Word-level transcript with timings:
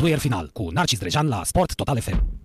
Fluier 0.00 0.18
final 0.18 0.50
cu 0.52 0.70
Narcis 0.72 0.98
Drejan 0.98 1.28
la 1.28 1.44
Sport 1.44 1.74
Total 1.74 1.96
FM. 1.96 2.39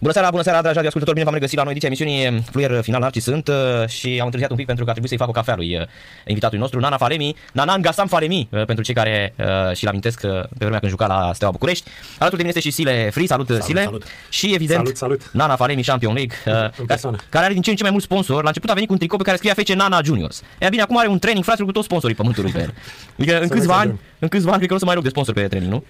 Bună 0.00 0.12
seara, 0.12 0.30
bună 0.30 0.42
seara, 0.42 0.60
dragi 0.60 0.78
ascultători, 0.78 1.12
bine 1.12 1.24
v-am 1.24 1.34
regăsit 1.34 1.56
la 1.56 1.62
noi 1.62 1.70
ediția 1.70 1.88
emisiunii 1.88 2.42
Fluier 2.50 2.80
Final 2.82 3.00
Narcis 3.00 3.22
sunt 3.22 3.48
uh, 3.48 3.54
și 3.88 4.16
am 4.18 4.24
întârziat 4.24 4.50
un 4.50 4.56
pic 4.56 4.66
pentru 4.66 4.84
că 4.84 4.90
aș 4.90 4.96
trebuit 4.96 5.18
să-i 5.18 5.26
fac 5.26 5.28
o 5.28 5.38
cafea 5.38 5.56
lui 5.56 5.76
uh, 5.76 5.86
invitatului 6.26 6.60
nostru, 6.60 6.80
Nana 6.80 6.96
Faremi, 6.96 7.36
Nanan 7.52 7.80
Gasam 7.80 8.06
Faremi, 8.06 8.48
uh, 8.50 8.64
pentru 8.64 8.84
cei 8.84 8.94
care 8.94 9.34
uh, 9.38 9.76
și-l 9.76 9.88
amintesc 9.88 10.20
uh, 10.24 10.30
pe 10.30 10.46
vremea 10.58 10.78
când 10.78 10.90
juca 10.90 11.06
la 11.06 11.30
Steaua 11.34 11.52
București. 11.52 11.84
Alături 12.18 12.36
de 12.42 12.46
mine 12.46 12.48
este 12.48 12.60
și 12.60 12.70
Sile 12.70 13.10
Free, 13.10 13.26
salut, 13.26 13.46
salut 13.46 13.62
Sile. 13.62 13.82
salut. 13.82 14.04
Și 14.28 14.54
evident, 14.54 14.80
Salut, 14.80 14.96
salut. 14.96 15.30
Nana 15.32 15.56
Faremi 15.56 15.82
Champion 15.82 16.14
League, 16.14 16.36
uh, 16.46 16.52
În 16.52 16.60
care, 16.70 16.84
persoană. 16.86 17.16
care 17.28 17.44
are 17.44 17.52
din 17.52 17.62
ce 17.62 17.70
în 17.70 17.76
ce 17.76 17.82
mai 17.82 17.90
mulți 17.90 18.06
sponsori. 18.06 18.42
La 18.42 18.48
început 18.48 18.70
a 18.70 18.72
venit 18.72 18.86
cu 18.88 18.92
un 18.94 18.98
tricou 18.98 19.18
pe 19.18 19.24
care 19.24 19.36
scria 19.36 19.54
FC 19.54 19.68
Nana 19.68 20.00
Juniors. 20.04 20.42
E 20.58 20.68
bine, 20.68 20.82
acum 20.82 20.98
are 20.98 21.08
un 21.08 21.18
training, 21.18 21.44
fraților, 21.44 21.68
cu 21.68 21.74
toți 21.74 21.86
sponsorii 21.86 22.16
pământului 22.16 22.50
pe 22.50 22.58
el. 22.60 22.74
Adică 23.18 23.34
în 23.36 23.42
nu 23.42 23.48
câțiva 23.48 23.72
ani, 23.74 23.80
exagerăm. 23.82 24.00
în 24.18 24.28
câțiva 24.28 24.48
ani, 24.50 24.56
cred 24.58 24.68
că 24.68 24.74
nu 24.74 24.80
o 24.80 24.80
să 24.80 24.84
mai 24.84 24.94
rog 24.94 25.02
de 25.02 25.08
sponsor 25.08 25.34
pe 25.34 25.48
training, 25.48 25.72
nu? 25.72 25.84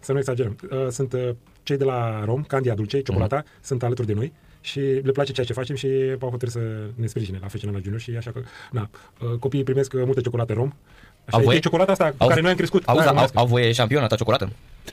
Să 0.00 0.12
nu 0.12 0.18
exagerăm. 0.18 0.56
Uh, 0.70 0.86
Sunt 0.88 1.12
uh, 1.12 1.30
cei 1.62 1.76
de 1.76 1.84
la 1.84 2.24
Rom, 2.24 2.42
Candia 2.42 2.74
Dulce, 2.74 3.00
Ciocolata, 3.00 3.36
Mhm. 3.36 3.46
sunt 3.60 3.82
alături 3.82 4.06
de 4.06 4.12
noi 4.14 4.32
și 4.60 4.80
le 4.80 5.12
place 5.12 5.32
ceea 5.32 5.46
ce 5.46 5.52
facem 5.52 5.76
și 5.76 5.88
au 6.20 6.30
hotărât 6.30 6.52
să 6.54 6.60
ne 6.94 7.06
sprijine 7.06 7.38
la 7.40 7.48
FCN 7.48 7.72
la 7.72 7.78
Junior 7.78 8.00
și 8.00 8.10
așa 8.16 8.30
că, 8.30 8.40
na, 8.72 8.90
uh, 9.22 9.38
copiii 9.38 9.64
primesc 9.64 9.92
uh, 9.92 10.02
multă 10.04 10.20
ciocolată 10.20 10.52
Rom. 10.52 10.72
Așa, 11.24 11.36
Au 11.36 11.42
voie? 11.42 11.56
e 11.56 11.60
ciocolata 11.60 11.92
asta 11.92 12.14
cu 12.18 12.26
care 12.26 12.40
noi 12.40 12.50
am 12.50 12.56
crescut. 12.56 12.82
Auzi, 12.86 12.98
Da, 13.02 13.02
au, 13.02 13.08
românească. 13.08 13.38
au 13.38 13.46
voie 13.46 13.72
șampiona 13.72 14.06
ta 14.06 14.16
ciocolată? 14.16 14.50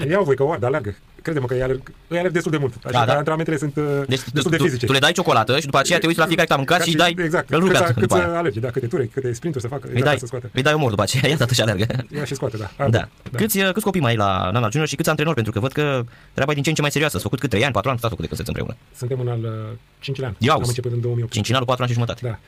Iau 0.10 0.24
voi 0.24 0.36
că 0.36 0.44
o, 0.44 0.56
dar 0.60 0.70
alergă. 0.70 0.96
Crede-mă 1.22 1.46
că 1.46 1.54
îi 1.54 1.62
alerg, 1.62 1.92
îi 2.08 2.18
alerg 2.18 2.34
destul 2.34 2.52
de 2.52 2.58
mult. 2.58 2.74
Așa 2.84 2.92
Da, 2.92 3.00
că 3.00 3.06
da. 3.06 3.14
antrenamentele 3.16 3.58
sunt 3.58 3.76
uh, 3.76 3.84
Deci 4.08 4.22
destul 4.34 4.52
de 4.52 4.58
tu, 4.58 4.64
fizice. 4.64 4.86
tu, 4.86 4.92
le 4.92 5.00
dai 5.00 5.12
ciocolată 5.12 5.60
și 5.60 5.66
după 5.66 5.78
aceea 5.78 6.00
te 6.00 6.06
uiți 6.08 6.20
la 6.20 6.26
fiecare 6.26 6.48
cât 6.48 6.56
a 6.56 6.60
mâncat 6.60 6.78
Ca 6.78 6.84
și 6.84 6.90
îi 6.90 6.96
dai, 6.96 7.16
exact, 7.24 7.50
îl 7.50 7.60
cât, 7.60 7.68
rugat 7.68 7.86
să- 7.88 7.94
după 7.94 8.00
cât 8.00 8.10
să 8.10 8.16
aia. 8.28 8.38
alerge, 8.38 8.60
da, 8.60 8.70
câte 8.70 8.88
ture, 8.88 9.06
câte 9.14 9.34
sprinturi 9.34 9.64
să 9.64 9.70
facă, 9.70 9.84
Îi 9.88 9.90
exact 9.92 10.10
dai, 10.10 10.20
să 10.20 10.26
scoate. 10.26 10.50
îi 10.54 10.62
dai 10.62 10.74
omor 10.74 10.90
după 10.90 11.02
aceea, 11.02 11.28
ia 11.40 11.46
și 11.54 11.62
alergă. 11.62 11.86
Ia 12.16 12.26
și 12.26 12.34
scoate, 12.36 12.58
da. 12.58 12.88
Da. 12.90 13.08
Câți, 13.32 13.60
câți 13.60 13.86
copii 13.86 14.02
mai 14.02 14.12
ai 14.12 14.18
la 14.18 14.50
Nana 14.52 14.68
Junior 14.70 14.88
și 14.88 14.96
câți 14.96 15.10
antrenori? 15.10 15.36
Pentru 15.36 15.54
că 15.54 15.60
văd 15.60 15.72
că 15.72 16.04
treaba 16.34 16.52
e 16.52 16.54
din 16.54 16.64
ce 16.64 16.70
în 16.70 16.76
ce 16.76 16.82
mai 16.82 16.92
serioasă. 16.92 17.16
Ați 17.16 17.26
făcut 17.26 17.40
cât 17.40 17.50
3 17.50 17.64
ani, 17.64 17.74
4 17.74 17.90
ani, 17.90 18.00
stați 18.00 18.14
făcut 18.16 18.30
de 18.30 18.36
când 18.36 18.48
sunteți 18.48 18.68
împreună. 18.68 18.92
Suntem 18.98 19.20
în 19.20 19.48
al 19.48 19.70
uh, 19.72 19.76
cincilea 20.00 20.30
an. 20.30 20.36
Ia 20.38 20.52
Am 20.52 20.58
auzi. 20.58 20.70
început 20.70 20.92
în 20.92 21.02
2008. 21.02 21.32
Cincinalul 21.32 21.66
4 21.68 21.84
ani 21.84 21.92
și 21.92 21.98
jumătate. 22.00 22.22
Da. 22.28 22.40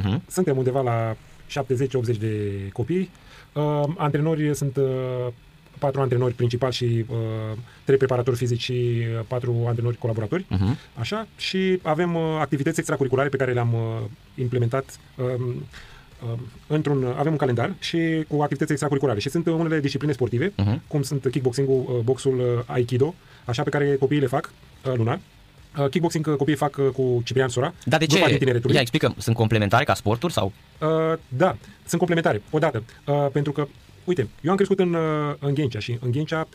Uh-huh. 0.00 0.20
Suntem 0.30 0.56
undeva 0.56 0.80
la 0.80 1.16
70-80 2.14 2.16
de 2.18 2.32
copii. 2.72 3.10
Uh, 3.56 3.82
antrenori 3.96 4.54
sunt 4.54 4.76
uh, 4.76 5.26
patru 5.78 6.00
antrenori 6.00 6.34
principali 6.34 6.72
și 6.72 7.04
uh, 7.08 7.16
trei 7.84 7.96
preparatori 7.98 8.36
fizici 8.36 8.60
și 8.62 8.72
uh, 8.72 9.24
patru 9.28 9.64
antrenori 9.66 9.96
colaboratori. 9.96 10.42
Uh-huh. 10.44 10.98
Așa. 10.98 11.26
Și 11.36 11.78
avem 11.82 12.14
uh, 12.14 12.22
activități 12.40 12.78
extracurriculare 12.78 13.28
pe 13.28 13.36
care 13.36 13.52
le-am 13.52 13.74
uh, 13.74 13.80
implementat 14.34 14.98
um, 15.16 15.54
uh, 16.32 16.38
într-un, 16.66 17.04
avem 17.18 17.32
un 17.32 17.38
calendar 17.38 17.74
și 17.78 18.24
cu 18.28 18.40
activități 18.40 18.70
extracurriculare 18.70 19.20
și 19.20 19.28
sunt 19.28 19.46
uh, 19.46 19.52
unele 19.54 19.80
discipline 19.80 20.12
sportive, 20.12 20.52
Mhm. 20.56 20.82
cum 20.86 21.02
sunt 21.02 21.26
kickboxing-ul, 21.30 21.84
uh, 21.88 22.00
boxul, 22.04 22.38
uh, 22.38 22.62
aikido, 22.66 23.14
așa 23.44 23.62
pe 23.62 23.70
care 23.70 23.96
copiii 23.96 24.20
le 24.20 24.26
fac 24.26 24.50
uh, 24.86 24.92
lunar. 24.96 25.20
Uh, 25.78 25.88
kickboxing 25.90 26.26
uh, 26.26 26.36
copiii 26.36 26.56
fac 26.56 26.76
uh, 26.76 26.88
cu 26.88 27.22
Ciprian 27.24 27.48
Sora, 27.48 27.74
Dar 27.84 27.98
de 27.98 28.06
grupa 28.06 28.24
din 28.24 28.32
ce? 28.32 28.38
tineretului. 28.38 28.74
Ia, 28.74 28.80
explică, 28.80 29.14
sunt 29.18 29.36
complementare 29.36 29.84
ca 29.84 29.94
sporturi 29.94 30.32
sau? 30.32 30.52
Uh, 30.80 31.18
da, 31.28 31.56
sunt 31.84 31.98
complementare. 31.98 32.42
Odată, 32.50 32.82
uh, 33.06 33.26
pentru 33.32 33.52
că, 33.52 33.68
uite, 34.04 34.28
eu 34.42 34.50
am 34.50 34.56
crescut 34.56 34.78
în, 34.78 34.94
uh, 34.94 35.34
în 35.38 35.54
Ghencea 35.54 35.78
și 35.78 35.98
în 36.00 36.10
Ghencea, 36.10 36.48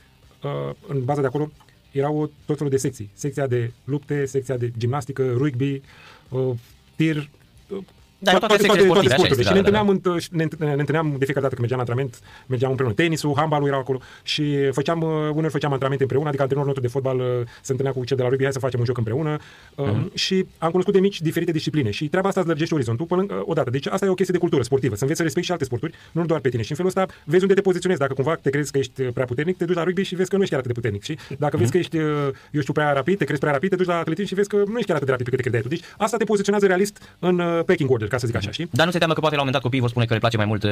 uh, 0.43 0.75
în 0.87 1.03
baza 1.03 1.21
de 1.21 1.27
acolo, 1.27 1.51
erau 1.91 2.31
tot 2.45 2.55
felul 2.55 2.71
de 2.71 2.77
secții. 2.77 3.09
Secția 3.13 3.47
de 3.47 3.71
lupte, 3.83 4.25
secția 4.25 4.57
de 4.57 4.71
gimnastică, 4.77 5.33
rugby, 5.37 5.81
uh, 6.29 6.49
tir, 6.95 7.29
uh, 7.67 7.77
Da, 8.23 8.37
toate 8.37 8.57
secțiile 8.57 8.85
sportive, 8.85 9.13
așa 9.13 9.23
este, 9.27 9.41
și 9.41 9.47
da, 9.47 9.53
ne 9.53 9.61
da, 9.61 9.69
da. 9.71 9.79
întâlneam, 9.79 9.87
în, 10.13 10.19
și 10.19 10.29
ne, 10.31 10.43
întâlneam- 10.43 10.75
ne 10.75 10.79
întâlneam 10.79 11.07
de 11.17 11.25
fiecare 11.25 11.45
dată 11.47 11.55
când 11.55 11.59
mergeam 11.59 11.79
la 11.79 11.85
antrenament, 11.85 12.19
mergeam 12.47 12.69
împreună. 12.71 12.95
Tenisul, 12.95 13.33
handbalul 13.35 13.67
erau 13.67 13.79
acolo 13.79 13.99
și 14.23 14.43
făceam, 14.71 15.01
uh, 15.01 15.09
uneori 15.09 15.51
făceam 15.57 15.71
antrenamente 15.71 16.03
împreună, 16.03 16.27
adică 16.27 16.41
antrenorul 16.43 16.71
nostru 16.73 16.87
de 16.87 16.93
fotbal 16.97 17.17
uh, 17.19 17.47
se 17.61 17.71
întâlnea 17.71 17.93
cu 17.93 18.03
cel 18.05 18.17
de 18.17 18.23
la 18.23 18.29
rugby, 18.29 18.43
hai 18.43 18.53
să 18.53 18.59
facem 18.59 18.79
un 18.79 18.85
joc 18.85 18.97
împreună 18.97 19.37
uh, 19.75 19.85
Mhm. 19.85 20.11
și 20.13 20.45
am 20.57 20.69
cunoscut 20.69 20.93
de 20.93 20.99
mici 20.99 21.21
diferite 21.21 21.51
discipline 21.51 21.89
și 21.91 22.07
treaba 22.07 22.27
asta 22.27 22.39
îți 22.39 22.49
lărgește 22.49 22.73
orizontul 22.73 23.05
până 23.05 23.21
uh, 23.29 23.41
odată. 23.45 23.69
Deci 23.69 23.87
asta 23.87 24.05
e 24.05 24.09
o 24.09 24.13
chestie 24.13 24.33
de 24.33 24.39
cultură 24.39 24.61
sportivă, 24.63 24.93
să 24.95 25.01
înveți 25.01 25.17
să 25.17 25.23
respecti 25.23 25.47
și 25.47 25.51
alte 25.53 25.65
sporturi, 25.65 25.93
nu 26.11 26.25
doar 26.25 26.39
pe 26.39 26.49
tine. 26.49 26.61
Și 26.61 26.69
în 26.71 26.75
felul 26.75 26.91
ăsta 26.95 27.13
vezi 27.25 27.41
unde 27.43 27.53
te 27.53 27.61
poziționezi. 27.61 27.99
Dacă 28.01 28.13
cumva 28.13 28.35
te 28.35 28.49
crezi 28.49 28.71
că 28.71 28.77
ești 28.77 29.01
uh, 29.01 29.07
prea 29.13 29.25
puternic, 29.25 29.57
te 29.57 29.65
duci 29.65 29.75
la 29.75 29.83
rugby 29.83 30.03
și 30.03 30.15
vezi 30.15 30.29
că 30.29 30.35
nu 30.35 30.41
ești 30.41 30.53
chiar 30.55 30.63
atât 30.63 30.73
de 30.73 30.79
puternic. 30.79 31.03
Și 31.03 31.17
dacă 31.37 31.57
vezi 31.57 31.71
că 31.71 31.77
ești, 31.77 31.97
uh, 31.97 32.03
eu 32.51 32.61
știu, 32.61 32.73
prea 32.73 32.91
rapid, 32.93 33.17
te 33.17 33.23
crezi 33.25 33.39
prea 33.39 33.51
rapid, 33.51 33.69
te 33.69 33.75
duci 33.75 33.87
la 33.87 33.97
atletism 33.97 34.27
și 34.27 34.35
vezi 34.35 34.47
că 34.49 34.55
nu 34.55 34.75
ești 34.77 34.85
chiar 34.85 34.95
atât 34.95 35.05
de 35.05 35.11
rapid 35.11 35.25
pe 35.29 35.35
cât 35.35 35.41
te 35.43 35.49
credeai 35.49 35.61
tu. 35.61 35.67
Deci 35.67 35.83
asta 35.97 36.17
te 36.17 36.23
poziționează 36.23 36.67
realist 36.67 37.15
în 37.19 37.39
uh, 37.39 37.59
packing 37.65 37.89
order, 37.91 38.07
ca 38.11 38.17
să 38.17 38.27
zic 38.27 38.35
așa, 38.35 38.51
știi? 38.51 38.67
Dar 38.71 38.85
nu 38.85 38.91
se 38.91 38.97
teamă 38.97 39.13
că 39.13 39.19
poate 39.19 39.35
la 39.35 39.41
un 39.41 39.47
moment 39.47 39.53
dat 39.53 39.61
copiii 39.67 39.81
vor 39.85 39.89
spune 39.89 40.05
că 40.05 40.13
le 40.13 40.19
place 40.19 40.37
mai 40.37 40.45
mult, 40.51 40.63
uh, 40.63 40.71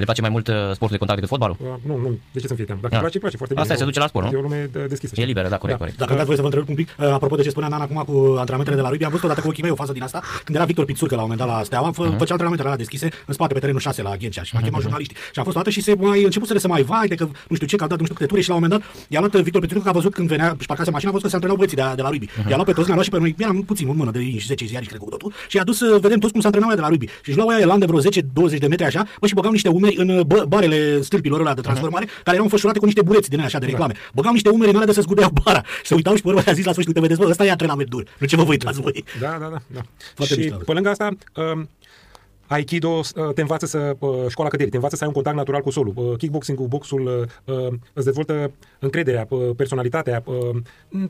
le 0.00 0.04
place 0.08 0.20
mai 0.20 0.30
mult 0.30 0.46
uh, 0.48 0.54
sportul 0.54 0.96
de 0.96 1.02
contact 1.02 1.18
decât 1.20 1.28
fotbalul? 1.34 1.56
Uh, 1.60 1.66
nu, 1.88 1.94
nu, 2.04 2.08
de 2.34 2.38
ce 2.40 2.46
să-mi 2.46 2.58
fie 2.60 2.66
teamă? 2.68 2.80
Dacă 2.84 2.94
Da. 2.94 3.00
îmi 3.00 3.04
place, 3.06 3.16
îmi 3.18 3.24
place 3.24 3.36
foarte 3.40 3.54
bine. 3.54 3.60
Asta 3.64 3.72
e, 3.72 3.76
E 3.76 3.78
se 3.82 3.84
o- 3.86 3.90
duce 3.90 4.00
la 4.04 4.08
sport, 4.12 4.24
nu? 4.26 4.32
E 4.36 4.40
o 4.42 4.44
lume 4.48 4.60
uh, 4.76 4.84
deschisă. 4.92 5.12
E 5.14 5.16
știi? 5.18 5.28
liberă, 5.32 5.48
da, 5.54 5.58
corect, 5.64 5.78
corect. 5.82 5.96
Dacă 6.02 6.10
îmi 6.12 6.18
dați 6.20 6.28
voie 6.30 6.38
să 6.40 6.44
vă 6.46 6.50
întreb 6.52 6.68
un 6.72 6.78
pic, 6.80 6.88
uh, 6.98 7.06
apropo 7.18 7.34
de 7.40 7.42
ce 7.46 7.50
spunea 7.54 7.68
Nana 7.72 7.84
acum 7.88 7.98
cu 8.10 8.16
antrenamentele 8.42 8.76
de 8.80 8.82
la 8.86 8.88
rugby, 8.92 9.04
am 9.04 9.10
văzut 9.16 9.24
odată 9.28 9.40
cu 9.44 9.48
ochii 9.48 9.62
mei 9.66 9.72
o 9.76 9.78
fază 9.82 9.92
din 9.98 10.02
asta, 10.08 10.18
când 10.44 10.54
era 10.58 10.66
Victor 10.70 10.84
Pițurcă 10.84 11.14
la 11.18 11.22
un 11.24 11.28
moment 11.30 11.46
dat 11.48 11.56
la 11.56 11.62
Steaua, 11.68 11.90
fă, 11.98 12.02
Mhm. 12.02 12.10
făcea 12.22 12.32
antrenamentele 12.36 12.68
alea 12.70 12.80
deschise 12.84 13.06
în 13.28 13.34
spate 13.38 13.52
pe 13.54 13.60
terenul 13.62 13.80
6 13.80 14.02
la 14.02 14.16
Ghencea 14.16 14.42
și 14.42 14.54
m-a 14.54 14.60
chemat 14.66 14.80
jurnaliștii. 14.80 15.16
Și 15.32 15.38
am 15.40 15.44
fost 15.44 15.56
odată 15.56 15.70
și 15.76 15.80
se 15.80 15.94
mai 15.94 16.22
început 16.24 16.48
să 16.64 16.68
mai 16.68 16.82
vai 16.82 17.06
de 17.08 17.14
că 17.14 17.24
nu 17.48 17.54
știu 17.58 17.66
ce, 17.66 17.76
că 17.76 17.82
au 17.82 17.88
dat 17.88 17.98
nu 17.98 18.04
știu 18.04 18.16
câte 18.16 18.28
ture 18.28 18.40
și 18.40 18.48
la 18.48 18.54
un 18.54 18.60
moment 18.62 18.80
dat 18.80 18.90
i-a 19.08 19.20
luat 19.20 19.32
Victor 19.46 19.60
Pițurcă 19.60 19.82
că 19.82 19.88
a 19.88 19.92
văzut 19.92 20.12
când 20.14 20.28
venea 20.28 20.56
și 20.60 20.66
parcase 20.66 20.90
mașina, 20.90 21.10
a 21.10 21.12
văzut 21.12 21.24
că 21.24 21.28
se 21.28 21.34
antrenau 21.34 21.56
băieții 21.56 21.76
de, 21.76 21.82
de 21.96 22.02
la 22.02 22.08
rugby. 22.10 22.28
I-a 22.50 22.54
luat 22.54 22.66
pe 22.66 22.72
toți, 22.72 22.86
ne-a 22.86 22.94
luat 22.94 23.04
și 23.04 23.10
pe 23.14 23.18
noi, 23.18 23.34
eram 23.38 23.62
puțin 23.62 23.88
în 23.88 23.96
mână 23.96 24.10
de 24.10 24.20
10 24.46 24.64
ziari, 24.64 24.86
cred 24.86 24.98
că 24.98 25.04
cu 25.04 25.10
totul, 25.10 25.32
și 25.48 25.56
i-a 25.56 25.64
dus 25.64 25.76
să 25.76 25.98
vedem 26.00 26.18
toți 26.18 26.32
cum 26.32 26.40
se 26.40 26.46
antrenau 26.46 26.70
de 26.74 26.80
la 26.80 26.88
rugby. 26.88 27.06
Și 27.06 27.28
își 27.28 27.36
luau 27.36 27.48
aia 27.48 27.60
elan 27.60 27.78
de 27.78 27.86
vreo 27.86 28.00
10-20 28.00 28.58
de 28.58 28.66
metri 28.66 28.84
așa, 28.84 29.06
bă, 29.20 29.26
și 29.26 29.34
băgau 29.34 29.50
niște 29.50 29.68
umeri 29.68 29.96
în 29.96 30.22
bă, 30.26 30.44
barele 30.48 31.00
stâlpilor 31.00 31.40
ăla 31.40 31.54
de 31.54 31.60
transformare, 31.60 32.04
care 32.04 32.30
erau 32.30 32.42
înfășurate 32.42 32.78
cu 32.78 32.84
niște 32.84 33.02
bureți 33.02 33.28
din 33.28 33.38
aia 33.38 33.46
așa 33.46 33.58
de 33.58 33.66
reclame. 33.66 33.94
Băgau 34.14 34.32
niște 34.32 34.48
umeri 34.48 34.70
în 34.70 34.74
alea 34.74 34.86
de 34.86 34.92
să 34.92 35.00
zgudeau 35.00 35.30
bara. 35.44 35.62
Și 35.82 35.86
se 35.86 35.94
uitau 35.94 36.14
și 36.14 36.22
pe 36.22 36.28
urmă 36.28 36.42
a 36.46 36.52
zis 36.52 36.64
la 36.64 36.70
sfârșit, 36.70 36.94
uite, 36.94 37.00
vedeți, 37.00 37.20
bă, 37.20 37.26
ăsta 37.28 37.44
e 37.44 37.50
antrenament 37.50 37.88
dur. 37.88 38.04
Nu 38.18 38.26
ce 38.26 38.36
vă 38.36 38.42
vă 38.42 38.50
uitați 38.50 38.80
voi. 38.80 39.04
Da, 39.20 39.36
da, 39.40 39.48
da. 39.48 39.58
da. 39.66 39.80
Foarte 40.14 40.34
și 40.34 40.40
mișto. 40.40 40.56
pe 40.56 40.72
lângă 40.72 40.88
asta, 40.88 41.08
um, 41.34 41.68
Aikido 42.46 42.88
uh, 42.88 43.02
te 43.34 43.40
învață 43.40 43.66
să, 43.66 43.96
uh, 43.98 44.24
școala 44.28 44.50
căderii, 44.50 44.70
te 44.70 44.76
învață 44.76 44.96
să 44.96 45.02
ai 45.02 45.08
un 45.08 45.14
contact 45.14 45.36
natural 45.36 45.60
cu 45.60 45.70
solul. 45.70 45.92
Uh, 45.96 46.16
Kickboxing-ul, 46.16 46.66
boxul, 46.66 47.28
uh, 47.46 47.56
uh, 47.56 47.72
îți 47.92 48.04
dezvoltă 48.04 48.50
încrederea, 48.78 49.26
uh, 49.28 49.50
personalitatea, 49.56 50.22
uh, 50.24 50.56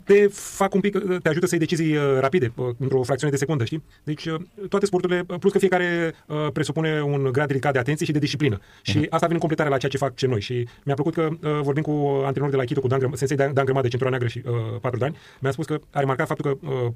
te 0.04 0.26
fac 0.30 0.74
un 0.74 0.80
pic, 0.80 0.94
uh, 0.94 1.16
te 1.22 1.28
ajută 1.28 1.46
să 1.46 1.54
iei 1.54 1.66
decizii 1.66 1.96
uh, 1.96 2.02
rapide, 2.20 2.52
uh, 2.54 2.66
într-o 2.78 3.02
fracțiune 3.02 3.32
de 3.32 3.38
secundă, 3.38 3.64
știi? 3.64 3.82
Deci 4.04 4.24
uh, 4.24 4.40
toate 4.68 4.86
sporturile, 4.86 5.24
uh, 5.28 5.36
plus 5.38 5.52
că 5.52 5.58
fiecare 5.58 6.14
uh, 6.26 6.36
presupune 6.52 7.02
un 7.02 7.28
grad 7.32 7.48
ridicat 7.48 7.72
de 7.72 7.78
atenție 7.78 8.06
și 8.06 8.12
de 8.12 8.18
disciplină. 8.18 8.60
Și 8.82 8.98
asta 8.98 9.18
vine 9.26 9.32
în 9.32 9.38
completare 9.38 9.68
la 9.68 9.76
ceea 9.78 9.90
ce 9.90 9.98
fac 9.98 10.14
ce 10.14 10.26
noi. 10.26 10.40
Și 10.40 10.68
mi-a 10.84 10.94
plăcut 10.94 11.14
că 11.14 11.28
uh, 11.30 11.60
vorbim 11.62 11.82
cu 11.82 11.90
antrenorul 12.24 12.50
de 12.50 12.56
la 12.56 12.60
Aikido, 12.60 12.80
cu 12.80 12.86
Dan, 12.86 12.98
Grăm- 12.98 13.14
sensei 13.14 13.36
Dan, 13.36 13.52
Dan 13.52 13.64
Grămadă, 13.64 13.88
centura 13.88 14.10
neagră 14.10 14.28
și 14.28 14.42
uh, 14.46 14.52
4 14.80 14.98
de 14.98 15.04
ani, 15.04 15.16
mi-a 15.40 15.50
spus 15.50 15.66
că 15.66 15.78
a 15.90 15.98
remarcat 16.00 16.26
faptul 16.26 16.58
că 16.60 16.68
uh, 16.68 16.90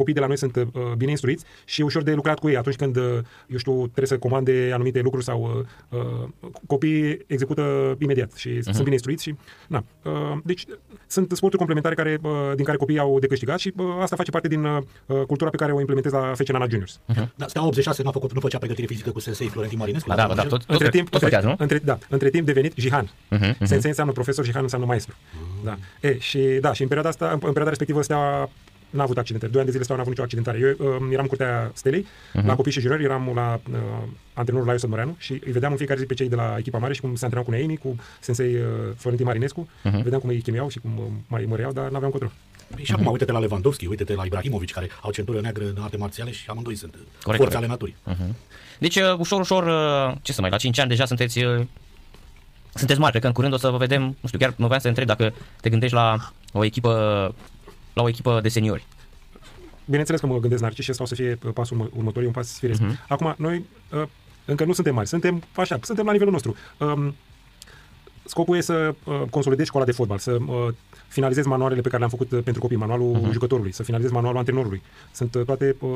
copiii 0.00 0.14
de 0.14 0.20
la 0.20 0.26
noi 0.26 0.38
sunt 0.38 0.56
uh, 0.56 0.64
bine 0.96 1.10
instruiți 1.10 1.44
și 1.64 1.80
e 1.80 1.84
ușor 1.84 2.02
de 2.02 2.12
lucrat 2.12 2.38
cu 2.38 2.48
ei 2.48 2.56
atunci 2.56 2.76
când, 2.76 2.96
uh, 2.96 3.18
eu 3.46 3.58
știu, 3.58 3.74
trebuie 3.82 4.06
să 4.06 4.18
comande 4.18 4.70
anumite 4.72 5.00
lucruri 5.00 5.24
sau 5.24 5.66
uh, 5.90 5.98
uh, 5.98 6.48
copiii 6.66 7.24
execută 7.26 7.96
imediat 7.98 8.32
și 8.32 8.48
uh-huh. 8.58 8.62
sunt 8.62 8.82
bine 8.82 8.92
instruiți 8.92 9.22
și, 9.22 9.34
na, 9.68 9.84
uh, 10.02 10.38
deci 10.44 10.64
sunt 11.06 11.32
sporturi 11.32 11.56
complementare 11.56 11.94
care, 11.94 12.18
uh, 12.22 12.52
din 12.54 12.64
care 12.64 12.76
copiii 12.76 12.98
au 12.98 13.18
de 13.18 13.26
câștigat 13.26 13.58
și 13.58 13.72
uh, 13.76 13.86
asta 14.00 14.16
face 14.16 14.30
parte 14.30 14.48
din 14.48 14.64
uh, 14.64 14.82
cultura 15.26 15.50
pe 15.50 15.56
care 15.56 15.72
o 15.72 15.80
implementez 15.80 16.12
la 16.12 16.32
FC 16.34 16.48
Nana 16.48 16.66
Juniors. 16.68 17.00
Da, 17.34 17.46
Steaua 17.46 17.68
86 17.68 18.02
n-a 18.02 18.10
făcut, 18.10 18.32
nu 18.32 18.40
făcea 18.40 18.58
pregătire 18.58 18.86
fizică 18.86 19.10
cu 19.10 19.20
sensei 19.20 19.48
Florentin 19.48 19.78
Marinescu. 19.78 20.08
Da, 20.08 20.14
la 20.14 20.20
da, 20.20 20.26
da, 20.26 20.34
Timișoara? 20.34 20.64
tot, 20.64 20.66
tot, 20.66 20.80
între 20.80 20.98
timp, 20.98 21.08
tot 21.08 21.20
făceați, 21.20 21.46
nu? 21.46 21.54
între, 21.58 21.78
da, 21.78 21.98
între 22.08 22.30
timp 22.30 22.46
devenit 22.46 22.72
Jihan. 22.76 23.10
Mhm, 23.28 23.44
mhm. 23.44 23.64
Sensei 23.64 23.88
înseamnă 23.88 24.12
profesor, 24.12 24.44
Jihan 24.44 24.62
înseamnă 24.62 24.86
maestru. 24.86 25.14
Da. 25.64 25.76
E, 26.00 26.18
și, 26.18 26.38
da, 26.38 26.72
și 26.72 26.82
în 26.82 26.88
perioada 26.88 27.08
asta, 27.08 27.24
în, 27.24 27.32
în 27.32 27.38
perioada 27.38 27.68
respectivă, 27.68 28.02
Steaua 28.02 28.50
n-a 28.90 29.02
avut 29.02 29.18
accidente. 29.18 29.46
Doi 29.46 29.56
ani 29.56 29.64
de 29.64 29.70
zile 29.70 29.82
Steaua 29.84 30.02
n-a 30.02 30.08
avut 30.08 30.18
nicio 30.18 30.22
accidentare. 30.22 30.76
Eu 30.78 30.86
um, 30.88 31.10
eram 31.10 31.22
în 31.22 31.26
curtea 31.28 31.70
Stelei, 31.74 32.06
Mhm. 32.34 32.46
la 32.46 32.54
copii 32.54 32.72
și 32.72 32.80
juniori, 32.80 33.04
eram 33.04 33.30
la 33.34 33.60
uh, 33.72 33.78
antrenorul 34.32 34.66
Laius 34.68 34.86
Măreanu 34.86 35.14
și 35.18 35.32
îi 35.32 35.52
vedeam 35.52 35.70
în 35.72 35.76
fiecare 35.78 36.00
zi 36.00 36.06
pe 36.06 36.14
cei 36.14 36.28
de 36.28 36.34
la 36.34 36.54
echipa 36.58 36.78
mare 36.78 36.92
și 36.94 37.00
cum 37.00 37.14
se 37.14 37.24
antrenau 37.24 37.48
cu 37.48 37.54
Neimi, 37.56 37.76
cu 37.76 37.96
sensei 38.20 38.54
uh, 38.54 38.62
Florentin 38.96 39.26
Marinescu. 39.26 39.68
Mhm. 39.82 40.02
Vedeam 40.02 40.20
cum 40.20 40.28
îi 40.30 40.40
chemiau 40.40 40.68
și 40.68 40.78
cum 40.78 40.90
uh, 40.98 41.04
mai 41.26 41.44
măreau, 41.48 41.72
dar 41.72 41.88
n-aveam 41.90 42.10
control. 42.10 42.32
Păi 42.74 42.84
Și 42.84 42.92
acum 42.92 43.06
uite-te 43.06 43.32
la 43.32 43.38
Lewandowski, 43.38 43.86
uite-te 43.86 44.14
la 44.14 44.24
Ibrahimovic, 44.24 44.70
care 44.70 44.88
au 45.02 45.10
centură 45.10 45.40
neagră 45.40 45.64
în 45.64 45.82
arte 45.82 45.96
marțiale 45.96 46.30
și 46.30 46.44
amândoi 46.48 46.74
sunt 46.74 46.92
Corect, 46.92 47.10
forțe 47.22 47.36
corect. 47.38 47.54
ale 47.56 47.66
naturii. 47.66 47.96
Deci, 48.78 48.96
uh, 48.96 49.14
ușor, 49.18 49.40
ușor, 49.40 49.64
uh, 50.10 50.16
ce 50.22 50.32
să 50.32 50.40
mai, 50.40 50.50
la 50.50 50.56
5 50.56 50.78
ani 50.78 50.88
deja 50.88 51.04
sunteți, 51.04 51.42
uh, 51.44 51.66
sunteți 52.74 52.98
mari, 53.00 53.10
cred 53.10 53.22
că 53.22 53.28
în 53.28 53.34
curând 53.34 53.54
o 53.54 53.56
să 53.56 53.68
vă 53.68 53.76
vedem, 53.76 54.02
nu 54.02 54.26
știu, 54.26 54.38
chiar 54.38 54.54
mă 54.56 54.64
voiam 54.66 54.80
să 54.80 54.88
întreb 54.88 55.06
dacă 55.06 55.32
te 55.60 55.68
gândești 55.70 55.94
la 55.94 56.32
o 56.52 56.64
echipă, 56.64 57.34
la 57.92 58.02
o 58.02 58.08
echipă 58.08 58.38
de 58.42 58.48
seniori. 58.48 58.86
Bineînțeles 59.84 60.20
că 60.20 60.26
mă 60.26 60.38
gândesc, 60.38 60.62
Narcis, 60.62 60.84
și 60.84 60.90
ăsta 60.90 61.02
o 61.02 61.06
să 61.06 61.14
fie 61.14 61.38
uh, 61.44 61.50
pasul 61.54 61.76
urmă- 61.76 61.90
următor, 61.96 62.22
e 62.22 62.26
un 62.26 62.32
pas 62.32 62.58
firesc. 62.58 62.80
Mhm. 62.80 62.98
Acum, 63.08 63.34
noi 63.38 63.64
uh, 63.92 64.02
încă 64.44 64.64
nu 64.64 64.72
suntem 64.72 64.94
mari, 64.94 65.08
suntem 65.08 65.42
așa, 65.56 65.78
suntem 65.82 66.04
la 66.06 66.12
nivelul 66.12 66.32
nostru. 66.32 66.54
Um, 66.78 67.14
scopul 68.24 68.56
e 68.56 68.60
să 68.60 68.94
uh, 69.04 69.22
consolidezi 69.30 69.68
școala 69.68 69.86
de 69.86 69.92
fotbal, 69.92 70.18
să 70.18 70.32
uh, 70.46 70.68
finalizezi 71.08 71.48
manualele 71.48 71.80
pe 71.80 71.86
care 71.88 71.98
le-am 71.98 72.10
făcut 72.10 72.30
uh, 72.32 72.42
pentru 72.42 72.62
copii, 72.62 72.76
manualul 72.76 73.06
Mhm. 73.12 73.30
jucătorului, 73.32 73.72
să 73.72 73.82
finalizezi 73.82 74.14
manualul 74.14 74.38
antrenorului. 74.38 74.82
Sunt 75.12 75.34
uh, 75.34 75.44
toate 75.44 75.76
uh, 75.80 75.88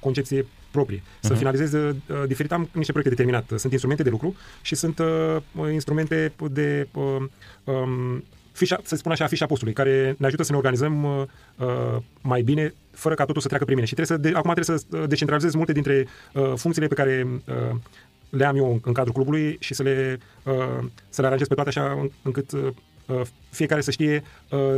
concepție 0.00 0.46
proprie. 0.70 1.02
Să 1.20 1.28
Mhm. 1.28 1.38
finalizez 1.38 1.72
uh, 1.72 1.94
diferite, 2.26 2.54
am 2.54 2.68
niște 2.72 2.92
proiecte 2.92 3.14
determinate. 3.14 3.56
Sunt 3.58 3.72
instrumente 3.72 4.02
de 4.02 4.10
lucru 4.10 4.34
și 4.62 4.74
sunt 4.74 4.98
uh, 4.98 5.36
instrumente 5.72 6.32
de 6.50 6.88
uh, 6.92 7.16
um, 7.64 8.24
fișa, 8.58 8.80
să 8.82 8.96
spun 8.96 9.12
așa, 9.12 9.26
fișa 9.26 9.46
postului, 9.46 9.72
care 9.72 10.14
ne 10.18 10.26
ajută 10.26 10.42
să 10.42 10.50
ne 10.52 10.56
organizăm 10.56 11.04
uh, 11.04 11.22
uh, 11.56 11.96
mai 12.20 12.42
bine, 12.42 12.74
fără 12.90 13.14
ca 13.14 13.24
totul 13.24 13.40
să 13.40 13.46
treacă 13.46 13.64
prin 13.64 13.76
mine. 13.76 13.88
Și 13.88 13.94
trebuie 13.94 14.16
să, 14.18 14.22
de, 14.22 14.36
acum 14.36 14.52
trebuie 14.52 14.78
să 14.78 14.96
uh, 14.96 15.08
decentralizez 15.08 15.54
multe 15.54 15.72
dintre 15.72 16.06
uh, 16.34 16.52
funcțiile 16.56 16.88
pe 16.88 16.94
care 16.94 17.26
uh, 17.46 17.76
le 18.30 18.44
am 18.44 18.56
eu 18.56 18.72
în, 18.72 18.78
în 18.82 18.92
cadrul 18.92 19.14
clubului 19.14 19.56
și 19.60 19.74
să 19.74 19.82
le, 19.82 20.18
uh, 20.44 20.84
să 21.08 21.20
le 21.20 21.26
aranjez 21.26 21.48
pe 21.48 21.54
toate 21.54 21.68
așa 21.68 21.96
în- 22.00 22.10
încât 22.22 22.52
uh, 22.52 22.68
uh, 23.06 23.20
fiecare 23.50 23.80
să 23.80 23.90
știe, 23.90 24.22
uh, 24.50 24.76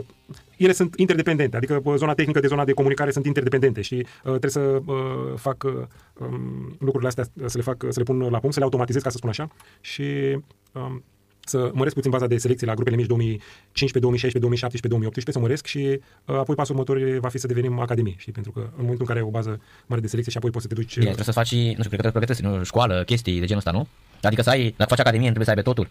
ele 0.56 0.72
sunt 0.72 0.94
interdependente, 0.96 1.56
adică 1.56 1.80
uh, 1.84 1.94
zona 1.96 2.14
tehnică 2.14 2.40
de 2.40 2.46
zona 2.46 2.64
de 2.64 2.72
comunicare 2.72 3.10
sunt 3.10 3.26
interdependente 3.26 3.80
și 3.80 3.94
uh, 3.94 4.06
trebuie 4.22 4.50
să 4.50 4.60
uh, 4.60 5.32
fac 5.36 5.62
uh, 5.62 5.72
um, 6.18 6.76
lucrurile 6.78 7.08
astea, 7.08 7.24
să 7.46 7.56
le 7.56 7.62
fac, 7.62 7.84
să 7.88 7.98
le 7.98 8.04
pun 8.04 8.18
la 8.18 8.38
punct, 8.38 8.52
să 8.52 8.58
le 8.58 8.64
automatizez, 8.64 9.02
ca 9.02 9.10
să 9.10 9.16
spun 9.16 9.28
așa, 9.30 9.48
și 9.80 10.38
um, 10.72 11.04
să 11.44 11.70
măresc 11.74 11.94
puțin 11.94 12.10
baza 12.10 12.26
de 12.26 12.38
selecție 12.38 12.66
la 12.66 12.74
grupele 12.74 12.96
mici 12.96 13.06
2015, 13.06 13.98
2016, 13.98 14.38
2017, 14.38 14.88
2018, 14.88 15.32
să 15.32 15.38
măresc 15.38 15.66
și 15.66 16.00
uh, 16.24 16.36
apoi 16.42 16.54
pasul 16.54 16.74
următor 16.74 17.18
va 17.18 17.28
fi 17.28 17.38
să 17.38 17.46
devenim 17.46 17.78
academie, 17.78 18.14
știi? 18.18 18.32
Pentru 18.32 18.50
că 18.52 18.60
în 18.60 18.82
momentul 18.86 19.00
în 19.00 19.06
care 19.06 19.18
ai 19.18 19.24
o 19.24 19.30
bază 19.30 19.60
mare 19.86 20.00
de 20.00 20.06
selecție 20.06 20.32
și 20.32 20.38
apoi 20.38 20.50
poți 20.50 20.62
să 20.66 20.74
te 20.74 20.80
duci... 20.80 20.94
Bine, 20.94 21.04
trebuie 21.04 21.24
să 21.24 21.32
faci, 21.32 21.46
și, 21.46 21.74
nu 21.76 21.82
știu, 21.84 21.96
cred 21.96 22.12
că 22.12 22.18
trebuie 22.18 22.36
să 22.36 22.42
nu, 22.46 22.64
școală, 22.64 23.02
chestii 23.06 23.40
de 23.40 23.46
genul 23.46 23.62
ăsta, 23.64 23.70
nu? 23.70 23.86
Adică 24.22 24.42
să 24.42 24.50
ai, 24.50 24.74
dacă 24.76 24.90
faci 24.90 24.98
academie, 24.98 25.26
trebuie 25.26 25.44
să 25.44 25.50
aibă 25.50 25.62
totul. 25.62 25.88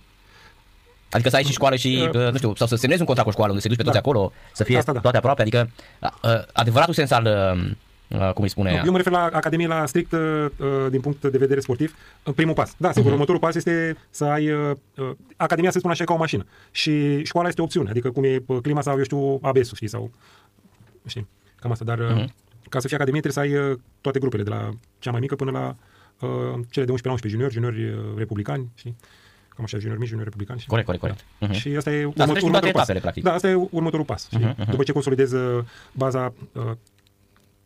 Adică 1.12 1.30
să 1.30 1.36
ai 1.36 1.44
și 1.44 1.52
școală 1.52 1.76
și, 1.76 2.00
Uh, 2.02 2.16
uh, 2.26 2.32
nu 2.32 2.38
știu, 2.38 2.56
sau 2.56 2.68
să 2.68 2.76
semnezi 2.76 3.02
un 3.02 3.06
contract 3.06 3.30
cu 3.30 3.34
o 3.34 3.38
școală 3.38 3.52
unde 3.52 3.62
se 3.64 3.68
duci 3.68 3.78
pe 3.78 3.84
toți 3.84 3.96
Da. 3.96 4.02
acolo, 4.02 4.32
să 4.54 4.64
fie 4.64 4.78
Asta 4.78 4.94
da. 4.94 5.00
toate 5.00 5.18
aproape, 5.18 5.42
adică 5.42 5.70
uh, 6.00 6.10
uh, 6.24 6.30
adevăratul 6.54 6.94
sens 6.94 7.12
al, 7.12 7.26
uh, 7.26 7.64
uh, 7.64 7.72
cum 8.10 8.44
îi 8.44 8.50
spune, 8.50 8.82
Eu 8.86 8.92
mă 8.92 8.98
refer 8.98 9.14
la 9.14 9.24
Academie 9.24 9.68
la 9.68 9.86
strict 9.86 10.12
uh, 10.12 10.46
din 10.90 11.02
punct 11.02 11.22
de 11.22 11.38
vedere 11.38 11.60
sportiv, 11.60 11.96
în 12.24 12.34
primul 12.34 12.54
pas. 12.54 12.76
Da, 12.78 12.92
sigur, 12.92 13.10
uh-huh. 13.10 13.14
următorul 13.14 13.42
pas 13.42 13.56
este 13.56 13.98
să 14.10 14.26
ai 14.26 14.52
uh, 14.52 14.72
uh, 14.98 15.12
Academia, 15.38 15.72
să 15.72 15.80
spun 15.80 15.92
așa, 15.92 16.04
e 16.04 16.06
ca 16.06 16.14
o 16.14 16.18
mașină. 16.18 16.46
Și 16.72 17.24
școala 17.24 17.48
este 17.48 17.62
o 17.62 17.64
opțiune, 17.64 17.90
adică 17.90 18.12
cum 18.12 18.24
e 18.24 18.44
uh, 18.46 18.58
clima 18.62 18.82
sau, 18.82 18.98
eu 18.98 19.04
știu, 19.04 19.40
ABS-ul, 19.42 19.76
știi, 19.76 19.88
sau, 19.88 20.12
știi, 21.06 21.28
cam 21.60 21.72
asta. 21.72 21.86
Dar 21.86 21.98
uh-huh. 21.98 22.26
ca 22.70 22.80
să 22.80 22.88
fii 22.88 22.96
Academie 22.96 23.22
trebuie 23.22 23.46
să 23.48 23.56
ai 23.56 23.70
uh, 23.72 23.78
toate 24.02 24.20
grupele, 24.20 24.44
de 24.44 24.50
la 24.50 24.70
cea 25.00 25.12
mai 25.12 25.20
mică 25.20 25.36
până 25.36 25.52
la 25.52 25.76
uh, 26.28 26.60
cele 26.70 26.86
de 26.86 26.92
11 26.92 27.04
la 27.04 27.12
11 27.12 27.28
juniori, 27.28 27.54
juniori 27.54 27.84
uh, 27.84 28.18
republicani, 28.18 28.70
știi? 28.76 28.96
Cam 29.56 29.64
așa, 29.64 29.78
juniori 29.78 30.00
mici, 30.00 30.10
juniori 30.10 30.30
republicani. 30.30 30.60
știi? 30.60 30.72
corect, 30.72 30.88
corect, 30.88 31.04
corect. 31.04 31.24
Uh-huh. 31.24 31.62
Și 31.62 31.76
asta 31.76 31.92
e 31.92 32.12
să 32.16 32.24
treci 32.24 32.38
prin 32.38 32.52
toate 32.52 32.72
pas. 32.72 32.76
etapele, 32.76 33.00
practic. 33.00 33.24
Da, 33.24 33.34
asta 33.34 33.50
e 33.50 33.54
următorul 33.54 34.06
pas. 34.06 34.26
Știi? 34.26 34.46
Mhm, 34.46 34.56
mhm. 34.58 34.70
După 34.70 34.84
ce 34.84 34.92
consolidez 34.92 35.32
uh, 35.32 35.64
baza 35.92 36.34
uh, 36.54 36.72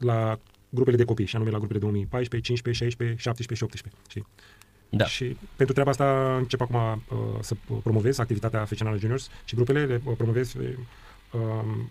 la 0.04 0.40
grupele 0.70 0.98
de 0.98 1.04
copii, 1.04 1.26
și 1.26 1.36
anume 1.36 1.52
la 1.52 1.58
grupele 1.58 1.80
2014, 1.80 2.52
15, 2.52 2.84
16, 2.84 3.22
17 3.22 3.54
și 3.56 3.64
18. 3.64 4.02
Știi? 4.10 4.28
Da. 4.90 5.06
Și 5.06 5.38
pentru 5.56 5.74
treaba 5.74 5.92
asta 5.92 6.36
încep 6.38 6.62
acum 6.62 6.76
uh, 6.76 7.18
să 7.42 7.56
promovez 7.84 8.18
activitatea 8.18 8.66
Fecională 8.66 8.98
Juniors 8.98 9.30
și 9.46 9.56
grupele 9.56 9.86
le 9.86 10.02
uh, 10.04 10.14
promovez 10.18 10.54
uh, 10.54 10.74
um, 11.32 11.90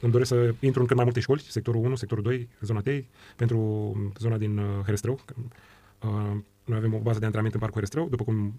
îmi 0.00 0.12
doresc 0.12 0.28
să 0.28 0.54
intru 0.60 0.80
în 0.80 0.86
cât 0.86 0.96
mai 0.96 1.04
multe 1.04 1.20
școli, 1.20 1.44
sectorul 1.48 1.84
1, 1.84 1.94
sectorul 1.94 2.22
2, 2.22 2.48
zona 2.60 2.80
3, 2.80 3.08
pentru 3.36 4.12
zona 4.18 4.36
din 4.36 4.58
uh, 4.58 4.64
Herăstrău. 4.84 5.20
Uh, 6.02 6.36
noi 6.64 6.78
avem 6.78 6.94
o 6.94 6.98
bază 6.98 7.18
de 7.18 7.24
antrenament 7.24 7.54
în 7.54 7.60
Parcul 7.60 7.80
Herăstrău, 7.80 8.08
după 8.08 8.24
cum 8.24 8.44
uh, 8.44 8.52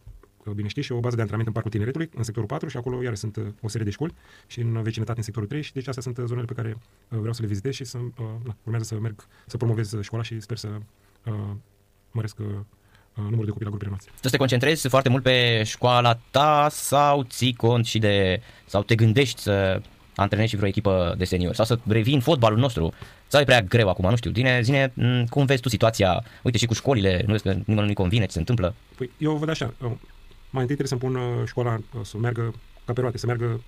bine 0.52 0.68
știți, 0.68 0.86
și 0.86 0.92
o 0.92 1.00
bază 1.00 1.16
de 1.16 1.22
antrenament 1.22 1.48
în 1.48 1.54
Parcul 1.54 1.72
Tineretului, 1.72 2.10
în 2.16 2.24
sectorul 2.24 2.48
4 2.50 2.68
și 2.68 2.78
acolo 2.78 3.04
iar 3.04 3.16
sunt 3.16 3.36
uh, 3.36 3.44
o 3.62 3.68
serie 3.68 3.86
de 3.86 3.92
școli 3.92 4.14
și 4.48 4.60
în 4.60 4.82
vecinătate 4.82 5.18
în 5.18 5.24
sectorul 5.24 5.48
3 5.48 5.62
și 5.62 5.74
deci 5.74 5.88
astea 5.88 6.04
sunt 6.04 6.18
uh, 6.18 6.24
zonele 6.28 6.46
pe 6.46 6.54
care 6.54 6.70
uh, 6.70 7.18
vreau 7.18 7.34
să 7.34 7.42
le 7.42 7.48
vizitez 7.48 7.74
și 7.74 7.84
să, 7.84 7.98
uh, 7.98 8.26
na, 8.44 8.56
urmează 8.64 8.86
să 8.86 9.00
merg, 9.00 9.26
să 9.46 9.58
promovez 9.58 9.92
uh, 9.92 10.04
școala 10.04 10.24
și 10.24 10.40
sper 10.40 10.58
să 10.58 10.68
uh, 11.24 11.34
măresc 12.12 12.40
uh, 12.40 12.46
numărul 13.14 13.46
de 13.46 13.52
copii 13.52 13.64
la 13.64 13.70
grupele 13.70 13.90
noastre. 13.90 14.12
Tu 14.16 14.24
să 14.24 14.30
te 14.30 14.38
concentrezi 14.38 14.88
foarte 14.88 15.10
mult 15.10 15.24
pe 15.24 15.64
școala 15.64 16.20
ta 16.32 16.68
sau 16.72 17.24
ții 17.24 17.54
cont 17.54 17.86
și 17.86 18.00
de, 18.00 18.42
sau 18.66 18.84
te 18.84 18.96
gândești 18.96 19.42
să 19.42 19.82
antrenezi 20.16 20.50
și 20.50 20.56
vreo 20.56 20.68
echipă 20.68 21.16
de 21.18 21.26
seniori 21.26 21.56
sau 21.56 21.66
să 21.66 21.80
revii 21.88 22.14
în 22.14 22.20
fotbalul 22.20 22.60
nostru 22.60 22.94
sau 23.28 23.42
e 23.42 23.44
prea 23.44 23.62
greu 23.62 23.90
acum, 23.90 24.10
nu 24.10 24.16
știu, 24.16 24.32
zine, 24.32 24.62
zine 24.62 24.92
m, 24.94 25.26
cum 25.26 25.46
vezi 25.46 25.62
tu 25.62 25.70
situația, 25.70 26.24
uite 26.44 26.58
și 26.58 26.66
cu 26.66 26.74
școlile, 26.74 27.24
nu 27.26 27.32
vezi 27.32 27.44
că 27.44 27.50
nimănui 27.50 27.86
nu-i 27.86 27.94
convine 27.94 28.26
ce 28.26 28.32
se 28.32 28.40
întâmplă? 28.40 28.76
Păi 28.96 29.12
eu 29.18 29.36
văd 29.36 29.50
așa, 29.50 29.74
uh, 29.82 29.92
mai 30.50 30.62
întâi 30.62 30.76
trebuie 30.76 30.88
să-mi 30.88 31.00
pun 31.02 31.16
uh, 31.16 31.48
școala 31.48 31.74
uh, 31.76 32.02
să 32.04 32.18
meargă 32.18 32.54
ca 32.86 32.94
pe 32.94 33.02
roate, 33.02 33.18
să 33.18 33.26
meargă 33.26 33.62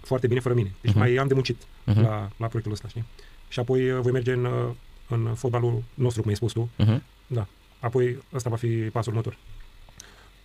foarte 0.00 0.26
bine 0.26 0.40
fără 0.40 0.54
mine. 0.54 0.72
Deci 0.80 0.90
Mhm. 0.90 0.98
mai 0.98 1.16
am 1.16 1.26
de 1.26 1.34
muncit 1.34 1.62
Mhm. 1.84 2.00
la, 2.00 2.30
la 2.36 2.46
proiectul 2.46 2.72
ăsta, 2.72 2.88
știi? 2.88 3.04
Și 3.48 3.58
apoi 3.60 3.90
uh, 3.90 4.00
voi 4.00 4.12
merge 4.12 4.32
în, 4.32 4.44
uh, 4.44 4.70
în 5.08 5.34
fotbalul 5.34 5.82
nostru, 5.94 6.20
cum 6.20 6.30
ai 6.30 6.36
spus 6.36 6.52
tu. 6.52 6.70
Uh-huh. 6.84 6.98
Da. 7.26 7.46
Apoi 7.80 8.18
ăsta 8.34 8.50
va 8.50 8.56
fi 8.56 8.68
pasul 8.68 9.10
următor. 9.12 9.36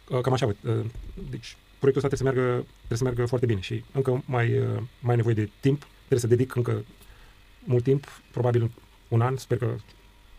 Uh, 0.09 0.21
Cam 0.21 0.33
așa 0.33 0.45
văd. 0.45 0.55
Uh, 0.61 0.85
Deci 1.29 1.55
proiectul 1.79 2.03
ăsta 2.05 2.07
trebuie 2.07 2.17
să 2.19 2.23
meargă, 2.41 2.65
trebuie 2.77 2.97
să 2.97 3.03
meargă 3.03 3.25
foarte 3.25 3.45
bine 3.45 3.59
și 3.59 3.83
încă 3.91 4.23
mai, 4.25 4.57
uh, 4.59 4.65
mai 4.99 5.09
ai 5.11 5.15
nevoie 5.15 5.33
de 5.35 5.49
timp. 5.59 5.79
Trebuie 5.97 6.19
să 6.19 6.27
dedic 6.27 6.55
încă 6.55 6.83
mult 7.63 7.83
timp, 7.83 8.21
probabil 8.31 8.71
un 9.07 9.21
an, 9.21 9.37
sper 9.37 9.57
că 9.57 9.75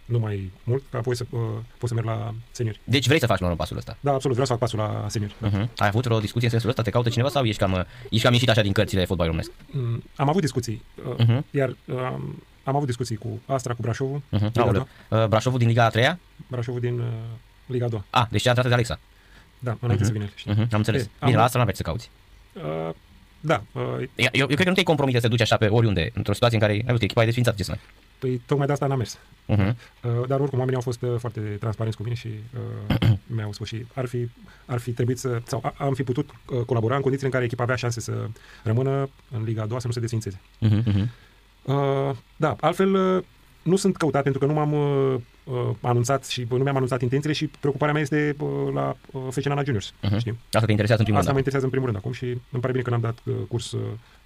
nu 0.08 0.18
mai 0.18 0.50
mult, 0.64 0.82
ca 0.90 0.98
apoi 0.98 1.16
să 1.16 1.24
uh, 1.30 1.40
pot 1.78 1.88
să 1.88 1.94
merg 1.94 2.06
la 2.06 2.34
seniori. 2.50 2.80
Deci 2.84 3.06
vrei 3.06 3.18
să 3.18 3.26
faci 3.26 3.38
la 3.40 3.48
pasul 3.48 3.76
ăsta? 3.76 3.96
Da, 4.00 4.12
absolut, 4.12 4.36
vreau 4.36 4.46
să 4.46 4.52
fac 4.52 4.60
pasul 4.60 4.78
la 4.78 5.06
seniori. 5.08 5.34
Da. 5.40 5.48
Uh-huh. 5.50 5.68
Ai 5.76 5.86
avut 5.88 6.06
o 6.06 6.18
discuție 6.20 6.44
în 6.46 6.50
sensul 6.50 6.68
ăsta? 6.68 6.82
Te 6.82 6.90
caută 6.90 7.08
cineva 7.08 7.28
sau 7.28 7.44
ești 7.44 7.60
cam, 7.60 7.86
ești 8.10 8.24
cam 8.24 8.32
ieșit 8.32 8.48
așa 8.48 8.62
din 8.62 8.72
cărțile 8.72 9.04
fotbal 9.04 9.26
românesc? 9.26 9.50
Mm, 9.70 10.02
Am 10.16 10.28
avut 10.28 10.40
discuții, 10.40 10.82
uh, 11.08 11.14
Mhm. 11.18 11.44
iar 11.50 11.68
uh, 11.84 11.96
am 12.64 12.76
avut 12.76 12.86
discuții 12.86 13.16
cu 13.16 13.40
Astra, 13.46 13.74
cu 13.74 13.82
Brașovul, 13.82 14.18
Uh-huh. 14.18 14.40
Liga 14.40 14.60
a 14.60 14.64
Aoleu. 14.64 14.86
doua. 15.08 15.22
Uh, 15.22 15.28
Brașovul 15.28 15.58
din 15.58 15.68
Liga 15.68 15.84
a 15.84 15.88
treia? 15.88 16.18
Brașovul 16.48 16.80
din 16.80 16.98
uh, 16.98 17.06
Liga 17.66 17.84
a 17.84 17.88
doua. 17.88 18.04
Ah, 18.10 18.26
deci 18.30 18.46
a 18.46 18.48
intrat 18.48 18.66
de 18.68 18.72
Alexa. 18.74 18.98
Da, 19.58 19.76
înainte 19.80 20.04
Mhm. 20.04 20.04
să 20.04 20.12
vină 20.12 20.24
el, 20.24 20.32
știi? 20.34 20.52
Uh-huh. 20.52 20.56
Am 20.72 20.78
înțeles. 20.78 21.02
E, 21.02 21.08
Bine, 21.18 21.30
am- 21.30 21.36
la 21.38 21.42
asta 21.44 21.56
nu 21.58 21.62
aveți 21.64 21.76
să 21.78 21.82
cauți. 21.82 22.10
Uh, 22.52 22.90
da, 23.40 23.62
uh, 23.72 23.82
Eu, 23.98 24.06
eu, 24.16 24.28
eu 24.32 24.46
cred 24.46 24.58
că 24.58 24.68
nu 24.68 24.72
te-ai 24.72 24.84
compromite 24.84 25.16
să 25.18 25.22
te 25.24 25.28
duci 25.30 25.40
așa 25.40 25.56
pe 25.56 25.66
oriunde, 25.66 26.10
într-o 26.14 26.32
situație 26.32 26.56
în 26.56 26.62
care, 26.62 26.74
ai 26.76 26.82
văzut, 26.86 27.02
echipa 27.02 27.22
e 27.22 27.24
desfințată, 27.24 27.56
ce 27.56 27.62
să 27.64 27.70
mai. 27.70 27.80
Păi 28.18 28.42
tocmai 28.46 28.66
de 28.66 28.72
asta 28.72 28.86
n-am 28.86 28.96
mers. 28.98 29.18
Uh-huh. 29.48 29.74
Uh, 30.02 30.26
dar 30.26 30.40
oricum 30.40 30.58
oamenii 30.58 30.74
au 30.74 30.80
fost 30.80 31.02
uh, 31.02 31.14
foarte 31.18 31.40
transparenți 31.40 31.96
cu 31.96 32.02
mine 32.02 32.14
și 32.14 32.28
uh, 33.00 33.10
mi-au 33.36 33.52
spus 33.52 33.66
și 33.68 33.86
ar 33.94 34.06
fi, 34.06 34.28
ar 34.66 34.78
fi 34.78 34.90
trebuit 34.92 35.18
să, 35.18 35.40
sau 35.46 35.60
a, 35.64 35.74
am 35.84 35.94
fi 35.94 36.02
putut 36.02 36.30
uh, 36.30 36.60
colabora 36.60 36.94
în 36.94 37.00
condițiile 37.00 37.26
în 37.26 37.32
care 37.32 37.44
echipa 37.44 37.62
avea 37.62 37.76
șanse 37.76 38.00
să 38.00 38.12
rămână 38.62 39.08
în 39.30 39.42
Liga 39.44 39.62
a 39.62 39.66
doua, 39.66 39.80
să 39.80 39.86
nu 39.86 39.92
se 39.92 40.00
desfințeze. 40.00 40.40
Uh-huh. 40.66 40.82
Uh-huh. 40.82 41.08
Uh, 41.62 42.10
da, 42.36 42.56
altfel 42.60 42.94
uh, 43.16 43.22
nu 43.62 43.76
sunt 43.76 43.96
căutat 43.96 44.22
pentru 44.22 44.40
că 44.40 44.46
nu 44.46 44.52
m-am 44.52 44.72
uh, 44.72 45.14
uh, 45.44 45.70
anunțat 45.80 46.26
și 46.26 46.40
uh, 46.40 46.56
nu 46.56 46.62
mi-am 46.62 46.76
anunțat 46.76 47.02
intențiile 47.02 47.34
și 47.34 47.46
preocuparea 47.60 47.92
mea 47.94 48.02
este 48.02 48.36
uh, 48.38 48.48
la 48.74 48.96
uh, 49.12 49.22
FCNA 49.30 49.62
Juniors, 49.64 49.92
Uh-huh. 49.92 50.18
știi? 50.18 50.38
Asta 50.52 50.64
te 50.66 50.70
interesează 50.70 51.02
în 51.02 51.04
primul 51.04 51.20
Asta 51.20 51.32
mă 51.32 51.38
rând. 51.38 51.46
interesează 51.46 51.64
în 51.64 51.70
primul 51.70 51.86
rând 51.86 51.98
acum 51.98 52.12
și 52.12 52.24
îmi 52.24 52.60
pare 52.60 52.72
bine 52.72 52.84
că 52.84 52.90
n-am 52.90 53.00
dat 53.00 53.18
uh, 53.24 53.34
curs 53.48 53.72
uh, 53.72 53.80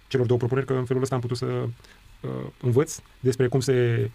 celor 0.08 0.26
două 0.26 0.38
propuneri, 0.38 0.66
că 0.66 0.72
în 0.72 0.84
felul 0.84 1.02
ăsta 1.02 1.14
am 1.14 1.20
putut 1.20 1.36
să 1.36 1.44
uh, 1.46 1.68
învăț 2.60 2.98
despre 3.20 3.46
cum 3.48 3.60
se 3.60 4.10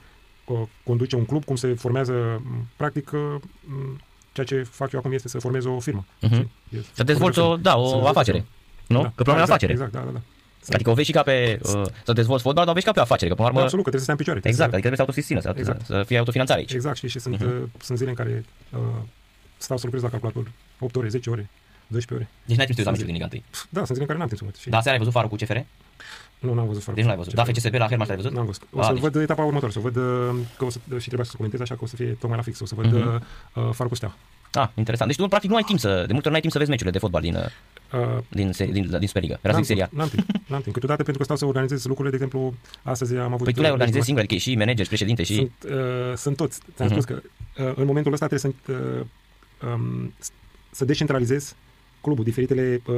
uh, 0.45 0.59
conduce 0.83 1.15
un 1.15 1.25
club, 1.25 1.43
cum 1.45 1.55
se 1.55 1.73
formează, 1.73 2.41
m, 2.45 2.67
practic, 2.75 3.11
uh, 3.13 3.19
m, 3.65 4.01
ceea 4.31 4.45
ce 4.45 4.63
fac 4.63 4.91
eu 4.91 4.99
acum 4.99 5.11
este 5.11 5.27
să 5.27 5.39
formez 5.39 5.65
o 5.65 5.79
firmă. 5.79 6.05
Mhm. 6.21 6.33
știi? 6.33 6.51
Este- 6.69 6.87
Să 6.93 7.03
dezvolți 7.03 7.39
o, 7.39 7.55
da, 7.57 7.71
Să 7.71 7.77
o 7.77 7.81
dezvolți 7.83 8.07
afacere. 8.07 8.45
Nu? 8.87 9.01
Da, 9.01 9.07
Că 9.15 9.23
până 9.23 9.25
la 9.25 9.31
urmă 9.31 9.39
e 9.39 9.41
exact, 9.41 9.49
afacere. 9.49 9.71
Exact, 9.71 9.91
da, 9.91 9.99
da, 9.99 10.11
da. 10.11 10.21
Adică 10.73 10.89
o 10.89 10.93
vezi 10.93 11.07
și 11.07 11.13
ca 11.13 11.21
pe, 11.21 11.59
uh, 11.63 11.81
să 12.03 12.13
dezvolți 12.13 12.43
fotbal, 12.43 12.63
dar 12.63 12.71
o 12.71 12.75
vezi 12.75 12.85
ca 12.85 12.91
pe 12.91 12.99
o 12.99 13.01
afacere, 13.01 13.29
că 13.29 13.35
până 13.35 13.47
la 13.47 13.53
Da, 13.53 13.59
urmă, 13.59 13.63
absolut, 13.69 13.83
că 13.85 13.89
trebuie 13.91 13.99
să 13.99 14.09
stai 14.09 14.15
în 14.17 14.21
picioare. 14.23 14.41
exact, 14.49 14.69
Trebuie 14.71 14.89
adică 14.89 14.95
trebuie 14.95 14.99
să 14.99 15.05
autosusțină, 15.05 15.39
să, 15.39 15.49
Exact. 15.59 15.85
să, 15.85 15.93
să 16.01 16.03
fie 16.07 16.17
autofinanțare 16.17 16.59
aici. 16.59 16.69
să, 16.69 16.75
exact, 16.75 16.95
știi, 16.97 17.09
și 17.09 17.19
sunt, 17.19 17.39
Mhm. 17.39 17.61
uh, 17.61 17.63
sunt 17.87 17.97
zile 17.97 18.09
în 18.09 18.15
care 18.15 18.45
uh, 18.73 18.79
stau 19.57 19.77
să 19.77 19.83
lucrez 19.85 20.01
la 20.03 20.09
calculator 20.09 20.51
8 20.79 20.95
ore, 20.95 21.07
10 21.07 21.29
ore, 21.29 21.49
12 21.87 22.13
ore. 22.13 22.25
Deci 22.45 22.57
n-ai 22.57 22.65
timp 22.65 22.77
să 22.77 22.83
te 22.83 22.89
uiți 22.89 22.89
la 22.89 22.91
meciul 22.91 23.05
din 23.09 23.15
Liga 23.17 23.27
1. 23.31 23.41
Pf, 23.51 23.61
Da, 23.69 23.79
sunt 23.87 23.95
zile 23.97 24.01
în 24.01 24.07
care 24.07 24.19
n-am 24.19 24.27
timp 24.31 24.39
să 24.39 24.45
mă 24.45 24.51
uit. 24.53 24.59
și- 24.61 24.69
Dar 24.69 24.81
seara 24.81 24.95
ai 24.97 25.03
văzut 25.03 25.13
farul 25.17 25.29
cu 25.33 25.35
CFR? 25.41 25.59
Nu, 26.39 26.53
n-am 26.53 26.67
văzut 26.67 26.83
foarte 26.83 27.01
Deci 27.01 27.09
nu 27.09 27.15
l-ai 27.15 27.17
văzut. 27.17 27.33
Da, 27.33 27.43
FCSB 27.43 27.73
la 27.73 27.87
Hermann 27.87 28.07
l-ai 28.09 28.15
văzut? 28.17 28.31
N-am 28.33 28.45
văzut. 28.45 28.61
O 28.71 28.79
Ah, 28.79 28.85
să 28.85 28.93
deci- 28.93 29.01
văd 29.01 29.15
etapa 29.15 29.43
următoare, 29.43 29.73
să 29.73 29.79
văd 29.79 29.95
uh, 29.95 30.35
că 30.57 30.65
o 30.65 30.69
să, 30.69 30.79
și 30.97 31.05
trebuia 31.05 31.23
să 31.23 31.33
comentez 31.37 31.59
așa 31.59 31.75
că 31.75 31.83
o 31.83 31.87
să 31.87 31.95
fie 31.95 32.07
tocmai 32.19 32.37
la 32.37 32.43
fix, 32.43 32.59
o 32.59 32.65
să 32.65 32.75
văd 32.75 32.85
Mhm. 32.85 32.95
uh, 32.95 33.13
uh, 33.13 33.69
Farul 33.73 33.87
cu 33.87 33.95
Steaua. 33.95 34.15
Ah, 34.51 34.67
interesant. 34.75 35.09
Deci 35.09 35.19
tu 35.19 35.27
practic 35.27 35.49
nu 35.49 35.55
ai 35.55 35.61
timp 35.63 35.79
să, 35.79 35.89
de 36.07 36.13
multe 36.13 36.17
ori 36.17 36.27
nu 36.27 36.33
ai 36.33 36.39
timp 36.39 36.51
să 36.53 36.57
vezi 36.57 36.69
meciurile 36.69 36.91
de 36.93 36.99
fotbal 36.99 37.21
din, 37.21 37.35
uh, 37.35 37.45
Uh, 37.93 38.17
din, 38.29 38.51
se- 38.51 38.65
din, 38.65 38.89
din 38.99 39.07
Superliga. 39.07 39.37
Era 39.41 39.53
n-am 39.53 39.63
zic 39.63 39.65
seria. 39.69 39.85
timp, 39.87 39.99
N-am 39.99 40.09
timp, 40.09 40.25
n-am 40.47 40.61
timp. 40.61 40.73
Câteodată 40.73 41.03
pentru 41.03 41.17
că 41.17 41.23
stau 41.23 41.37
să 41.37 41.45
organizez 41.45 41.85
lucrurile, 41.85 42.17
de 42.17 42.23
exemplu, 42.23 42.53
astăzi 42.83 43.15
am 43.15 43.33
avut... 43.33 43.43
Păi 43.43 43.53
tu 43.53 43.59
le-ai 43.59 43.71
uh, 43.71 43.77
organizat 43.79 43.93
deci, 43.93 44.03
singur, 44.03 44.23
adică 44.23 44.35
e 44.35 44.51
și 44.51 44.55
manager, 44.55 44.83
și 44.83 44.87
președinte 44.87 45.23
și... 45.23 45.35
Sunt, 45.35 45.51
uh, 45.73 46.15
sunt 46.15 46.35
toți. 46.35 46.59
Ți-am 46.75 46.87
Mhm. 46.87 46.99
spus 47.01 47.05
că 47.05 47.21
uh, 47.63 47.73
în 47.75 47.85
momentul 47.85 48.13
ăsta 48.13 48.27
trebuie 48.27 48.53
să, 48.65 48.71
uh, 48.71 49.69
um, 49.73 50.13
s- 50.17 50.31
să 50.71 50.85
descentralizez 50.85 51.55
clubul, 52.01 52.23
diferitele 52.23 52.81
uh, 52.87 52.95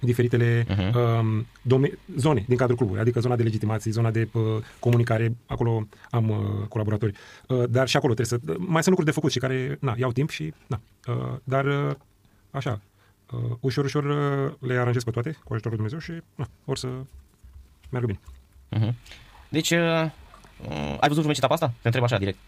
diferitele 0.00 0.66
Mhm. 0.68 0.98
um, 0.98 1.46
dome- 1.62 1.98
zone 2.16 2.44
din 2.48 2.56
cadrul 2.56 2.76
clubului, 2.76 3.00
adică 3.00 3.20
zona 3.20 3.36
de 3.36 3.42
legitimații, 3.42 3.90
zona 3.90 4.10
de 4.10 4.28
uh, 4.32 4.42
comunicare, 4.78 5.36
acolo 5.46 5.86
am 6.10 6.28
uh, 6.30 6.66
colaboratori. 6.68 7.12
Uh, 7.48 7.62
dar 7.70 7.88
și 7.88 7.96
acolo 7.96 8.14
trebuie 8.14 8.40
să... 8.40 8.52
Mai 8.58 8.82
sunt 8.82 8.86
lucruri 8.86 9.04
de 9.04 9.10
făcut 9.10 9.30
și 9.30 9.38
care, 9.38 9.76
na, 9.80 9.94
iau 9.98 10.12
timp 10.12 10.30
și, 10.30 10.52
na. 10.66 10.80
Uh, 11.08 11.32
dar, 11.44 11.64
uh, 11.64 11.94
așa, 12.50 12.80
uh, 13.32 13.40
ușor, 13.60 13.84
ușor 13.84 14.04
uh, 14.04 14.52
le 14.68 14.74
aranjez 14.78 15.02
pe 15.04 15.10
toate, 15.10 15.30
cu 15.44 15.52
ajutorul 15.52 15.78
lui 15.78 15.88
Dumnezeu 15.88 15.98
și, 16.16 16.22
na, 16.34 16.48
or 16.64 16.76
să 16.76 16.88
meargă 17.90 18.06
bine. 18.12 18.20
Mhm. 18.68 18.94
Deci, 19.48 19.70
uh, 19.70 19.78
uh, 19.78 20.96
ai 21.00 21.08
văzut 21.08 21.12
vreun 21.14 21.26
meci 21.26 21.36
etapa 21.38 21.54
asta? 21.54 21.66
Te 21.66 21.86
întreb 21.86 22.02
așa 22.04 22.18
direct. 22.18 22.38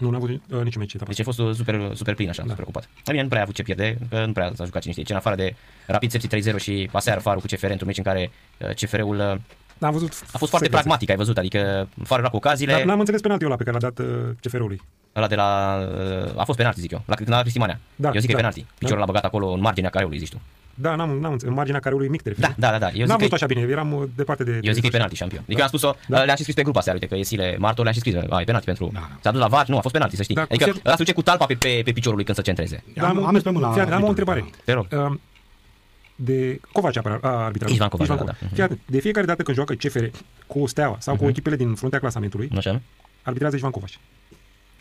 Nu, 0.00 0.10
n-am 0.10 0.20
văzut 0.20 0.42
uh, 0.50 0.62
niciun 0.62 0.80
meci 0.80 0.94
etapa. 0.94 1.10
Deci 1.10 1.20
a 1.20 1.24
fost 1.24 1.38
uh, 1.38 1.54
super, 1.54 1.90
super 1.94 2.14
plin 2.14 2.28
așa, 2.28 2.42
da. 2.42 2.48
super 2.48 2.62
ocupat. 2.62 2.82
Dar 2.82 3.14
bine, 3.14 3.22
nu 3.22 3.28
prea 3.28 3.40
a 3.40 3.42
avut 3.42 3.54
ce 3.54 3.62
pierde, 3.62 3.98
că 4.10 4.24
nu 4.26 4.32
prea 4.32 4.52
s-a 4.54 4.64
jucat 4.64 4.80
cine 4.80 4.92
știe. 4.92 5.04
Ce 5.04 5.12
în 5.12 5.18
afară 5.18 5.36
de 5.36 5.54
Rapid 5.86 6.10
Sepsi 6.10 6.52
3-0 6.52 6.56
și 6.56 6.88
aseară 6.92 7.20
Farul 7.20 7.40
cu 7.40 7.46
CFR 7.46 7.70
într-un 7.70 7.86
meci 7.86 7.96
în 7.96 8.04
care 8.04 8.30
uh, 8.58 8.74
CFR-ul 8.74 9.18
uh, 9.18 9.34
N-am 9.78 9.92
văzut 9.92 10.12
a 10.32 10.38
fost 10.38 10.50
foarte 10.50 10.68
pragmatic, 10.68 11.10
ai 11.10 11.16
văzut, 11.16 11.38
adică 11.38 11.88
Farul 12.04 12.22
era 12.24 12.30
cu 12.30 12.36
ocaziile, 12.36 12.72
Dar 12.72 12.84
n-am 12.84 12.98
înțeles 12.98 13.20
penaltiul 13.20 13.50
ăla 13.50 13.58
pe 13.58 13.64
care 13.64 13.78
l-a 13.80 13.88
dat 13.88 14.06
uh, 14.06 14.30
CFR-ului. 14.40 14.80
ăla 15.16 15.26
de 15.26 15.34
la... 15.34 15.78
uh, 16.24 16.40
a 16.40 16.44
fost 16.44 16.58
penalti, 16.58 16.80
zic 16.80 16.90
eu, 16.90 17.02
la, 17.06 17.14
la 17.26 17.40
Cristi 17.40 17.58
Manea. 17.58 17.80
Da, 17.96 18.10
eu 18.14 18.20
zic 18.20 18.30
că 18.30 18.32
da. 18.32 18.32
e 18.32 18.40
penalti. 18.40 18.66
Piciorul 18.78 18.98
l-a 18.98 19.06
băgat 19.06 19.24
acolo 19.24 19.50
în 19.50 19.60
marginea 19.60 19.90
careului, 19.90 20.18
zici 20.18 20.30
tu. 20.30 20.40
Da, 20.80 20.94
n-am, 20.94 21.10
n-am 21.10 21.32
înțeles. 21.32 21.42
În 21.50 21.52
marginea 21.54 21.80
careului 21.80 22.08
mic 22.08 22.22
te 22.22 22.28
referi. 22.28 22.46
Da, 22.58 22.70
da, 22.70 22.70
da, 22.70 22.78
da. 22.78 22.86
Eu 22.86 22.92
zic 22.92 23.00
n-am 23.06 23.16
că 23.16 23.22
văzut 23.22 23.32
așa 23.32 23.46
bine, 23.46 23.60
eram 23.60 23.92
uh, 23.92 24.02
departe 24.16 24.44
de... 24.44 24.58
Eu 24.62 24.72
zic 24.72 24.80
că 24.80 24.86
e 24.86 24.90
de- 24.90 24.96
penalti 24.96 25.14
șampion. 25.16 25.42
Adică 25.46 25.62
am 25.62 25.68
spus-o, 25.68 25.94
da. 26.08 26.22
le-am 26.22 26.36
și 26.36 26.42
scris 26.42 26.54
pe 26.54 26.62
grupa 26.62 26.80
seară, 26.80 26.98
uite 27.00 27.14
că 27.14 27.20
e 27.20 27.22
Sile 27.24 27.56
Martor, 27.58 27.82
le-am 27.84 27.94
și 27.94 28.00
scris, 28.00 28.14
a, 28.30 28.40
e 28.40 28.44
penalti 28.44 28.66
pentru... 28.66 28.90
Da, 28.92 28.98
da. 29.00 29.16
S-a 29.20 29.30
dus 29.30 29.40
la 29.40 29.46
VAR, 29.46 29.66
nu, 29.66 29.76
a 29.76 29.80
fost 29.80 29.92
penalti, 29.94 30.16
să 30.16 30.22
știi. 30.22 30.34
Da, 30.34 30.44
cu 30.44 30.52
adică 30.54 30.70
cer- 30.70 30.82
ăla 30.84 30.96
se 30.96 31.02
duce 31.02 31.12
cu 31.12 31.22
talpa 31.22 31.46
pe, 31.46 31.54
pe, 31.54 31.80
pe 31.84 31.92
piciorul 31.92 32.16
lui 32.16 32.24
când 32.24 32.36
se 32.36 32.42
centreze. 32.42 32.84
Da, 32.94 33.08
Am- 33.08 33.24
am 33.24 33.32
mers 33.32 33.44
pe 33.44 33.50
mâna 33.50 33.70
Fii 33.72 33.80
atent, 33.80 33.94
am 33.96 34.02
o 34.02 34.06
arbitrului, 34.08 34.40
întrebare. 34.40 34.64
Te 34.64 34.96
rog. 34.96 35.06
Um, 35.06 35.20
de 36.14 36.60
Covaci 36.72 36.96
a 36.96 37.18
a 37.20 37.28
arbitrat. 37.44 37.70
Ișvan 37.70 37.88
Covaci, 37.88 38.06
da, 38.08 38.14
da. 38.14 38.32
Mhm. 38.40 38.54
Fii 38.54 38.62
atent, 38.62 38.80
de 38.86 39.00
fiecare 39.00 39.26
dată 39.26 39.42
când 39.42 39.56
joacă 39.56 39.74
CFR 39.74 40.04
cu 40.46 40.66
Steaua 40.66 40.96
sau 40.98 41.16
cu 41.16 41.28
echipele 41.28 41.56
din 41.56 41.74
fruntea 41.74 41.98
clasamentului, 41.98 42.50
Așa? 42.56 42.80
arbitrează 43.22 43.56
Ișvan 43.56 43.70
Covaci. 43.70 43.98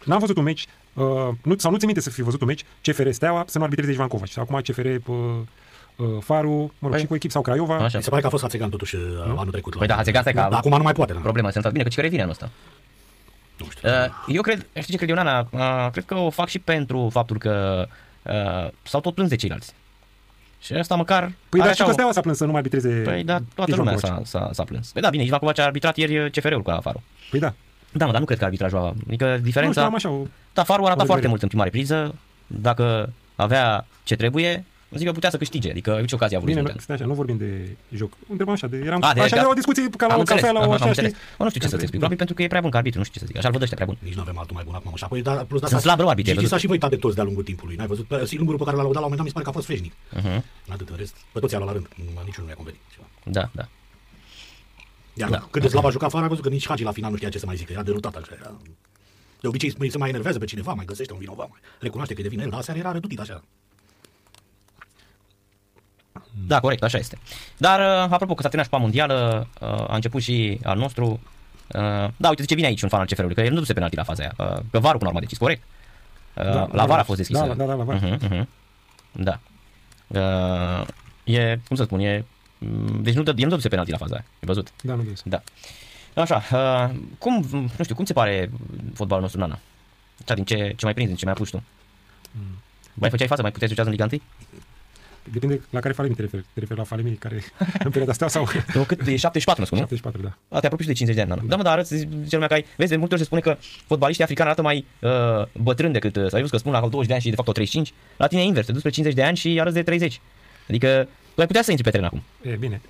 N-am 0.05 0.19
văzut 0.19 0.37
un 0.37 0.43
meci, 0.43 0.65
uh, 0.93 1.03
nu, 1.43 1.57
sau 1.57 1.71
nu 1.71 1.77
ți 1.77 1.85
minte 1.85 2.01
să 2.01 2.09
fi 2.09 2.21
văzut 2.21 2.41
un 2.41 2.47
meci 2.47 2.63
CFR 2.81 3.09
Steaua 3.09 3.43
să 3.47 3.57
nu 3.57 3.63
arbitreze 3.63 3.91
Ișvan 3.91 4.07
Covaci. 4.07 4.29
Sau 4.29 4.43
acum 4.43 4.59
CFR 4.61 4.85
uh, 4.85 5.15
uh, 5.99 6.07
Farul, 6.21 6.57
mă 6.59 6.69
rog, 6.81 6.91
Păi. 6.91 6.99
și 6.99 7.05
cu 7.05 7.15
echip 7.15 7.31
sau 7.31 7.41
Craiova. 7.41 7.75
Așa. 7.75 7.97
Mi 7.97 8.03
se 8.03 8.09
pare 8.09 8.21
că 8.21 8.27
a 8.27 8.29
fost 8.29 8.43
Hațegan 8.43 8.69
totuși 8.69 8.95
uh, 8.95 9.01
anul 9.25 9.51
trecut. 9.51 9.75
Păi 9.75 9.87
da, 9.87 9.95
Hațegan, 9.95 10.21
stai 10.21 10.33
că 10.33 10.39
a 10.39 10.41
Dar 10.43 10.51
avut- 10.51 10.65
acum 10.65 10.77
nu 10.77 10.83
mai 10.83 10.93
poate, 10.93 11.13
da. 11.13 11.19
Problema 11.19 11.51
sunt 11.51 11.69
bine, 11.69 11.83
că 11.83 11.89
ce 11.89 12.01
revine 12.01 12.21
anul 12.21 12.31
ăsta. 12.33 12.49
Nu 13.57 13.65
știu. 13.69 13.89
Uh, 13.89 13.95
eu 14.27 14.41
cred, 14.41 14.65
știi 14.79 14.91
ce 14.91 14.97
cred 14.97 15.09
eu, 15.09 15.15
Nana? 15.15 15.47
Uh, 15.51 15.91
cred 15.91 16.05
că 16.05 16.15
o 16.15 16.29
fac 16.29 16.47
și 16.47 16.59
pentru 16.59 17.09
faptul 17.11 17.37
că 17.37 17.85
uh, 18.23 18.69
s-au 18.83 18.99
tot 19.01 19.13
plâns 19.13 19.29
de 19.29 19.35
ceilalți. 19.35 19.73
Și 20.61 20.73
asta 20.73 20.95
măcar 20.95 21.31
Păi 21.49 21.59
are 21.59 21.67
dar 21.69 21.75
și 21.75 21.81
așa 21.81 21.83
că 21.83 21.89
o- 21.89 21.93
Steaua 21.93 22.11
s-a 22.11 22.21
plâns 22.21 22.37
să 22.37 22.43
nu 22.45 22.49
mai 22.51 22.59
arbitreze 22.59 22.89
Păi 23.05 23.23
da, 23.23 23.37
toată 23.55 23.71
Ișvan 23.71 23.85
lumea 23.85 23.99
Covaci. 24.01 24.25
s-a, 24.27 24.39
s-a, 24.39 24.49
s-a 24.53 24.63
plâns. 24.63 24.91
Păi 24.91 25.01
da, 25.01 25.09
bine, 25.09 25.23
Ivan 25.23 25.39
Covaci 25.39 25.59
a 25.59 25.63
arbitrat 25.63 25.97
ieri 25.97 26.31
CFR-ul 26.31 26.61
cu 26.61 26.77
Farul. 26.81 27.01
Păi 27.29 27.39
da. 27.39 27.53
Da, 27.91 28.05
mă, 28.05 28.11
dar 28.11 28.19
nu 28.19 28.25
cred 28.25 28.37
că 28.37 28.43
arbitrajul 28.43 28.77
a... 28.77 28.93
Adică 29.07 29.25
Nu 29.25 29.31
știu, 29.31 29.43
diferența... 29.43 29.83
am 29.85 29.95
așa 29.95 30.09
o... 30.09 30.21
Da, 30.53 30.63
Farul 30.63 30.85
arăta 30.85 31.03
o 31.03 31.05
foarte 31.05 31.27
vedere. 31.27 31.27
mult 31.29 31.41
în 31.41 31.47
prima 31.47 31.63
repriză. 31.63 32.15
Dacă 32.47 33.13
avea 33.35 33.85
ce 34.03 34.15
trebuie, 34.15 34.65
zic 34.97 35.05
că 35.07 35.11
putea 35.13 35.29
să 35.29 35.37
câștige. 35.37 35.69
Adică 35.69 36.03
ce 36.07 36.15
ocazie 36.15 36.35
a 36.35 36.39
avut 36.39 36.49
Bine, 36.51 36.61
nu, 36.61 36.67
Sultan. 36.67 36.83
stai 36.83 36.95
așa, 36.95 37.05
nu 37.05 37.13
vorbim 37.13 37.37
de 37.37 37.75
joc. 38.01 38.13
Întrebam 38.29 38.53
așa, 38.53 38.67
de, 38.67 38.77
eram, 38.77 39.01
A, 39.03 39.13
de- 39.13 39.19
așa 39.21 39.35
de- 39.35 39.41
de 39.41 39.47
o 39.47 39.53
discuție 39.53 39.89
ca 39.97 40.05
la 40.05 40.11
Am 40.13 40.17
o 40.17 40.19
înțeles, 40.19 40.41
cafea, 40.41 40.53
la 40.55 40.59
o 40.59 40.63
am- 40.63 40.69
am 40.69 40.75
așa, 40.75 40.87
înțeles. 40.87 41.11
știi? 41.11 41.23
Mă, 41.37 41.43
nu 41.43 41.49
știu 41.49 41.61
ce 41.61 41.67
să-ți 41.67 41.81
explic. 41.85 41.99
Probabil 41.99 42.17
pentru 42.17 42.35
că 42.35 42.41
e 42.43 42.47
prea 42.53 42.61
bun 42.61 42.69
ca 42.69 42.77
arbitru, 42.77 42.99
nu 42.99 43.05
știu 43.05 43.15
ce 43.19 43.25
să 43.25 43.29
zic. 43.31 43.37
Așa 43.39 43.47
îl 43.47 43.53
văd 43.53 43.61
ăștia 43.61 43.77
prea 43.81 43.89
bun. 43.91 43.97
Nici 44.07 44.17
nu 44.17 44.21
avem 44.25 44.37
altul 44.41 44.55
mai 44.55 44.63
bun 44.67 44.75
acum. 44.75 44.91
Și 44.95 45.03
apoi, 45.03 45.21
da, 45.21 45.31
plus 45.49 45.61
de 45.61 45.67
Sunt 45.67 45.81
slab 45.81 45.99
rău 45.99 46.09
arbitrii, 46.09 46.35
ai 46.35 46.41
Și 46.43 46.47
văzut? 46.47 46.59
s-a 46.59 46.65
și 46.65 46.71
uitat 46.71 46.89
de 46.89 46.95
toți 47.03 47.15
de-a 47.15 47.23
lungul 47.23 47.43
timpului. 47.43 47.75
N-ai 47.75 47.87
văzut? 47.87 48.05
Pe- 48.11 48.25
Singurul 48.25 48.59
pe 48.59 48.65
care 48.67 48.75
l-a 48.75 48.83
lăudat 48.87 49.01
la 49.03 49.07
un 49.07 49.11
moment 49.13 49.21
dat 49.21 49.27
mi 49.27 49.31
se 49.33 49.37
pare 49.37 49.45
că 49.47 49.51
a 49.53 49.57
fost 49.59 49.67
Freșnic. 49.69 49.93
Uh-huh. 49.93 50.41
Atât, 50.73 50.89
în 50.89 50.95
rest, 51.01 51.15
pe 51.33 51.39
toți 51.39 51.53
i-a 51.53 51.59
luat 51.59 51.71
la 51.71 51.75
rând. 51.77 51.87
Nu- 51.95 52.21
Niciunul 52.29 52.47
nu 52.47 52.49
i-a 52.53 52.59
convenit. 52.61 52.81
ceva. 52.93 53.05
Da, 53.37 53.43
da. 53.59 53.65
Iar 55.13 55.29
Da. 55.29 55.47
cât 55.51 55.61
de 55.61 55.67
slab 55.67 55.85
a 55.85 55.89
jucat 55.89 56.07
afară, 56.07 56.25
a 56.25 56.27
văzut 56.27 56.43
că 56.43 56.49
nici 56.49 56.67
Hagi 56.67 56.83
la 56.83 56.91
final 56.91 57.11
nu 57.11 57.17
știa 57.17 57.29
ce 57.29 57.39
să 57.39 57.45
mai 57.45 57.55
zică. 57.55 57.71
Era 57.71 57.83
derutat 57.83 58.15
așa. 58.15 58.31
Era... 58.39 58.51
De 59.41 59.47
obicei 59.47 59.73
mai- 59.77 59.89
se 59.89 59.97
mai 59.97 60.09
enervează 60.09 60.37
pe 60.39 60.45
cineva, 60.45 60.73
mai 60.73 60.85
găsește 60.85 61.13
un 61.13 61.19
vinovat, 61.19 61.49
mai 61.49 61.59
recunoaște 61.79 62.13
că 62.13 62.21
devine 62.21 62.43
el, 62.43 62.49
dar 62.49 62.59
aseară 62.59 62.79
era 62.79 62.91
redutit 62.91 63.19
așa. 63.19 63.43
Da, 66.47 66.59
corect, 66.59 66.83
așa 66.83 66.97
este. 66.97 67.17
Dar, 67.57 67.79
uh, 67.79 68.11
apropo, 68.13 68.33
că 68.33 68.41
s-a 68.41 68.47
terminat 68.49 68.65
șpa 68.65 68.77
mondială, 68.77 69.47
uh, 69.61 69.67
a 69.67 69.95
început 69.95 70.21
și 70.21 70.59
al 70.63 70.77
nostru. 70.77 71.19
Uh, 71.73 72.07
da, 72.17 72.29
uite 72.29 72.45
ce 72.45 72.55
vine 72.55 72.67
aici 72.67 72.81
un 72.81 72.89
fan 72.89 72.99
al 72.99 73.05
CFR-ului, 73.05 73.35
că 73.35 73.41
el 73.41 73.53
nu 73.53 73.59
duse 73.59 73.73
penalti 73.73 73.95
la 73.95 74.03
faza 74.03 74.21
aia. 74.23 74.33
Uh, 74.37 74.59
că 74.71 74.79
varul 74.79 74.97
până 74.97 74.99
la 74.99 75.07
urmă 75.07 75.17
a 75.17 75.21
decis, 75.21 75.37
corect? 75.37 75.63
Uh, 76.33 76.43
Da, 76.43 76.51
la 76.51 76.67
da, 76.67 76.85
var 76.85 76.93
a 76.93 76.95
da. 76.95 77.03
fost 77.03 77.17
deschisă. 77.17 77.39
Da, 77.39 77.53
da, 77.53 77.65
da, 77.65 77.73
la 77.73 77.83
VAR. 77.83 77.99
Uh-huh, 77.99 78.17
uh-huh. 78.29 78.43
Da. 79.11 79.39
Uh, 80.07 80.87
e, 81.23 81.59
cum 81.67 81.75
să 81.75 81.83
spun, 81.83 81.99
e... 81.99 82.25
mm, 82.57 83.03
Deci 83.03 83.13
nu 83.13 83.23
dă, 83.23 83.29
el 83.35 83.43
nu 83.43 83.49
dă 83.49 83.55
duse 83.55 83.67
penalti 83.67 83.91
la 83.91 83.97
faza 83.97 84.13
aia, 84.13 84.25
ai 84.29 84.39
văzut? 84.45 84.71
Da, 84.81 84.93
nu 84.93 85.01
vezi. 85.01 85.23
Da. 85.25 85.41
Așa, 86.15 86.43
uh, 86.51 86.95
cum, 87.17 87.47
nu 87.51 87.83
știu, 87.83 87.95
cum 87.95 88.03
ți 88.03 88.11
se 88.11 88.13
pare 88.13 88.49
fotbalul 88.93 89.23
nostru, 89.23 89.39
Nana? 89.39 89.59
Așa, 90.23 90.33
din 90.33 90.43
ce, 90.43 90.55
ce 90.55 90.85
mai 90.85 90.93
prins, 90.93 91.07
din 91.07 91.17
ce 91.17 91.25
mai 91.25 91.33
apuci 91.33 91.49
tu? 91.49 91.63
Mm. 92.31 92.61
Mai 92.93 93.09
făceai 93.09 93.27
față, 93.27 93.41
mai 93.41 93.51
puteai 93.51 93.69
să 93.69 93.75
jucează 93.75 93.89
în 93.89 94.07
Liga 94.07 94.07
1? 94.11 94.21
Depinde 95.31 95.61
la 95.69 95.79
care 95.79 95.93
falemi 95.93 96.15
te 96.15 96.21
referi. 96.21 96.45
Te 96.53 96.59
referi 96.59 96.79
la 96.79 96.85
falemi 96.85 97.11
care 97.15 97.35
în 97.85 97.89
perioada 97.89 98.11
asta 98.11 98.27
sau 98.27 98.47
Nu, 98.73 98.83
cât? 98.83 99.07
E 99.07 99.15
74, 99.15 99.61
nu 99.61 99.65
spun, 99.65 99.77
nu? 99.77 99.83
74, 99.83 100.21
da. 100.21 100.57
A, 100.57 100.59
te 100.59 100.65
apropii 100.65 100.85
și 100.85 100.91
de 100.91 100.97
50 100.97 101.15
de 101.15 101.21
ani, 101.21 101.29
Nana. 101.29 101.41
Da, 101.49 101.55
mă, 101.55 101.63
dar 101.63 101.71
arăți, 101.73 101.95
zice 101.95 102.07
lumea 102.31 102.47
că 102.47 102.53
ai... 102.53 102.65
Vezi, 102.77 102.89
de 102.89 102.95
multe 102.95 103.13
ori 103.13 103.21
se 103.21 103.27
spune 103.27 103.41
că 103.41 103.57
fotbaliștii 103.87 104.23
africani 104.23 104.47
arată 104.49 104.61
mai 104.63 104.85
uh, 104.99 105.09
bătrâni 105.61 105.93
decât... 105.93 106.15
Uh, 106.15 106.21
să 106.27 106.35
ai 106.35 106.41
văzut 106.41 106.49
că 106.49 106.57
spun 106.57 106.71
la 106.71 106.79
20 106.79 107.07
de 107.07 107.13
ani 107.13 107.21
și 107.21 107.29
de 107.29 107.35
fapt 107.35 107.47
au 107.47 107.53
35. 107.53 107.93
La 108.17 108.27
tine 108.27 108.41
e 108.41 108.45
invers, 108.45 108.65
te 108.65 108.71
duci 108.71 108.79
spre 108.81 108.91
50 108.93 109.17
de 109.17 109.23
ani 109.23 109.37
și 109.37 109.57
arăți 109.59 109.75
de 109.75 109.83
30. 109.83 110.21
Adică 110.69 111.07
tu 111.35 111.41
ai 111.41 111.47
putea 111.47 111.61
să 111.61 111.69
intri 111.71 111.85
pe 111.85 111.91
teren 111.91 112.05
acum. 112.05 112.21
E 112.41 112.49
bine. 112.49 112.81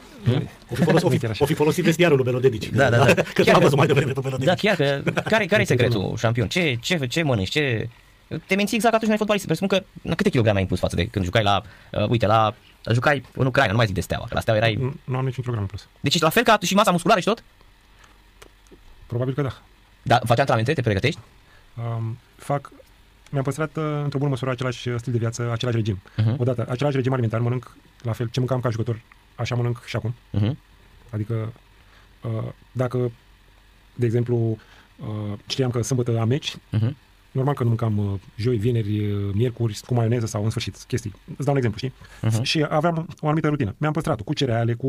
O 0.71 0.75
fi, 0.75 0.83
folos, 0.83 1.01
o 1.03 1.07
Nu 1.07 1.13
e 1.13 1.17
fi, 1.17 1.21
chiar 1.21 1.31
așa. 1.31 1.43
o 1.43 1.47
fi 1.47 1.53
folosit 1.53 1.83
vestiarul 1.83 2.15
lui 2.15 2.25
Belodedici. 2.25 2.69
Da, 2.69 2.89
da, 2.89 2.97
da. 2.97 3.13
Că 3.13 3.21
Chiar 3.33 3.45
l-am 3.45 3.53
că- 3.53 3.59
văzut 3.59 3.77
mai 3.77 3.87
devreme 3.87 4.11
pe 4.11 4.19
Da, 4.21 4.29
Belodedici. 4.29 4.59
chiar 4.59 4.75
că... 4.75 5.01
Care, 5.29 5.45
care 5.45 5.61
e 5.61 5.65
secretul, 5.65 6.13
șampion? 6.17 6.47
Ce, 6.47 6.77
ce, 6.81 6.97
ce 7.07 7.21
mănânci? 7.23 7.49
Ce... 7.49 7.89
Te 8.45 8.55
menții 8.55 8.75
exact 8.75 8.93
atunci 8.95 8.99
când 8.99 9.11
ai 9.11 9.17
fotbalist. 9.17 9.45
Presupun 9.45 9.77
că 9.77 9.85
na, 10.01 10.15
câte 10.15 10.29
kilograme 10.29 10.57
ai 10.57 10.63
impus 10.63 10.79
față 10.79 10.95
de 10.95 11.05
când 11.05 11.25
jucai 11.25 11.43
la... 11.43 11.61
Uh, 11.91 12.09
uite, 12.09 12.25
la... 12.25 12.55
Jucai 12.93 13.23
în 13.33 13.45
Ucraina, 13.45 13.71
nu 13.71 13.77
mai 13.77 13.85
zic 13.85 13.95
de 13.95 14.01
steaua, 14.01 14.25
că 14.25 14.33
la 14.33 14.39
steaua 14.39 14.59
erai... 14.59 14.73
Nu, 14.73 14.93
nu 15.03 15.17
am 15.17 15.25
niciun 15.25 15.43
program 15.43 15.63
în 15.63 15.69
plus. 15.69 15.87
Deci 15.99 16.13
ești 16.13 16.23
la 16.23 16.31
fel 16.31 16.43
ca 16.43 16.57
și 16.61 16.75
masa 16.75 16.91
musculară 16.91 17.19
și 17.19 17.25
tot? 17.25 17.43
Probabil 19.07 19.33
că 19.33 19.41
da. 19.41 19.61
Da, 20.01 20.15
faci 20.15 20.39
antrenamente, 20.39 20.73
te 20.73 20.81
pregătești? 20.81 21.19
Um, 21.75 22.17
fac 22.35 22.71
mi-am 23.29 23.43
păstrat 23.43 23.77
uh, 23.77 23.83
într-o 24.03 24.17
bună 24.17 24.29
măsură 24.29 24.51
același 24.51 24.89
uh, 24.89 24.95
stil 24.97 25.11
de 25.11 25.17
viață, 25.17 25.51
același 25.51 25.77
regim. 25.77 26.01
Mhm. 26.17 26.35
Odată, 26.37 26.65
același 26.69 26.95
regim 26.95 27.11
alimentar, 27.11 27.39
mănânc 27.39 27.75
la 28.01 28.11
fel 28.11 28.27
ce 28.27 28.39
mâncam 28.39 28.59
ca 28.59 28.69
jucător, 28.69 29.01
așa 29.35 29.55
mănânc 29.55 29.83
și 29.85 29.95
acum. 29.95 30.15
Uh-huh. 30.37 30.51
Adică 31.09 31.53
uh, 32.21 32.43
dacă, 32.71 33.11
de 33.95 34.05
exemplu, 34.05 34.57
uh, 34.95 35.07
știam 35.47 35.69
că 35.69 35.81
sâmbătă 35.81 36.19
am 36.19 36.27
meci, 36.27 36.55
Uh-huh. 36.55 36.91
Normal 37.31 37.53
că 37.53 37.61
nu 37.63 37.69
mâncam 37.69 37.97
uh, 37.97 38.19
joi, 38.35 38.57
vineri, 38.57 39.11
uh, 39.11 39.29
miercuri 39.33 39.79
cu 39.85 39.93
maioneză 39.93 40.25
sau 40.25 40.43
în 40.43 40.49
sfârșit 40.49 40.83
chestii. 40.87 41.13
Îți 41.37 41.45
dau 41.45 41.51
un 41.51 41.57
exemplu, 41.57 41.77
știi? 41.87 41.93
Mhm. 42.21 42.43
Și 42.43 42.65
aveam 42.69 43.07
o 43.19 43.25
anumită 43.25 43.47
rutină. 43.47 43.75
Mi-am 43.77 43.93
păstrat-o 43.93 44.23
cu 44.23 44.33
cereale, 44.33 44.73
cu 44.73 44.87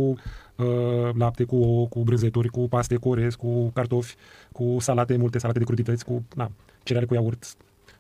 uh, 0.57 0.67
lapte, 1.15 1.45
cu 1.45 1.57
ouă, 1.57 1.87
cu 1.87 2.03
brânzeturi, 2.03 2.49
cu 2.49 2.69
paste, 2.69 2.97
cu 2.97 3.09
orez, 3.09 3.35
cu 3.35 3.69
cartofi, 3.69 4.15
cu 4.53 4.77
salate, 4.81 5.17
multe 5.17 5.39
salate 5.39 5.59
de 5.59 5.65
crudități, 5.65 6.05
cu 6.05 6.25
na, 6.35 6.51
cereale 6.83 7.07
cu 7.07 7.15
iaurt, 7.15 7.45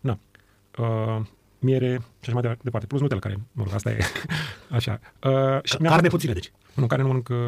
na, 0.01 0.19
uh, 0.79 1.21
miere 1.59 1.93
și 2.21 2.31
așa 2.31 2.33
mai 2.33 2.43
de- 2.43 2.59
departe. 2.63 2.87
Plus 2.87 3.01
Nutella, 3.01 3.21
care, 3.21 3.39
mă 3.53 3.63
rog, 3.65 3.73
asta 3.75 3.91
e 3.91 3.99
așa. 4.71 5.01
Uh, 5.25 5.31
și 5.63 5.77
mi-am 5.81 5.93
Carne 5.93 6.09
puțină, 6.09 6.33
deci. 6.33 6.53
nu, 6.75 6.87
care 6.87 7.03
nu 7.03 7.07
mănânc 7.09 7.29
uh, 7.29 7.47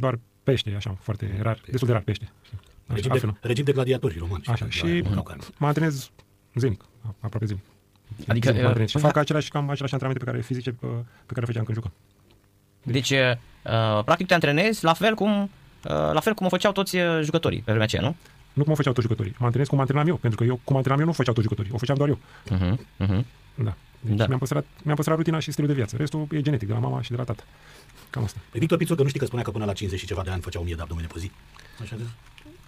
doar 0.00 0.18
pește, 0.42 0.72
așa, 0.76 0.96
foarte 1.00 1.38
rar, 1.42 1.60
destul 1.70 1.86
de 1.86 1.92
rar 1.92 2.02
pește. 2.02 2.30
știi? 2.42 2.58
Așa, 2.86 2.94
Regim 2.94 3.10
altfel 3.10 3.30
de, 3.30 3.36
nu. 3.42 3.48
regim 3.48 3.64
de 3.64 3.72
gladiatori 3.72 4.16
romani. 4.18 4.42
Așa, 4.46 4.64
Da, 4.64 4.70
și 4.70 4.84
nu 4.86 5.00
mâncau 5.04 5.22
carne. 5.22 5.42
mă 5.58 5.66
antrenez 5.66 6.10
zilnic, 6.58 6.84
aproape 7.20 7.46
zilnic. 7.46 7.64
Adică, 8.26 8.46
Zilnic 8.46 8.62
mă 8.62 8.68
antrenez 8.68 8.90
și 8.90 8.96
uh, 8.96 9.02
fac 9.02 9.16
același, 9.16 9.50
cam 9.50 9.70
același 9.70 9.92
antrenamente 9.92 10.24
pe 10.24 10.30
care 10.30 10.42
fizice 10.42 10.70
pe, 10.70 10.86
pe 11.26 11.32
care 11.32 11.40
le 11.40 11.46
făceam 11.46 11.64
când 11.64 11.76
jucam. 11.76 11.92
Deci, 12.82 13.10
uh, 13.10 14.04
practic 14.04 14.26
te 14.26 14.34
antrenezi 14.34 14.84
la 14.84 14.92
fel 14.92 15.14
cum, 15.14 15.42
uh, 15.42 15.50
la 16.12 16.20
fel 16.20 16.34
cum 16.34 16.46
o 16.46 16.48
făceau 16.48 16.72
toți 16.72 16.96
uh, 16.96 17.20
jucătorii 17.22 17.58
pe 17.58 17.64
vremea 17.64 17.84
aceea, 17.84 18.02
nu? 18.02 18.16
Nu 18.52 18.62
cum 18.62 18.72
o 18.72 18.76
făceau 18.76 18.92
toți 18.92 19.06
jucătorii. 19.06 19.34
Mă 19.38 19.44
antrenez 19.44 19.68
cum 19.68 19.76
mă 19.76 19.82
antrenam 19.82 20.08
eu, 20.08 20.16
pentru 20.16 20.38
că 20.38 20.44
eu 20.44 20.60
cum 20.64 20.76
antrenam 20.76 21.00
eu 21.00 21.04
nu 21.04 21.10
o 21.12 21.14
făceau 21.14 21.34
toți 21.34 21.46
jucătorii, 21.46 21.72
o 21.74 21.78
făceam 21.78 21.96
doar 21.96 22.08
eu. 22.08 22.18
Uh-huh. 22.18 22.74
Uh-huh. 23.06 23.24
Da. 23.54 23.74
Deci 24.00 24.16
Da. 24.16 24.26
Mi-am, 24.26 24.38
păstrat, 24.38 24.64
mi-am 24.82 24.96
păstrat 24.96 25.16
rutina 25.16 25.38
și 25.38 25.50
stilul 25.50 25.68
de 25.68 25.74
viață. 25.74 25.96
Restul 25.96 26.26
e 26.30 26.40
genetic, 26.40 26.68
de 26.68 26.72
la 26.72 26.78
mama 26.78 27.02
și 27.02 27.10
de 27.10 27.16
la 27.16 27.24
tată. 27.24 27.42
Cam 28.10 28.24
asta. 28.24 28.38
Pe 28.50 28.58
Victor 28.58 28.78
Pițur, 28.78 28.96
că 28.96 29.02
nu 29.02 29.08
știi 29.08 29.20
că 29.20 29.26
spunea 29.26 29.44
că 29.44 29.50
până 29.50 29.64
la 29.64 29.72
50 29.72 30.00
și 30.00 30.06
ceva 30.06 30.22
de 30.22 30.30
ani 30.30 30.42
făcea 30.42 30.60
1000 30.60 30.74
de 30.74 30.82
abdomene 30.82 31.06
pe 31.12 31.18
zi. 31.18 31.30
Așa 31.82 31.96
de... 31.96 32.02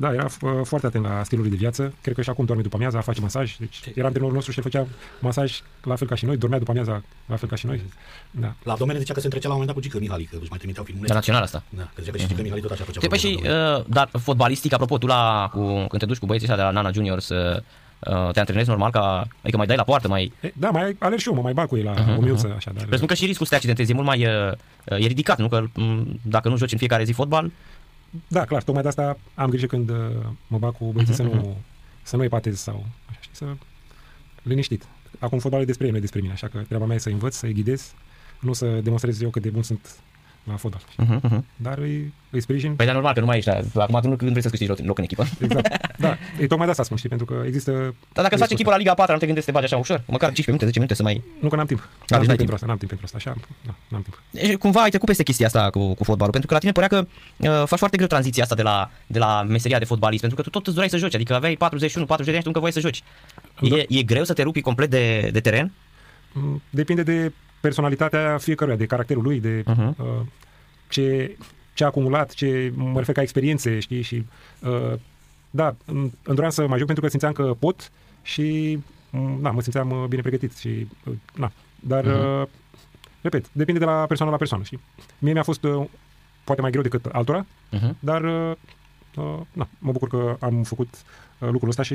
Da, 0.01 0.13
era 0.13 0.27
f- 0.29 0.63
foarte 0.65 0.87
atent 0.87 1.05
la 1.05 1.23
stilul 1.25 1.43
lui 1.45 1.53
de 1.53 1.59
viață. 1.59 1.95
Cred 2.03 2.15
că 2.15 2.23
și 2.23 2.31
acum 2.31 2.45
doarme 2.45 2.63
după 2.63 2.77
amiaza, 2.77 3.01
face 3.01 3.21
masaj. 3.21 3.57
Deci 3.57 3.81
era 3.95 4.07
antrenorul 4.07 4.35
nostru 4.35 4.53
și 4.53 4.59
el 4.59 4.65
făcea 4.65 4.87
masaj 5.19 5.61
la 5.83 5.95
fel 5.97 6.07
ca 6.09 6.15
și 6.15 6.25
noi, 6.25 6.37
dormea 6.37 6.59
după 6.59 6.71
amiaza 6.71 7.03
la 7.27 7.37
fel 7.37 7.49
ca 7.49 7.57
și 7.57 7.67
noi. 7.67 7.83
Da. 8.31 8.55
La 8.63 8.73
abdomene 8.73 8.99
zicea 8.99 9.13
că 9.15 9.21
se 9.21 9.27
întrecea 9.27 9.49
la 9.49 9.55
un 9.55 9.61
moment 9.61 9.77
dat 9.77 9.85
cu 9.85 9.91
Gică 9.91 10.05
Mihali, 10.05 10.25
că 10.25 10.37
își 10.41 10.49
mai 10.49 10.59
trimiteau 10.59 10.85
La 10.85 10.91
filmulețe. 10.91 11.15
național 11.15 11.43
asta. 11.43 11.63
Da, 11.69 11.83
că 11.83 12.01
zicea 12.01 12.13
că 12.13 12.19
și 12.19 12.27
Gică 12.27 12.43
Mihali 12.43 12.61
tot 12.61 12.71
așa 12.71 12.85
făcea. 12.85 13.01
Te, 13.01 13.07
păi 13.07 13.19
și, 13.19 13.27
abdomene. 13.27 13.75
uh, 13.77 13.85
dar 13.87 14.09
fotbalistic, 14.13 14.73
apropo, 14.73 14.99
tu 14.99 15.07
la, 15.07 15.49
cu, 15.53 15.61
când 15.67 15.99
te 15.99 16.07
duci 16.07 16.19
cu 16.19 16.27
băieții 16.27 16.49
ăștia 16.49 16.65
de 16.65 16.71
la 16.71 16.81
Nana 16.81 16.93
Junior 16.93 17.21
să 17.21 17.63
uh, 17.99 18.31
te 18.33 18.39
antrenezi 18.39 18.69
normal, 18.69 18.91
ca, 18.91 19.27
adică 19.43 19.57
mai 19.57 19.67
dai 19.67 19.77
la 19.77 19.83
poartă, 19.85 20.09
mai... 20.09 20.33
E, 20.41 20.53
da, 20.57 20.71
mai 20.71 20.97
alerg 20.99 21.21
și 21.21 21.29
eu, 21.29 21.35
mă 21.35 21.41
mai 21.43 21.53
bag 21.53 21.69
cu 21.69 21.77
ei 21.77 21.83
la 21.83 21.95
uh-huh, 21.95 22.17
o 22.17 22.21
minuță, 22.21 22.53
așa, 22.57 22.71
dar... 22.75 22.85
Presupun 22.85 23.09
că 23.09 23.15
și 23.15 23.27
riscul 23.27 23.45
să 23.45 23.51
te 23.51 23.57
accidentezi 23.57 23.91
e 23.91 23.95
mult 23.95 24.07
mai 24.07 24.27
uh, 24.27 24.53
e 24.85 25.07
ridicat, 25.07 25.39
nu? 25.39 25.49
Că 25.49 25.63
m, 25.75 26.21
dacă 26.23 26.49
nu 26.49 26.57
joci 26.57 26.73
în 26.73 26.79
fiecare 26.79 27.05
zi 27.05 27.13
fotbal, 27.13 27.51
Da, 28.29 28.45
clar, 28.45 28.63
tocmai 28.63 28.83
de 28.83 28.89
asta 28.89 29.19
am 29.35 29.51
grijă 29.51 29.67
când 29.67 29.89
uh, 29.89 29.97
mă 30.47 30.59
bag 30.59 30.77
cu 30.77 30.93
băieții 30.93 31.15
să 31.15 31.23
nu, 31.23 31.57
să 32.03 32.17
nu 32.17 32.25
epatez 32.25 32.59
sau 32.59 32.87
așa, 33.09 33.19
știi, 33.21 33.37
să 33.37 33.47
liniștit. 34.43 34.85
Acum 35.19 35.39
fotbalul 35.39 35.65
e 35.65 35.67
despre 35.67 35.85
ei, 35.85 35.91
nu 35.91 35.97
e 35.97 36.01
despre 36.01 36.21
mine, 36.21 36.33
așa 36.33 36.49
că 36.49 36.59
treaba 36.59 36.85
mea 36.85 36.97
e 36.97 36.99
să 36.99 37.09
învăț, 37.09 37.35
să-i 37.35 37.53
ghidez, 37.53 37.93
nu 38.41 38.53
să 38.53 38.81
demonstrez 38.81 39.21
eu 39.21 39.31
cât 39.31 39.43
de 39.43 39.51
bun 39.51 39.63
sunt 39.63 39.97
la 40.51 40.57
fotbal. 40.57 40.81
Uh-huh, 40.83 41.21
uh-huh. 41.31 41.41
Dar 41.57 41.79
îi, 41.79 42.13
îi 42.31 42.41
sprijin. 42.41 42.75
Păi 42.75 42.87
dar 42.87 42.95
normal 42.95 43.15
că 43.15 43.21
nu 43.21 43.27
mai 43.27 43.37
ești. 43.37 43.51
la- 43.73 43.83
Acum 43.83 44.01
tu 44.01 44.09
nu 44.09 44.17
când 44.17 44.31
vrei 44.31 44.43
să 44.43 44.49
câștigi 44.49 44.71
loc, 44.71 44.79
loc 44.79 44.99
în 44.99 45.05
echipă. 45.05 45.25
Exact. 45.41 45.69
da, 46.05 46.17
e 46.41 46.47
tocmai 46.47 46.65
de 46.67 46.71
asta 46.71 46.83
spun, 46.83 46.97
știi, 46.97 47.09
pentru 47.09 47.27
că 47.27 47.43
există... 47.47 47.71
Dar 48.13 48.23
dacă 48.25 48.29
îți 48.35 48.43
faci 48.43 48.53
echipă 48.53 48.71
la 48.71 48.77
Liga 48.77 48.95
4, 48.95 49.13
nu 49.13 49.19
te 49.19 49.25
gândești 49.27 49.49
să 49.49 49.55
te 49.55 49.59
bagi 49.61 49.73
așa 49.73 49.83
ușor? 49.83 50.03
Măcar 50.07 50.33
15 50.33 50.51
minute, 50.51 50.65
10 50.67 50.79
minute 50.79 50.95
să 50.95 51.03
mai... 51.03 51.23
Nu 51.41 51.49
că 51.49 51.57
n-am 51.57 51.67
timp. 51.67 51.79
deci 51.81 52.09
N-am 52.11 52.19
n-ai 52.19 52.37
timp 52.37 52.39
timp. 52.39 52.39
pentru 52.39 52.55
asta, 52.55 52.67
n-am 52.67 52.77
timp 52.77 52.91
pentru 52.91 53.07
asta. 53.07 53.17
Așa, 53.21 53.33
da, 53.67 53.75
n-am 53.89 54.03
timp. 54.03 54.23
Deci, 54.31 54.55
cumva 54.57 54.81
ai 54.83 54.89
trecut 54.89 55.07
peste 55.09 55.23
chestia 55.23 55.47
asta 55.47 55.71
cu, 55.71 55.95
cu 55.95 56.05
fotbalul, 56.05 56.33
pentru 56.33 56.49
că 56.49 56.55
la 56.55 56.61
tine 56.61 56.73
părea 56.73 56.89
că 56.89 56.99
uh, 57.37 57.67
faci 57.67 57.79
foarte 57.79 57.97
greu 57.97 58.09
tranziția 58.09 58.43
asta 58.43 58.55
de 58.55 58.63
la, 58.63 58.91
de 59.07 59.19
la 59.19 59.43
meseria 59.43 59.79
de 59.79 59.85
fotbalist, 59.85 60.21
pentru 60.21 60.39
că 60.39 60.43
tu 60.45 60.51
tot 60.51 60.63
îți 60.67 60.75
doreai 60.75 60.91
să 60.91 60.97
joci, 61.05 61.15
adică 61.15 61.35
aveai 61.35 61.57
41, 61.57 62.07
40 62.07 62.33
de 62.33 62.39
ani 62.39 62.45
și 62.47 62.53
tu 62.53 62.61
încă 62.61 62.61
voiai 62.61 62.73
să 62.73 62.89
joci. 62.89 63.03
Da. 63.71 63.77
E, 63.77 63.99
e 63.99 64.03
greu 64.03 64.25
să 64.25 64.33
te 64.33 64.43
rupi 64.43 64.61
complet 64.61 64.91
de, 64.91 65.29
de 65.33 65.41
teren? 65.41 65.73
Mm, 66.33 66.63
Depinde 66.71 67.03
de 67.03 67.33
personalitatea 67.61 68.39
fiecăruia, 68.39 68.77
de 68.77 68.87
caracterul 68.87 69.23
lui, 69.23 69.41
de 69.41 69.63
Mhm. 69.67 69.95
uh-huh. 69.95 69.99
uh, 69.99 70.07
ce, 70.89 71.37
ce 71.75 71.85
a 71.85 71.87
acumulat, 71.87 72.31
ce 72.33 72.73
mă 72.75 72.99
refer 72.99 73.15
ca 73.15 73.23
experiențe, 73.23 73.79
știi, 73.79 74.03
și 74.03 74.27
uh, 74.61 74.93
da, 75.51 75.75
îmi 75.85 76.01
îmi 76.01 76.35
doream 76.35 76.51
să 76.51 76.67
mai 76.67 76.77
joc 76.79 76.87
pentru 76.87 77.05
că 77.05 77.11
simțeam 77.11 77.33
că 77.33 77.55
pot 77.59 77.91
și 78.23 78.79
mm, 79.11 79.39
da, 79.43 79.51
mă 79.51 79.61
simțeam 79.63 79.91
uh, 79.91 80.05
bine 80.09 80.23
pregătit 80.23 80.57
și 80.57 80.89
uh, 81.05 81.15
na, 81.35 81.53
dar 81.81 82.05
uh-huh. 82.05 82.41
uh, 82.43 82.47
repet, 83.21 83.49
depinde 83.53 83.81
de 83.81 83.87
la 83.87 84.05
persoană 84.07 84.31
la 84.33 84.39
persoană, 84.39 84.65
știi. 84.65 84.81
Mie 85.19 85.33
mi-a 85.33 85.43
fost 85.43 85.63
uh, 85.65 85.85
poate 86.45 86.61
mai 86.61 86.71
greu 86.71 86.83
decât 86.83 87.07
altora, 87.07 87.47
Uh-huh. 87.77 87.91
dar 87.99 88.23
uh, 88.25 88.53
uh, 89.17 89.41
na, 89.53 89.69
mă 89.79 89.93
bucur 89.93 90.09
că 90.09 90.37
am 90.41 90.63
făcut 90.63 90.89
uh, 91.39 91.49
lucrul 91.51 91.69
ăsta 91.69 91.83
și 91.83 91.95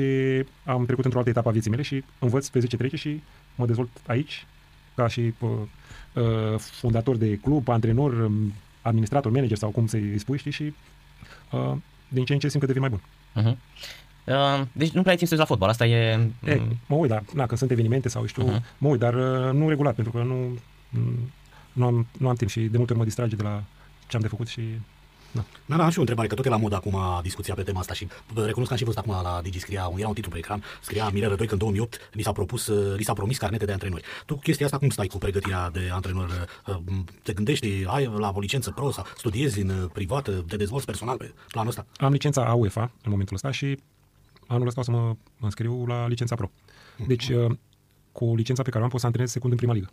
am 0.64 0.84
trecut 0.84 1.04
într-o 1.04 1.18
altă 1.18 1.30
etapă 1.30 1.48
a 1.48 1.52
vieții 1.52 1.70
mele 1.70 1.82
și 1.82 2.04
învăț 2.18 2.48
pe 2.48 2.58
zi 2.58 2.66
ce 2.66 2.76
trece 2.76 2.96
și 2.96 3.22
mă 3.54 3.66
dezvolt 3.66 3.88
aici 4.06 4.46
ca 4.96 5.08
și 5.08 5.34
uh, 5.38 5.50
uh, 6.14 6.58
fondator 6.58 7.16
de 7.16 7.36
club, 7.36 7.68
antrenor, 7.68 8.12
um, 8.12 8.52
administrator, 8.82 9.32
manager 9.32 9.56
sau 9.56 9.70
cum 9.70 9.86
să-i 9.86 10.18
spui, 10.18 10.38
știi, 10.38 10.50
și 10.50 10.74
uh, 11.50 11.72
din 12.08 12.24
ce 12.24 12.32
în 12.32 12.38
ce 12.38 12.48
simt 12.48 12.60
că 12.60 12.72
devin 12.72 12.82
mai 12.88 12.90
bun. 12.90 13.00
Uh-huh. 13.42 13.56
Uh, 14.24 14.62
deci 14.72 14.90
nu 14.90 15.00
prea 15.00 15.12
ai 15.12 15.16
timp 15.16 15.28
să 15.28 15.34
uiți 15.34 15.36
la 15.36 15.44
fotbal, 15.44 15.68
asta 15.68 15.86
e... 15.86 16.30
E, 16.44 16.54
mm, 16.54 16.76
mă 16.86 16.96
uit, 16.96 17.10
dar 17.10 17.22
na, 17.34 17.46
când 17.46 17.58
sunt 17.58 17.70
evenimente 17.70 18.08
sau 18.08 18.26
știu, 18.26 18.44
Mhm. 18.44 18.58
uh-huh. 18.60 18.78
mă 18.78 18.88
uit, 18.88 19.00
dar 19.00 19.14
uh, 19.14 19.52
nu 19.52 19.68
regulat, 19.68 19.94
pentru 19.94 20.12
că 20.12 20.22
nu, 20.22 20.58
mm, 20.90 21.30
nu, 21.72 21.84
am, 21.86 22.06
nu 22.18 22.28
am 22.28 22.34
timp 22.34 22.50
și 22.50 22.60
de 22.60 22.76
multe 22.76 22.92
ori 22.92 23.00
mă 23.00 23.04
distrage 23.06 23.36
de 23.36 23.42
la 23.42 23.62
ce 24.08 24.16
am 24.16 24.22
de 24.22 24.28
făcut 24.28 24.46
și 24.48 24.60
Da, 25.30 25.76
da, 25.76 25.84
am 25.84 25.90
și 25.90 25.96
o 25.96 26.00
întrebare, 26.00 26.28
că 26.28 26.34
tot 26.34 26.44
e 26.46 26.48
la 26.48 26.56
mod 26.56 26.72
acum 26.72 26.96
discuția 27.22 27.54
pe 27.54 27.62
tema 27.62 27.80
asta 27.80 27.94
și 27.94 28.08
bă, 28.32 28.44
recunosc 28.44 28.66
că 28.66 28.72
am 28.72 28.78
și 28.78 28.84
văzut 28.84 28.98
acum 28.98 29.12
la 29.22 29.40
Digi 29.42 29.58
scria, 29.58 29.86
un- 29.86 29.98
era 29.98 30.08
un 30.08 30.14
titlu 30.14 30.30
pe 30.30 30.38
ecran, 30.38 30.62
scria 30.82 31.08
Mirel 31.08 31.28
Rădoi 31.28 31.46
că 31.46 31.52
în 31.52 31.58
2008 31.58 32.10
li 32.12 32.22
s-a 32.22 32.32
propus, 32.32 32.66
uh, 32.66 32.96
li 32.96 33.02
s-a 33.04 33.12
promis 33.12 33.38
carnete 33.38 33.64
de 33.64 33.72
antrenori. 33.72 34.02
Tu 34.26 34.34
chestia 34.36 34.64
asta 34.66 34.78
cum 34.78 34.88
stai 34.90 35.06
cu 35.06 35.18
pregătirea 35.18 35.70
de 35.70 35.88
antrenor? 35.92 36.46
Uh, 36.66 36.76
Te 37.22 37.32
gândești, 37.32 37.84
ai 37.86 38.10
la 38.18 38.32
o 38.34 38.40
licență 38.40 38.70
pro 38.70 38.90
sau 38.90 39.04
studiezi 39.16 39.60
în 39.60 39.68
uh, 39.68 39.90
privat, 39.92 40.28
uh, 40.28 40.38
te 40.48 40.56
dezvolți 40.56 40.86
personal 40.86 41.16
pe 41.16 41.32
planul 41.48 41.68
ăsta? 41.70 41.86
am 41.98 42.12
licența 42.12 42.44
a 42.44 42.52
UEFA 42.52 42.82
în 43.04 43.10
momentul 43.10 43.34
ăsta 43.34 43.50
și 43.50 43.78
anul 44.46 44.66
ăsta 44.66 44.80
o 44.80 44.84
să 44.84 44.90
mă 44.90 45.14
înscriu 45.40 45.84
la 45.86 46.06
licența 46.08 46.34
Pro. 46.34 46.50
Deci, 47.06 47.28
uh, 47.28 47.50
cu 48.12 48.34
licența 48.36 48.62
pe 48.62 48.68
care 48.70 48.80
o 48.80 48.84
am 48.84 48.90
pot 48.90 49.00
să 49.00 49.06
antrenez 49.06 49.30
secund 49.32 49.52
în 49.52 49.58
prima 49.58 49.72
ligă. 49.72 49.90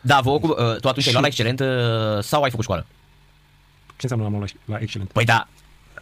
Da, 0.00 0.20
vă 0.20 0.30
ocup, 0.30 0.50
uh, 0.50 0.56
tu 0.56 0.88
atunci 0.88 0.96
ai 0.96 1.02
Și- 1.02 1.10
luat 1.10 1.22
la 1.22 1.26
excelent 1.26 1.60
uh, 1.60 2.22
sau 2.22 2.42
ai 2.42 2.50
făcut 2.50 2.64
școală? 2.64 2.86
Ce 4.02 4.08
înseamnă 4.14 4.24
am 4.26 4.32
luat 4.32 4.52
la, 4.64 4.74
la 4.76 4.80
excelent? 4.82 5.10
Păi 5.12 5.24
da, 5.24 5.48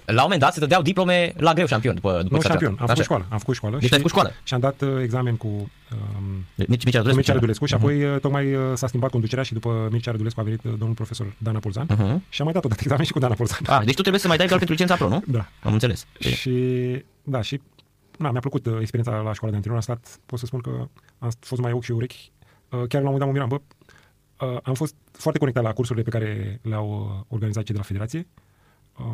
la 0.04 0.14
un 0.16 0.22
moment 0.22 0.40
dat 0.40 0.52
se 0.52 0.60
dădeau 0.60 0.82
diplome 0.82 1.32
la 1.36 1.52
greu 1.52 1.66
șampion 1.66 1.94
după, 1.94 2.10
după 2.22 2.34
Nu 2.34 2.36
ce 2.40 2.42
s-a 2.42 2.48
șampion, 2.48 2.70
am 2.70 2.76
terminat. 2.76 2.96
făcut 2.96 2.98
Așa. 2.98 3.02
școală. 3.02 3.26
Am 3.30 3.38
făcut 3.38 3.54
școală. 3.54 3.78
Deci 3.78 3.92
ai 3.92 3.96
făcut 3.98 4.10
școală? 4.10 4.32
Și 4.44 4.54
am 4.54 4.60
dat 4.60 4.80
uh, 4.80 4.88
examen 5.02 5.36
cu 5.36 5.46
um, 5.46 5.68
Mircea 6.54 6.66
Mircea 6.68 6.90
cu 6.90 7.06
Rădulescu. 7.06 7.14
Mircea 7.16 7.32
Rădulescu 7.32 7.64
și 7.66 7.74
apoi 7.74 8.04
uh, 8.04 8.20
tocmai 8.20 8.54
uh, 8.54 8.62
s-a 8.74 8.86
schimbat 8.86 9.10
conducerea 9.10 9.44
și 9.44 9.52
după 9.52 9.88
Mircea 9.90 10.10
Rădulescu 10.10 10.40
a 10.40 10.42
venit 10.42 10.64
uh, 10.64 10.72
domnul 10.78 10.94
profesor 10.94 11.34
Dana 11.38 11.58
Polzan 11.58 11.86
Mhm. 11.90 12.22
și 12.28 12.40
am 12.40 12.44
mai 12.44 12.52
dat 12.54 12.64
odată 12.64 12.80
examen 12.84 13.04
și 13.04 13.12
cu 13.12 13.18
Dana 13.18 13.34
Polzan. 13.34 13.58
Ah, 13.66 13.84
deci 13.84 13.94
tu 13.94 14.00
trebuie 14.00 14.20
să 14.20 14.28
mai 14.28 14.36
dai 14.36 14.46
doar 14.46 14.58
pentru 14.58 14.76
licența 14.76 14.96
pro, 15.04 15.08
nu? 15.08 15.22
Da. 15.26 15.48
Am 15.62 15.72
înțeles. 15.72 16.06
Bine. 16.20 16.34
Și 16.34 16.52
da, 17.22 17.40
și 17.42 17.60
na, 18.18 18.30
mi-a 18.30 18.40
plăcut 18.40 18.66
uh, 18.66 18.76
experiența 18.80 19.20
la 19.20 19.32
școala 19.32 19.50
de 19.50 19.56
antrenor. 19.56 19.76
Am 19.76 19.80
stat, 19.82 20.18
pot 20.26 20.38
să 20.38 20.46
spun 20.46 20.60
că 20.60 20.70
am 21.18 21.30
fost 21.40 21.60
mai 21.60 21.72
ochi 21.72 21.82
și 21.84 21.92
urechi. 21.92 22.30
Uh, 22.68 22.78
chiar 22.88 23.02
la 23.02 23.08
un 23.08 23.14
moment 23.14 23.18
dat 23.18 23.26
mă 23.28 23.32
miram, 23.32 23.48
bă, 23.48 23.60
uh, 24.40 24.56
am 24.62 24.74
fost 24.74 24.94
foarte 25.12 25.38
conectat 25.38 25.62
la 25.62 25.72
cursurile 25.72 26.04
pe 26.04 26.10
care 26.10 26.60
le-au 26.62 26.90
uh, 27.18 27.24
organizat 27.28 27.62
cei 27.64 27.74
de 27.74 27.80
la 27.80 27.86
federație. 27.86 28.26
Uh, 28.98 29.04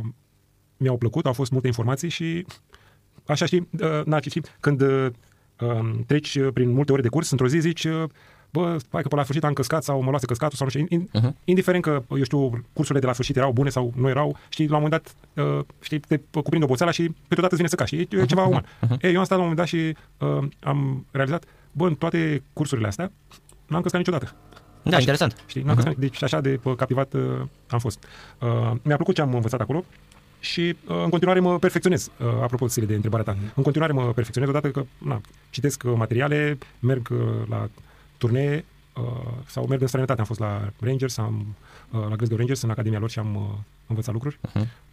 mi-au 0.76 0.96
plăcut, 0.98 1.26
au 1.26 1.32
fost 1.32 1.50
multe 1.50 1.66
informații 1.66 2.08
și 2.08 2.46
așa 3.26 3.44
știi, 3.46 3.68
uh, 3.80 4.04
na, 4.04 4.20
știi, 4.20 4.42
când 4.60 4.80
uh, 4.80 5.06
um, 5.60 6.04
treci 6.06 6.34
uh, 6.34 6.48
prin 6.52 6.70
multe 6.72 6.92
ore 6.92 7.02
de 7.02 7.08
curs, 7.08 7.30
într-o 7.30 7.48
zi 7.48 7.58
zici, 7.58 7.84
uh, 7.84 8.04
bă, 8.50 8.76
hai 8.90 9.02
că 9.02 9.08
pe 9.08 9.14
la 9.16 9.22
sfârșit 9.22 9.44
am 9.44 9.52
căscat 9.52 9.82
sau 9.84 10.02
mă 10.02 10.08
luase 10.10 10.26
căscatul 10.26 10.56
sau 10.56 10.66
nu 10.66 10.72
știu, 10.72 10.86
in, 10.88 11.08
Mhm. 11.12 11.36
indiferent 11.44 11.82
că, 11.82 12.02
eu 12.10 12.22
știu, 12.22 12.48
cursurile 12.72 13.00
de 13.00 13.06
la 13.06 13.12
sfârșit 13.12 13.36
erau 13.36 13.52
bune 13.52 13.68
sau 13.68 13.92
nu 13.96 14.08
erau, 14.08 14.36
știi, 14.48 14.68
la 14.68 14.76
un 14.76 14.82
moment 14.82 15.02
dat, 15.34 15.44
uh, 15.46 15.64
știi, 15.80 15.98
te 16.00 16.20
cuprinde 16.32 16.64
oboseala 16.64 16.92
și 16.92 17.02
câteodată 17.28 17.54
îți 17.54 17.56
vine 17.56 17.68
să 17.68 17.76
cași, 17.76 17.96
e, 17.96 18.06
e 18.10 18.24
ceva 18.26 18.44
uman. 18.44 18.66
Ei, 19.00 19.12
eu 19.12 19.18
am 19.18 19.24
stat 19.24 19.38
la 19.38 19.44
un 19.44 19.50
moment 19.50 19.56
dat 19.56 19.66
și 19.66 19.96
uh, 20.18 20.48
am 20.60 21.06
realizat, 21.10 21.44
bă, 21.72 21.86
în 21.86 21.94
toate 21.94 22.42
cursurile 22.52 22.86
astea, 22.86 23.12
n-am 23.66 23.80
căscat 23.82 24.00
niciodată. 24.00 24.34
Da, 24.90 24.98
interesant. 24.98 25.44
Știi, 25.46 25.62
n-am 25.62 25.78
uh-huh. 25.78 25.96
deci 25.96 26.22
așa 26.22 26.40
de 26.40 26.48
pă, 26.62 26.74
captivat 26.74 27.12
uh, 27.12 27.22
am 27.68 27.78
fost. 27.78 28.04
Uh, 28.38 28.72
mi-a 28.82 28.96
plăcut 28.96 29.14
ce 29.14 29.20
am 29.20 29.34
învățat 29.34 29.60
acolo 29.60 29.84
și 30.40 30.60
uh, 30.60 31.02
în 31.02 31.08
continuare 31.08 31.40
mă 31.40 31.58
perfecționez. 31.58 32.10
Uh, 32.20 32.26
apropo, 32.42 32.66
Sile, 32.66 32.86
de 32.86 32.94
întrebarea 32.94 33.24
ta. 33.24 33.36
În 33.54 33.62
continuare 33.62 33.92
mă 33.92 34.12
perfecționez 34.12 34.48
odată 34.48 34.70
că 34.70 34.84
na, 34.98 35.20
citesc 35.50 35.82
uh, 35.86 35.92
materiale, 35.96 36.58
merg 36.78 37.08
uh, 37.10 37.18
la 37.48 37.68
turnee 38.18 38.64
uh, 38.96 39.02
sau 39.46 39.66
merg 39.66 39.80
în 39.80 39.86
străinătate. 39.86 40.20
Am 40.20 40.26
fost 40.26 40.40
la 40.40 40.70
Rangers, 40.80 41.18
am, 41.18 41.56
uh, 41.90 42.00
la 42.08 42.16
Glasgow 42.16 42.36
Rangers, 42.36 42.62
în 42.62 42.70
academia 42.70 42.98
lor 42.98 43.10
și 43.10 43.18
am 43.18 43.34
uh, 43.34 43.42
învățat 43.86 44.12
lucruri. 44.12 44.38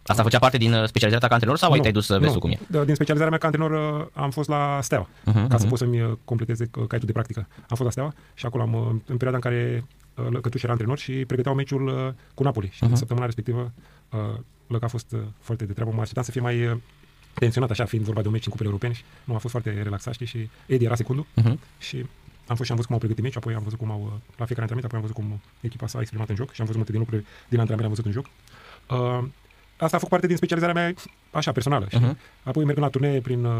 Asta 0.06 0.22
făcea 0.22 0.38
parte 0.38 0.56
din 0.56 0.72
uh, 0.72 0.84
specializarea 0.86 1.18
ta 1.18 1.26
ca 1.26 1.32
antrenor 1.34 1.56
sau 1.58 1.72
ai 1.72 1.80
te-ai 1.80 1.92
dus 1.92 2.06
să 2.06 2.18
vezi 2.18 2.32
tu 2.32 2.38
cum 2.38 2.50
e? 2.50 2.58
Da, 2.68 2.84
Din 2.84 2.94
specializarea 2.94 3.30
mea 3.30 3.38
ca 3.38 3.46
antrenor 3.46 4.00
uh, 4.00 4.06
am 4.12 4.30
fost 4.30 4.48
la 4.48 4.78
Steaua, 4.82 5.08
Mhm, 5.24 5.46
ca 5.46 5.56
să 5.56 5.60
mhm. 5.60 5.68
pot 5.68 5.78
să-mi 5.78 6.00
uh, 6.02 6.12
completeze 6.24 6.62
uh, 6.64 6.86
caietul 6.86 7.06
de 7.06 7.12
practică. 7.12 7.46
Am 7.56 7.66
fost 7.76 7.82
la 7.82 7.90
Steaua 7.90 8.14
și 8.34 8.46
acolo 8.46 8.62
am, 8.62 8.72
uh, 8.74 8.82
în 9.06 9.16
perioada 9.16 9.36
în 9.36 9.40
care 9.40 9.84
uh, 10.14 10.24
Lăcătuș 10.30 10.62
era 10.62 10.72
antrenor 10.72 10.98
și 10.98 11.12
pregăteau 11.12 11.54
meciul 11.54 11.86
uh, 11.86 12.12
cu 12.34 12.42
Napoli. 12.42 12.68
Și 12.72 12.82
Mhm. 12.82 12.90
în 12.92 12.96
săptămâna 12.98 13.24
respectivă 13.26 13.72
uh, 14.10 14.18
Lăca 14.66 14.86
a 14.86 14.88
fost 14.88 15.12
uh, 15.12 15.20
foarte 15.40 15.64
de 15.64 15.72
treabă. 15.72 15.90
Mă 15.94 16.00
așteptam 16.00 16.22
să 16.24 16.30
fie 16.30 16.40
mai 16.40 16.66
uh, 16.66 16.76
tensionat 17.34 17.70
așa, 17.70 17.84
fiind 17.84 18.04
vorba 18.04 18.20
de 18.20 18.26
un 18.26 18.32
meci 18.32 18.44
în 18.44 18.50
cupele 18.50 18.68
europene 18.68 18.92
și 18.94 19.02
nu 19.24 19.34
a 19.34 19.38
fost 19.38 19.52
foarte 19.52 19.80
relaxat, 19.82 20.14
știi, 20.14 20.26
și 20.26 20.48
Edi 20.66 20.84
era 20.84 20.94
secundul 20.94 21.26
Mhm. 21.34 21.58
și 21.78 21.96
am 22.46 22.56
fost 22.56 22.62
și 22.64 22.70
am 22.70 22.76
văzut 22.76 22.84
cum 22.84 22.92
au 22.94 22.98
pregătit 22.98 23.22
meci, 23.24 23.36
apoi 23.36 23.54
am 23.54 23.62
văzut 23.62 23.78
cum 23.78 23.90
au, 23.90 24.00
uh, 24.00 24.12
la 24.36 24.44
fiecare 24.44 24.60
antrenament, 24.70 24.84
apoi 24.84 24.98
am 24.98 25.06
văzut 25.06 25.16
cum 25.16 25.40
echipa 25.60 25.86
s-a 25.86 26.00
exprimat 26.00 26.28
în 26.28 26.34
joc 26.34 26.52
și 26.52 26.60
am 26.60 26.66
văzut 26.66 26.76
multe 26.76 26.90
din 26.92 27.00
lucruri 27.00 27.24
din 27.48 27.58
antrenament, 27.60 27.88
am 27.90 27.94
văzut 27.96 28.06
în 28.06 28.12
joc. 28.12 28.26
Uh, 28.90 29.28
asta 29.84 29.96
a 29.96 29.98
făcut 29.98 30.08
parte 30.12 30.26
din 30.26 30.36
specializarea 30.36 30.74
mea, 30.82 30.94
așa, 31.30 31.52
personală. 31.52 31.86
Și 31.90 31.96
Mhm. 31.96 32.18
apoi 32.42 32.64
mergând 32.64 32.86
la 32.86 32.92
turnee 32.92 33.20
prin 33.20 33.44
uh, 33.44 33.52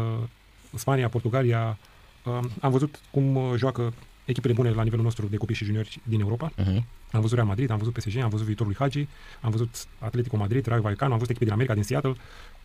Spania, 0.73 1.09
Portugalia, 1.09 1.77
uh, 2.23 2.39
am 2.61 2.71
văzut 2.71 2.99
cum 3.11 3.35
uh, 3.35 3.53
joacă 3.57 3.93
echipele 4.25 4.53
bune 4.53 4.69
la 4.69 4.83
nivelul 4.83 5.03
nostru 5.03 5.25
de 5.27 5.37
copii 5.37 5.55
și 5.55 5.65
juniori 5.65 5.99
din 6.03 6.19
Europa. 6.19 6.51
Mhm. 6.57 6.85
Am 7.11 7.21
văzut 7.21 7.35
Real 7.35 7.47
Madrid, 7.47 7.69
am 7.69 7.77
văzut 7.77 7.93
PSG, 7.93 8.17
am 8.17 8.29
văzut 8.29 8.45
viitorul 8.45 8.73
lui 8.77 8.87
Hagi, 8.87 9.07
am 9.41 9.51
văzut 9.51 9.85
Atletico 9.99 10.37
Madrid, 10.37 10.65
Rayo 10.65 10.81
Vallecano, 10.81 11.11
am 11.11 11.17
văzut 11.17 11.29
echipe 11.29 11.45
din 11.45 11.53
America, 11.53 11.73
din 11.73 11.83
Seattle, 11.83 12.15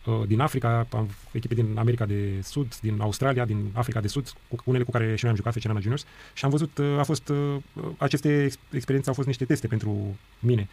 uh, 0.05 0.21
din 0.27 0.39
Africa, 0.39 0.87
am 0.93 1.09
echipe 1.31 1.53
din 1.53 1.77
America 1.77 2.05
de 2.05 2.39
Sud, 2.43 2.75
din 2.81 3.01
Australia, 3.01 3.45
din 3.45 3.69
Africa 3.73 3.99
de 3.99 4.07
Sud, 4.07 4.33
cu 4.47 4.55
unele 4.63 4.83
cu 4.83 4.91
care 4.91 5.15
și 5.15 5.23
noi 5.23 5.29
am 5.31 5.35
jucat 5.35 5.53
FCN 5.53 5.79
Juniors 5.79 6.05
și 6.33 6.45
am 6.45 6.51
văzut, 6.51 6.77
uh, 6.77 6.95
a 6.99 7.03
fost, 7.03 7.29
uh, 7.29 7.55
aceste 7.97 8.43
ex- 8.43 8.57
experiențe 8.71 9.09
au 9.09 9.15
fost 9.15 9.27
niște 9.27 9.45
teste 9.45 9.67
pentru 9.67 10.17
mine 10.39 10.69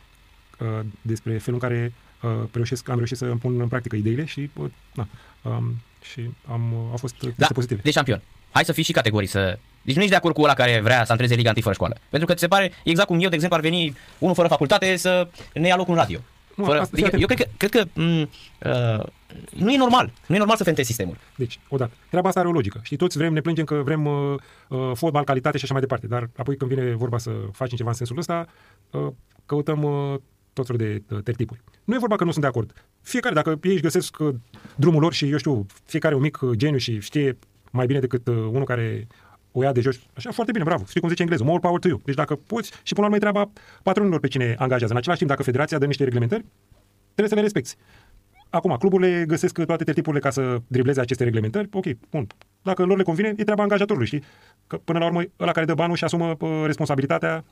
uh, 0.61 0.81
despre 1.03 1.39
felul 1.39 1.61
în 1.63 1.69
care 1.69 1.93
uh, 1.95 2.08
reușesc, 2.53 2.89
am 2.89 2.97
reușit 2.97 3.17
să 3.17 3.25
îmi 3.25 3.39
pun 3.39 3.61
în 3.61 3.69
practică 3.69 3.97
ideile 3.97 4.25
și, 4.25 4.51
uh, 4.57 4.71
na, 4.95 5.09
um, 5.43 5.75
și 6.13 6.31
am, 6.47 6.73
uh, 6.73 6.79
au 6.91 6.97
fost 6.97 7.15
uh, 7.15 7.21
teste 7.21 7.35
Da, 7.41 7.47
pozitive. 7.55 7.81
deci 7.85 7.93
șampion. 7.93 8.23
Hai 8.51 8.65
să 8.65 8.73
fii 8.73 8.83
și 8.83 8.93
categorii 8.93 9.29
să... 9.29 9.59
Deci 9.83 9.95
nu 9.95 10.01
ești 10.01 10.11
de 10.13 10.17
acord 10.19 10.35
cu 10.35 10.43
ăla 10.43 10.55
care 10.55 10.81
vrea 10.81 11.05
să 11.05 11.11
antreneze 11.13 11.35
Liga 11.35 11.51
1 11.51 11.61
fără 11.61 11.75
școală. 11.75 11.97
Pentru 12.11 12.29
că 12.29 12.35
ți 12.35 12.41
se 12.41 12.49
pare, 12.49 12.73
exact 12.85 13.09
cum 13.09 13.21
eu, 13.21 13.29
de 13.29 13.35
exemplu, 13.35 13.57
ar 13.59 13.63
veni 13.65 13.97
unul 14.19 14.35
fără 14.35 14.49
facultate 14.49 14.97
să 14.97 15.29
ne 15.55 15.67
ia 15.67 15.77
locul 15.77 15.93
în 15.95 15.99
radio. 15.99 16.19
Nu, 16.55 16.65
Fără, 16.65 16.81
asta- 16.81 16.97
eu, 17.01 17.09
fii 17.09 17.21
eu 17.21 17.27
cred 17.27 17.39
că, 17.39 17.47
cred 17.57 17.71
că 17.71 18.01
m, 18.01 18.21
uh, 18.21 19.05
nu 19.51 19.73
e 19.73 19.77
normal. 19.77 20.13
Nu 20.27 20.35
e 20.35 20.39
normal 20.39 20.57
să 20.57 20.65
fentezi 20.65 20.87
sistemul. 20.89 21.17
Deci, 21.37 21.59
odată, 21.69 21.93
treaba 22.09 22.29
asta 22.29 22.41
are 22.41 22.49
o 22.49 22.53
logică. 22.53 22.81
Știi, 22.83 22.97
toți 22.97 23.17
vrem, 23.19 23.33
ne 23.33 23.41
plângem 23.41 23.65
că 23.65 23.75
vrem 23.75 24.07
uh, 24.07 24.35
uh, 24.69 24.91
fotbal, 24.95 25.25
calitate 25.25 25.57
și 25.59 25.65
așa 25.65 25.73
mai 25.73 25.83
departe, 25.83 26.07
dar 26.07 26.31
apoi 26.37 26.57
când 26.57 26.71
vine 26.75 26.95
vorba 26.95 27.19
să 27.19 27.31
facem 27.53 27.77
ceva 27.77 27.89
în 27.89 27.95
sensul 27.95 28.19
ăsta, 28.19 28.47
uh, 28.91 29.07
căutăm 29.47 29.83
uh, 29.83 30.15
tot 30.53 30.67
felul 30.67 30.81
de 30.81 31.15
uh, 31.15 31.23
tertipuri. 31.23 31.61
Nu 31.89 31.95
e 31.95 31.99
vorba 31.99 32.17
că 32.17 32.25
nu 32.25 32.31
sunt 32.31 32.43
de 32.43 32.49
acord. 32.49 32.73
Fiecare, 33.01 33.35
dacă 33.35 33.59
ei 33.63 33.73
își 33.73 33.83
găsesc 33.83 34.19
uh, 34.19 34.35
drumul 34.77 35.01
lor 35.01 35.13
și, 35.13 35.31
eu 35.31 35.37
știu, 35.37 35.67
fiecare 35.85 36.15
un 36.15 36.21
mic 36.21 36.41
uh, 36.41 36.51
geniu 36.57 36.79
și 36.79 37.01
știe 37.01 37.39
mai 37.71 37.87
bine 37.87 37.99
decât 37.99 38.27
uh, 38.27 38.35
unul 38.35 38.65
care 38.65 39.07
o 39.53 39.63
ia 39.63 39.73
de 39.73 39.81
jos, 39.81 39.99
așa, 40.15 40.31
foarte 40.31 40.53
bine, 40.53 40.65
bravo. 40.65 40.85
Știi 40.89 41.01
cum 41.01 41.09
zice 41.09 41.23
englezul, 41.23 41.47
more 41.47 41.59
power 41.59 41.79
to 41.81 41.89
you. 41.89 42.01
Deci 42.05 42.15
dacă 42.15 42.35
poți, 42.35 42.73
și 42.83 42.95
până 42.95 43.07
la 43.07 43.13
urmă 43.13 43.17
e 43.17 43.19
treaba 43.19 43.51
patronilor 43.83 44.21
pe 44.21 44.29
cine 44.29 44.55
angajează. 44.59 44.93
În 44.93 44.99
același 44.99 45.19
timp, 45.19 45.31
dacă 45.31 45.43
federația 45.43 45.79
dă 45.79 45.87
niște 45.87 46.05
reglementări, 46.05 46.45
trebuie 47.05 47.29
să 47.29 47.35
le 47.35 47.41
respecti. 47.41 47.77
Acum, 48.51 48.77
cluburile 48.79 49.25
găsesc 49.27 49.65
toate 49.65 49.85
tertipurile 49.85 50.23
ca 50.23 50.31
să 50.31 50.61
dribleze 50.67 51.01
aceste 51.01 51.25
reglementări. 51.25 51.69
Ok, 51.73 51.85
bun. 52.11 52.27
Dacă 52.63 52.85
lor 52.85 52.97
le 52.97 53.03
convine, 53.03 53.35
e 53.37 53.45
treaba 53.45 53.63
angajatorului, 53.63 54.07
știi? 54.07 54.23
Că 54.67 54.77
până 54.77 54.99
la 54.99 55.05
urmă, 55.05 55.23
ăla 55.41 55.53
care 55.53 55.67
dă 55.67 55.75
banul 55.75 55.97
și 55.97 56.05
asumă 56.05 56.37
uh, 56.41 56.63
responsabilitatea 56.65 57.45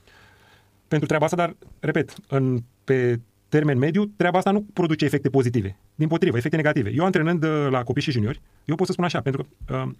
pentru 0.89 1.07
treaba 1.07 1.25
asta, 1.25 1.37
dar, 1.37 1.57
repet, 1.81 2.15
în, 2.29 2.59
pe 2.85 3.21
termen 3.49 3.79
mediu, 3.79 4.05
treaba 4.05 4.39
asta 4.39 4.51
nu 4.51 4.67
produce 4.73 5.05
efecte 5.05 5.31
pozitive. 5.31 5.79
Din 5.95 6.09
potrivă, 6.09 6.37
efecte 6.37 6.57
negative. 6.57 6.91
Eu 6.95 7.05
antrenând 7.05 7.45
uh, 7.45 7.67
la 7.71 7.83
copii 7.83 8.03
și 8.03 8.11
juniori, 8.11 8.41
eu 8.65 8.75
pot 8.75 8.87
să 8.87 8.93
spun 8.93 9.05
așa, 9.05 9.21
pentru 9.21 9.47
că 9.65 9.75
uh, 9.75 9.91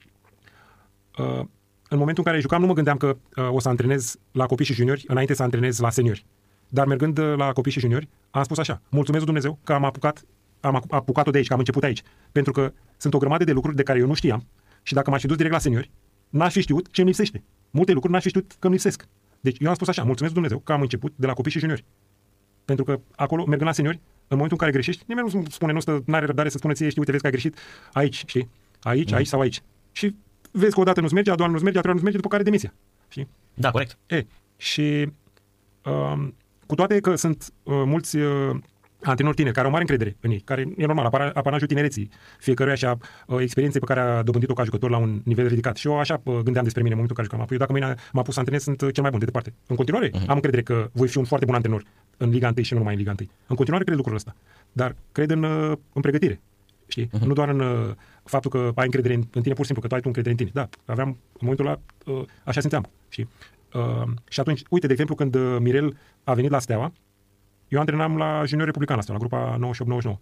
uh, 1.19 1.45
în 1.89 1.99
momentul 1.99 2.23
în 2.27 2.31
care 2.31 2.41
jucam, 2.41 2.61
nu 2.61 2.67
mă 2.67 2.73
gândeam 2.73 2.97
că 2.97 3.17
uh, 3.37 3.49
o 3.51 3.61
să 3.61 3.69
antrenez 3.69 4.17
la 4.33 4.47
copii 4.47 4.65
și 4.65 4.73
juniori 4.73 5.05
înainte 5.07 5.35
să 5.35 5.43
antrenez 5.43 5.79
la 5.79 5.91
seniori. 5.91 6.27
Dar 6.69 6.87
mergând 6.87 7.19
uh, 7.19 7.35
la 7.37 7.53
copii 7.53 7.73
și 7.73 7.81
juniori, 7.81 8.09
am 8.31 8.43
spus 8.43 8.59
așa, 8.59 8.83
mulțumesc 8.89 9.25
lui 9.25 9.35
Dumnezeu 9.35 9.59
că 9.65 9.73
am 9.73 9.85
apucat, 9.85 10.25
am 10.61 10.75
acu- 10.75 10.95
apucat-o 10.95 11.31
de 11.31 11.37
aici, 11.37 11.47
că 11.47 11.53
am 11.53 11.59
început 11.59 11.83
aici. 11.83 12.03
Pentru 12.33 12.53
că 12.53 12.73
sunt 12.97 13.15
o 13.15 13.19
grămadă 13.19 13.45
de 13.45 13.53
lucruri 13.53 13.77
de 13.77 13.83
care 13.83 13.99
eu 13.99 14.07
nu 14.07 14.15
știam 14.15 14.47
și 14.83 14.95
dacă 14.95 15.11
m-aș 15.11 15.21
fi 15.21 15.27
dus 15.27 15.37
direct 15.37 15.55
la 15.55 15.61
seniori, 15.61 15.91
n-aș 16.29 16.53
fi 16.53 16.61
știut 16.61 16.91
ce 16.91 17.01
îmi 17.01 17.11
lipsește. 17.11 17.45
Multe 17.71 17.93
lucruri 17.93 18.13
n-aș 18.13 18.23
fi 18.23 18.29
știut 18.29 18.57
că 18.59 18.67
îmi 18.67 18.73
lipsesc. 18.73 19.09
Deci 19.41 19.57
eu 19.61 19.69
am 19.69 19.75
spus 19.75 19.89
așa, 19.89 20.03
mulțumesc 20.03 20.35
lui 20.35 20.43
Dumnezeu 20.43 20.59
că 20.65 20.73
am 20.73 20.81
început 20.81 21.13
de 21.17 21.27
la 21.27 21.33
copii 21.33 21.51
și 21.51 21.59
juniori. 21.59 21.85
Pentru 22.67 22.85
că 22.85 23.01
acolo, 23.15 23.45
mergând 23.45 23.69
la 23.69 23.73
seniori, 23.73 24.01
în 24.29 24.37
momentul 24.37 24.53
în 24.53 24.59
care 24.59 24.73
greșești, 24.73 25.05
nimeni 25.07 25.31
nu 25.33 25.45
spune, 25.51 25.73
nu 25.73 25.81
stă, 25.81 26.03
n-are 26.07 26.27
răbdare 26.27 26.49
să 26.49 26.59
spună 26.59 26.73
ție, 26.73 26.89
știi, 26.89 27.01
uite, 27.01 27.11
vezi 27.11 27.23
că 27.23 27.29
ai 27.29 27.39
greșit 27.39 27.59
aici, 27.93 28.25
știi? 28.27 28.49
Aici, 28.83 29.13
aici 29.13 29.27
sau 29.27 29.41
aici. 29.41 29.63
Și 29.93 30.15
vezi 30.51 30.75
că 30.75 30.81
odată 30.81 31.01
nu-ți 31.01 31.15
merge, 31.15 31.31
a 31.31 31.35
doua 31.35 31.49
nu-ți 31.49 31.63
merge, 31.63 31.79
a 31.79 31.81
treia 31.81 31.95
nu-ți 31.95 32.05
merge, 32.05 32.21
după 32.21 32.33
care 32.33 32.43
demisia. 32.43 32.73
Știi? 33.09 33.29
Da, 33.55 33.71
corect. 33.71 33.99
E, 34.07 34.27
și 34.57 35.09
um, 35.85 36.35
cu 36.67 36.75
toate 36.75 37.01
că 37.01 37.15
sunt 37.15 37.53
uh, 37.63 37.83
mulți 37.87 38.17
uh, 38.17 38.57
antrenori 39.03 39.37
tineri 39.37 39.55
care 39.55 39.67
au 39.67 39.73
mare 39.73 39.85
încredere 39.89 40.17
în 40.21 40.31
ei, 40.31 40.41
care 40.41 40.61
e 40.77 40.87
normal, 40.87 41.05
apar, 41.05 41.31
apanajul 41.35 41.67
tinereții 41.67 42.11
fiecăruia 42.39 42.75
și 42.75 42.85
a 42.85 42.99
uh, 43.27 43.41
experienței 43.41 43.81
pe 43.81 43.87
care 43.87 44.01
a 44.01 44.23
dobândit-o 44.23 44.55
ca 44.55 44.65
jucător 44.65 44.91
la 44.91 44.97
un 44.97 45.21
nivel 45.25 45.47
ridicat. 45.47 45.77
Și 45.77 45.87
eu 45.87 45.99
așa 45.99 46.21
uh, 46.25 46.39
gândeam 46.39 46.65
despre 46.65 46.83
mine 46.83 46.95
în 46.95 47.01
momentul 47.01 47.09
în 47.09 47.15
care 47.15 47.23
jucam. 47.25 47.41
Apoi, 47.41 47.57
eu 47.57 47.59
dacă 47.59 47.73
mâine 47.73 47.95
m-a 48.13 48.23
pus 48.23 48.33
să 48.33 48.39
antrenez, 48.39 48.63
sunt 48.63 48.81
uh, 48.81 48.93
cel 48.93 49.03
mai 49.03 49.11
bun 49.11 49.19
de 49.19 49.25
departe. 49.25 49.55
În 49.67 49.77
continuare, 49.77 50.09
uh-huh. 50.09 50.27
am 50.27 50.35
încredere 50.35 50.63
că 50.63 50.91
voi 50.93 51.09
fi 51.09 51.19
un 51.19 51.25
foarte 51.25 51.45
bun 51.45 51.55
antrenor 51.55 51.83
în 52.17 52.31
Liga 52.31 52.53
1 52.57 52.63
și 52.63 52.73
nu 52.73 52.79
numai 52.79 52.95
în 52.95 52.99
Liga 52.99 53.15
1. 53.19 53.29
În 53.47 53.57
continuare 53.57 53.85
cred 53.85 53.97
lucrul 53.97 54.17
ăsta. 54.17 54.35
Dar 54.73 54.97
cred 55.13 55.31
în, 55.31 55.43
uh, 55.43 55.77
în 55.93 56.03
pregătire. 56.03 56.41
Știi? 56.87 57.07
Uh-huh. 57.07 57.27
Nu 57.27 57.33
doar 57.33 57.49
în 57.49 57.61
uh, 57.61 57.95
faptul 58.25 58.51
că 58.51 58.73
ai 58.75 58.85
încredere 58.85 59.15
în, 59.15 59.23
în 59.33 59.43
tine, 59.43 59.55
pur 59.55 59.65
și 59.65 59.73
simplu, 59.73 59.83
că 59.83 59.89
tu 59.89 59.95
ai 59.95 60.01
tu 60.01 60.07
încredere 60.07 60.31
în 60.31 60.37
tine. 60.37 60.51
Da, 60.55 60.69
aveam, 60.85 61.09
în 61.09 61.41
momentul 61.41 61.67
ăla, 61.67 61.79
uh, 62.07 62.25
așa 62.45 62.61
simțeam. 62.61 62.91
Știi? 63.09 63.29
Uh, 63.75 64.09
și 64.29 64.41
atunci, 64.41 64.63
uite, 64.71 64.87
de 64.87 64.93
exemplu, 64.93 65.15
când 65.15 65.35
uh, 65.35 65.57
Mirel 65.61 65.97
a 66.25 66.35
venit 66.35 66.51
la 66.51 66.59
Steaua, 66.59 66.93
eu 67.69 67.81
antrenam 67.81 68.17
la 68.17 68.43
Junior 68.45 68.67
Republican 68.67 68.99
asta, 68.99 69.13
la 69.13 69.19
grupa 69.19 69.59
98-99. 70.13 70.17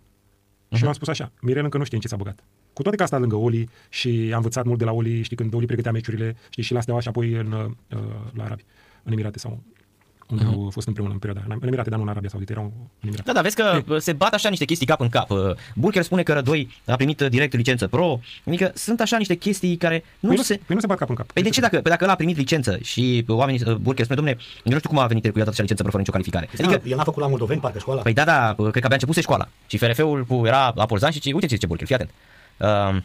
Și 0.75 0.83
mi-am 0.83 0.95
spus 0.95 1.09
așa, 1.09 1.33
Mirel 1.41 1.65
încă 1.65 1.79
nu 1.79 1.85
știe 1.85 1.97
în 1.97 2.03
ce 2.03 2.09
s-a 2.09 2.17
băgat. 2.17 2.45
Cu 2.73 2.83
toate 2.83 2.97
că 2.97 3.03
a 3.03 3.07
stat 3.07 3.21
lângă 3.21 3.37
Oli 3.37 3.69
și 3.89 4.09
am 4.31 4.37
învățat 4.37 4.65
mult 4.65 4.79
de 4.79 4.85
la 4.85 4.93
Oli, 4.93 5.23
știi, 5.23 5.37
când 5.37 5.55
Oli 5.55 5.67
pregătea 5.67 5.93
meciurile, 5.93 6.37
știi, 6.49 6.63
și 6.63 6.73
la 6.73 6.81
Steaua 6.81 7.01
și 7.01 7.09
apoi 7.09 7.33
în, 7.33 7.53
uh, 7.53 7.99
la 8.33 8.45
Arabi, 8.45 8.65
în 9.03 9.13
Emirate 9.13 9.39
sau 9.39 9.63
unde 10.35 10.45
uh-huh. 10.45 10.65
au 10.65 10.71
fost 10.71 10.87
împreună 10.87 11.13
în 11.13 11.19
perioada 11.19 11.47
aia. 11.47 11.57
În 11.61 11.67
Emirate, 11.67 11.89
dar 11.89 11.99
nu 11.99 12.05
în 12.05 12.11
Arabia 12.11 12.29
Saudită, 12.29 12.53
erau 12.53 12.65
în 12.65 13.09
Emirate. 13.09 13.23
Da, 13.27 13.33
da, 13.33 13.41
vezi 13.41 13.57
că 13.57 13.99
se 13.99 14.13
bat 14.13 14.35
așa 14.35 14.49
niște 14.49 14.65
chestii 14.65 14.87
cap 14.87 15.01
în 15.01 15.09
cap. 15.09 15.29
Burker 15.75 16.03
spune 16.03 16.23
că 16.23 16.33
Rădoi 16.33 16.69
a 16.87 16.97
primit 16.97 17.21
direct 17.21 17.55
licență 17.55 17.87
pro. 17.87 18.21
Adică 18.47 18.73
sunt 18.75 19.01
așa 19.01 19.17
niște 19.17 19.35
chestii 19.35 19.77
care 19.77 20.05
nu, 20.21 20.29
Păi 20.29 20.37
nu, 20.37 20.43
se... 20.43 20.55
păi 20.55 20.75
nu 20.75 20.81
se 20.81 20.87
bat 20.87 20.99
cap 20.99 21.09
în 21.09 21.15
cap. 21.15 21.33
Păi 21.33 21.43
de 21.43 21.49
ce 21.49 21.61
dacă, 21.61 21.81
păi 21.81 21.91
dacă 21.91 22.05
ăla 22.05 22.13
a 22.13 22.17
primit 22.17 22.37
licență 22.37 22.79
și 22.83 23.25
oamenii, 23.29 23.63
Burker 23.81 24.05
spune, 24.05 24.21
domne, 24.21 24.37
eu 24.65 24.73
nu 24.73 24.79
știu 24.79 24.89
cum 24.89 24.99
a 24.99 25.07
venit 25.07 25.23
cu 25.33 25.39
atâta 25.39 25.63
licență 25.63 25.83
pro 25.83 25.91
fără 25.91 25.99
nicio 25.99 26.13
calificare. 26.13 26.49
Adică... 26.53 26.69
Adică, 26.69 26.89
El 26.89 26.97
n-a 26.97 27.05
făcut 27.05 27.23
la 27.23 27.29
Moldoveni, 27.29 27.61
parcă 27.61 27.79
școala. 27.79 28.01
păi 28.01 28.13
da, 28.13 28.25
da, 28.25 28.55
cred 28.57 28.73
că 28.73 28.79
abia 28.85 28.89
începuse 28.91 29.21
școala. 29.21 29.49
Și 29.67 29.79
FRF-ul 29.79 30.25
cu, 30.25 30.43
era 30.47 30.73
la 30.75 30.87
Porzan 30.87 31.11
și 31.11 31.21
ce, 31.21 31.33
uite 31.33 31.47
ce 31.47 31.55
zice 31.55 31.67
Burker, 31.67 31.87
fii 31.87 31.95
atent. 31.95 32.11
Uh, 32.57 33.03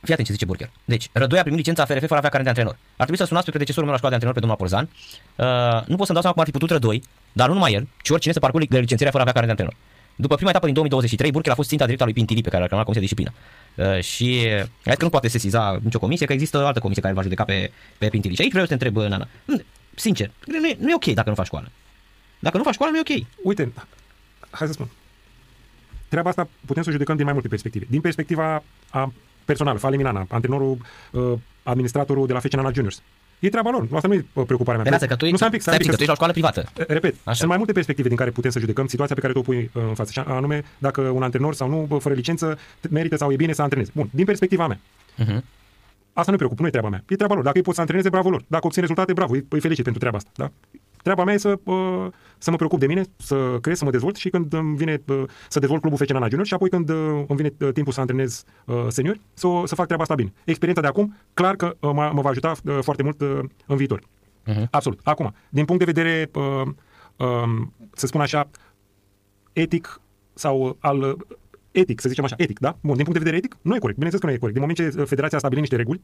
Fii 0.00 0.12
atent 0.12 0.26
ce 0.26 0.32
zice 0.32 0.44
Burger. 0.44 0.70
Deci, 0.84 1.08
Rădoi 1.12 1.38
a 1.38 1.42
primit 1.42 1.58
licența 1.58 1.84
FRF 1.84 2.00
fără 2.00 2.14
a 2.14 2.16
avea 2.16 2.30
carnet 2.30 2.42
de 2.42 2.60
antrenor. 2.60 2.74
Ar 2.74 3.06
trebui 3.06 3.16
să 3.16 3.24
sunați 3.24 3.44
pe 3.44 3.50
predecesorul 3.50 3.88
meu 3.88 3.92
la 3.92 3.98
școala 3.98 4.18
de 4.18 4.24
antrenor 4.24 4.34
pe 4.34 4.40
domnul 4.40 4.58
Porzan. 4.58 4.88
Uh, 5.36 5.86
nu 5.86 5.96
pot 5.96 6.06
să-mi 6.06 6.18
dau 6.18 6.20
seama 6.20 6.32
cum 6.32 6.40
ar 6.40 6.46
fi 6.46 6.52
putut 6.52 6.70
Rădoi, 6.70 7.02
dar 7.32 7.46
nu 7.48 7.54
numai 7.54 7.72
el, 7.72 7.88
ci 8.02 8.10
oricine 8.10 8.32
să 8.32 8.40
parcurgă 8.40 8.78
licențierea 8.78 9.10
fără 9.10 9.24
a 9.24 9.28
avea 9.28 9.40
carnet 9.40 9.56
de 9.56 9.62
antrenor. 9.62 9.74
După 10.16 10.34
prima 10.34 10.50
etapă 10.50 10.64
din 10.64 10.74
2023, 10.74 11.30
Burkel 11.30 11.52
a 11.52 11.54
fost 11.54 11.68
ținta 11.68 11.84
directă 11.84 12.04
a 12.04 12.06
lui 12.06 12.16
Pintili, 12.16 12.42
pe 12.42 12.48
care 12.48 12.62
l-a 12.62 12.68
reclamat 12.68 12.86
Comisia 12.86 13.06
de 13.06 13.14
Disciplină. 13.14 13.32
Uh, 13.74 14.02
și 14.02 14.46
uh, 14.86 14.96
că 14.96 15.04
nu 15.04 15.10
poate 15.10 15.28
sesiza 15.28 15.78
nicio 15.82 15.98
comisie, 15.98 16.26
că 16.26 16.32
există 16.32 16.58
o 16.58 16.66
altă 16.66 16.80
comisie 16.80 17.02
care 17.02 17.14
îl 17.14 17.18
va 17.18 17.24
judeca 17.28 17.44
pe, 17.44 17.70
pe 17.98 18.08
Pintili. 18.08 18.34
Și 18.34 18.40
aici 18.40 18.50
vreau 18.50 18.66
să 18.66 18.76
te 18.76 18.84
întreb, 18.84 19.02
Nana. 19.10 19.28
Mm, 19.44 19.62
Sincer, 19.94 20.30
nu 20.46 20.68
e, 20.68 20.76
nu 20.80 20.90
e 20.90 20.94
ok 20.94 21.04
dacă 21.04 21.28
nu 21.28 21.34
faci 21.34 21.46
școală. 21.46 21.70
Dacă 22.38 22.56
nu 22.56 22.62
faci 22.62 22.74
școală, 22.74 22.92
nu 22.92 22.98
e 22.98 23.16
ok. 23.16 23.26
Uite, 23.42 23.72
hai 24.50 24.66
să 24.66 24.72
spun. 24.72 24.88
Treaba 26.08 26.28
asta 26.28 26.48
putem 26.66 26.82
să 26.82 26.88
o 26.88 26.92
judecăm 26.92 27.16
din 27.16 27.24
mai 27.24 27.32
multe 27.32 27.48
perspective. 27.48 27.86
Din 27.88 28.00
perspectiva 28.00 28.62
a 28.90 29.12
personală, 29.50 29.78
Fale 29.78 29.96
Minana, 29.96 30.26
antrenorul, 30.28 30.78
uh, 31.10 31.32
administratorul 31.62 32.26
de 32.26 32.32
la 32.32 32.38
FC 32.38 32.52
Nana 32.52 32.70
Juniors. 32.72 33.02
E 33.38 33.48
treaba 33.48 33.70
lor. 33.70 33.88
Asta 33.92 34.08
nu 34.08 34.14
e 34.14 34.24
uh, 34.32 34.44
preocuparea 34.46 34.80
mea. 34.80 34.90
Pe 34.90 34.96
lasă, 34.96 35.06
că 35.06 35.16
tu, 35.16 35.30
nu, 35.30 35.36
stai 35.36 35.48
un 35.48 35.52
pic, 35.52 35.62
stai 35.62 35.74
stai 35.74 35.86
un 35.86 35.90
pic, 35.90 35.90
pic, 35.90 35.90
că 35.90 35.96
tu 35.96 36.02
ești 36.02 36.06
la 36.06 36.12
o 36.12 36.20
școală 36.20 36.32
privată. 36.32 36.60
Repet, 36.94 37.12
Așa. 37.12 37.22
Așa. 37.24 37.34
sunt 37.34 37.48
mai 37.48 37.56
multe 37.56 37.72
perspective 37.72 38.08
din 38.08 38.16
care 38.16 38.30
putem 38.30 38.50
să 38.50 38.58
judecăm 38.58 38.86
situația 38.86 39.14
pe 39.14 39.20
care 39.20 39.32
tu 39.32 39.38
o 39.38 39.42
pui 39.42 39.70
uh, 39.72 39.82
în 39.88 39.94
față, 39.94 40.12
și 40.12 40.18
anume 40.18 40.64
dacă 40.78 41.00
un 41.00 41.22
antrenor 41.22 41.54
sau 41.54 41.68
nu, 41.68 41.84
bă, 41.88 41.96
fără 41.98 42.14
licență, 42.14 42.58
merită 42.90 43.16
sau 43.16 43.32
e 43.32 43.36
bine 43.36 43.52
să 43.52 43.62
antrenezi. 43.62 43.90
Bun, 43.94 44.08
din 44.12 44.24
perspectiva 44.24 44.66
mea. 44.66 44.78
Uh-huh. 44.78 45.40
Asta 46.12 46.30
nu-i 46.30 46.36
preocupă, 46.36 46.62
nu 46.62 46.66
e 46.66 46.70
treaba 46.70 46.88
mea. 46.88 47.02
E 47.08 47.16
treaba 47.16 47.34
lor. 47.34 47.44
Dacă 47.44 47.56
ei 47.56 47.62
pot 47.62 47.74
să 47.74 47.80
antreneze, 47.80 48.08
bravo 48.08 48.30
lor. 48.30 48.42
Dacă 48.46 48.66
obțin 48.66 48.80
rezultate, 48.80 49.12
bravo, 49.12 49.32
îi 49.32 49.46
îi 49.48 49.60
felicit 49.60 49.84
pentru 49.84 50.00
treaba 50.00 50.16
asta. 50.16 50.30
Da? 50.34 50.50
Treaba 51.02 51.24
mea 51.24 51.34
e 51.34 51.38
să, 51.38 51.58
uh, 51.64 52.06
să 52.38 52.50
mă 52.50 52.56
preocup 52.56 52.78
de 52.78 52.86
mine, 52.86 53.02
să 53.16 53.58
cresc, 53.60 53.78
să 53.78 53.84
mă 53.84 53.90
dezvolt 53.90 54.16
și 54.16 54.28
când 54.30 54.52
îmi 54.52 54.76
vine 54.76 55.02
uh, 55.08 55.22
să 55.48 55.58
dezvolt 55.58 55.80
clubul 55.80 55.98
FC 55.98 56.10
Nana 56.10 56.26
Junior 56.28 56.46
și 56.46 56.54
apoi 56.54 56.68
când 56.68 56.88
uh, 56.88 56.96
îmi 57.28 57.36
vine 57.36 57.52
uh, 57.60 57.72
timpul 57.72 57.92
să 57.92 58.00
antrenez 58.00 58.44
uh, 58.66 58.84
seniori, 58.88 59.20
să, 59.34 59.46
o- 59.46 59.66
să 59.66 59.74
fac 59.74 59.84
treaba 59.84 60.02
asta 60.02 60.14
bine. 60.14 60.32
Experiența 60.44 60.82
de 60.82 60.88
acum, 60.88 61.14
clar 61.34 61.56
că 61.56 61.66
uh, 61.80 61.90
mă, 61.94 62.10
mă 62.14 62.20
va 62.20 62.28
ajuta 62.28 62.52
uh, 62.64 62.78
foarte 62.82 63.02
mult 63.02 63.20
uh, 63.20 63.38
în 63.66 63.76
viitor. 63.76 64.00
Mhm. 64.46 64.68
Absolut. 64.70 65.00
Acum, 65.04 65.34
din 65.48 65.64
punct 65.64 65.84
de 65.84 65.92
vedere, 65.92 66.30
uh, 66.34 66.66
uh, 67.16 67.66
să 67.92 68.06
spun 68.06 68.20
așa, 68.20 68.50
etic 69.52 70.00
sau 70.34 70.60
uh, 70.62 70.74
al 70.78 71.00
uh, 71.00 71.14
etic, 71.72 72.00
să 72.00 72.08
zicem 72.08 72.24
așa, 72.24 72.34
etic, 72.38 72.58
da? 72.58 72.76
Bun, 72.80 72.94
din 72.96 73.04
punct 73.04 73.12
de 73.12 73.24
vedere 73.24 73.36
etic, 73.36 73.56
nu 73.62 73.74
e 73.74 73.78
corect. 73.78 73.98
Bineînțeles 73.98 74.20
că 74.20 74.26
nu 74.26 74.32
e 74.32 74.36
corect. 74.38 74.58
Din 74.58 74.66
moment 74.68 74.94
ce 74.94 75.00
uh, 75.00 75.06
Federația 75.06 75.36
a 75.36 75.40
stabilit 75.40 75.62
niște 75.62 75.76
reguli, 75.76 76.00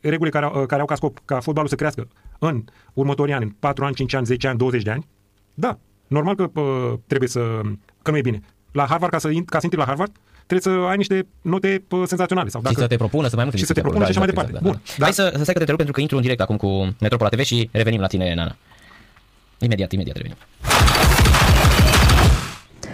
reguli 0.00 0.30
care, 0.30 0.44
au- 0.44 0.60
uh, 0.60 0.66
care 0.66 0.80
au 0.80 0.86
ca 0.86 0.94
scop 0.94 1.18
ca 1.24 1.40
fotbalul 1.40 1.68
să 1.68 1.74
crească 1.74 2.08
în 2.38 2.64
următorii 2.92 3.34
ani, 3.34 3.44
în 3.44 3.50
4 3.58 3.84
ani, 3.84 3.94
5 3.94 4.14
ani, 4.14 4.26
10 4.26 4.48
ani, 4.48 4.58
20 4.58 4.82
de 4.82 4.90
ani, 4.90 5.06
da, 5.54 5.78
normal 6.06 6.34
că 6.34 6.60
uh, 6.60 6.92
trebuie 7.06 7.28
să, 7.28 7.40
că 8.02 8.10
nu 8.10 8.16
e 8.16 8.20
bine. 8.20 8.40
La 8.72 8.86
Harvard, 8.88 9.12
ca 9.12 9.18
să, 9.18 9.28
in- 9.28 9.44
ca 9.44 9.58
să 9.58 9.64
intri 9.64 9.78
la 9.78 9.86
Harvard, 9.86 10.10
trebuie 10.46 10.74
să 10.74 10.86
ai 10.88 10.96
niște 10.96 11.26
note 11.42 11.82
uh, 11.90 12.02
senzaționale. 12.06 12.48
Sau 12.48 12.62
Și 12.68 12.74
să 12.74 12.86
te 12.86 12.96
propună 12.96 13.28
să 13.28 13.34
mai 13.36 13.44
multe 13.44 13.58
și 13.58 13.64
să 13.64 13.72
te 13.72 13.80
discuții 13.80 14.02
propună 14.02 14.04
acolo. 14.04 14.34
și 14.34 14.34
așa 14.34 14.44
mai 14.44 14.50
Da, 14.50 14.58
departe. 14.60 14.68
exact, 14.68 14.96
Bun. 14.96 15.04
Hai 15.04 15.12
să, 15.12 15.22
să 15.36 15.42
stai 15.42 15.54
că 15.54 15.64
te 15.64 15.70
întrerup 15.70 15.76
pentru 15.76 15.92
că 15.94 16.00
intru 16.00 16.16
în 16.16 16.22
direct 16.22 16.40
acum 16.40 16.56
cu 16.56 16.96
Metropola 17.00 17.28
TV 17.30 17.40
și 17.40 17.68
revenim 17.72 18.00
la 18.00 18.06
tine, 18.06 18.34
Nana. 18.34 18.56
Imediat, 19.58 19.92
imediat 19.92 20.16
revenim. 20.16 20.36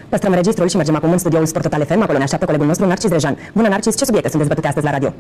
Păstrăm 0.09 0.33
registrul 0.35 0.69
și 0.69 0.77
mergem 0.77 0.95
acum 0.95 1.11
în 1.13 1.19
studioul 1.19 1.47
Sport 1.47 1.65
Total 1.65 1.85
FM. 1.87 2.01
Acolo 2.01 2.17
ne 2.19 2.23
așteaptă 2.25 2.47
colegul 2.47 2.67
nostru, 2.67 2.87
Narcis 2.87 3.11
Rejan. 3.11 3.37
Bună, 3.55 3.69
Narcis, 3.69 3.97
ce 3.97 4.05
subiecte 4.05 4.29
sunt 4.29 4.41
dezbătute 4.41 4.67
astăzi 4.69 4.85
la 4.87 4.93
radio? 4.93 5.15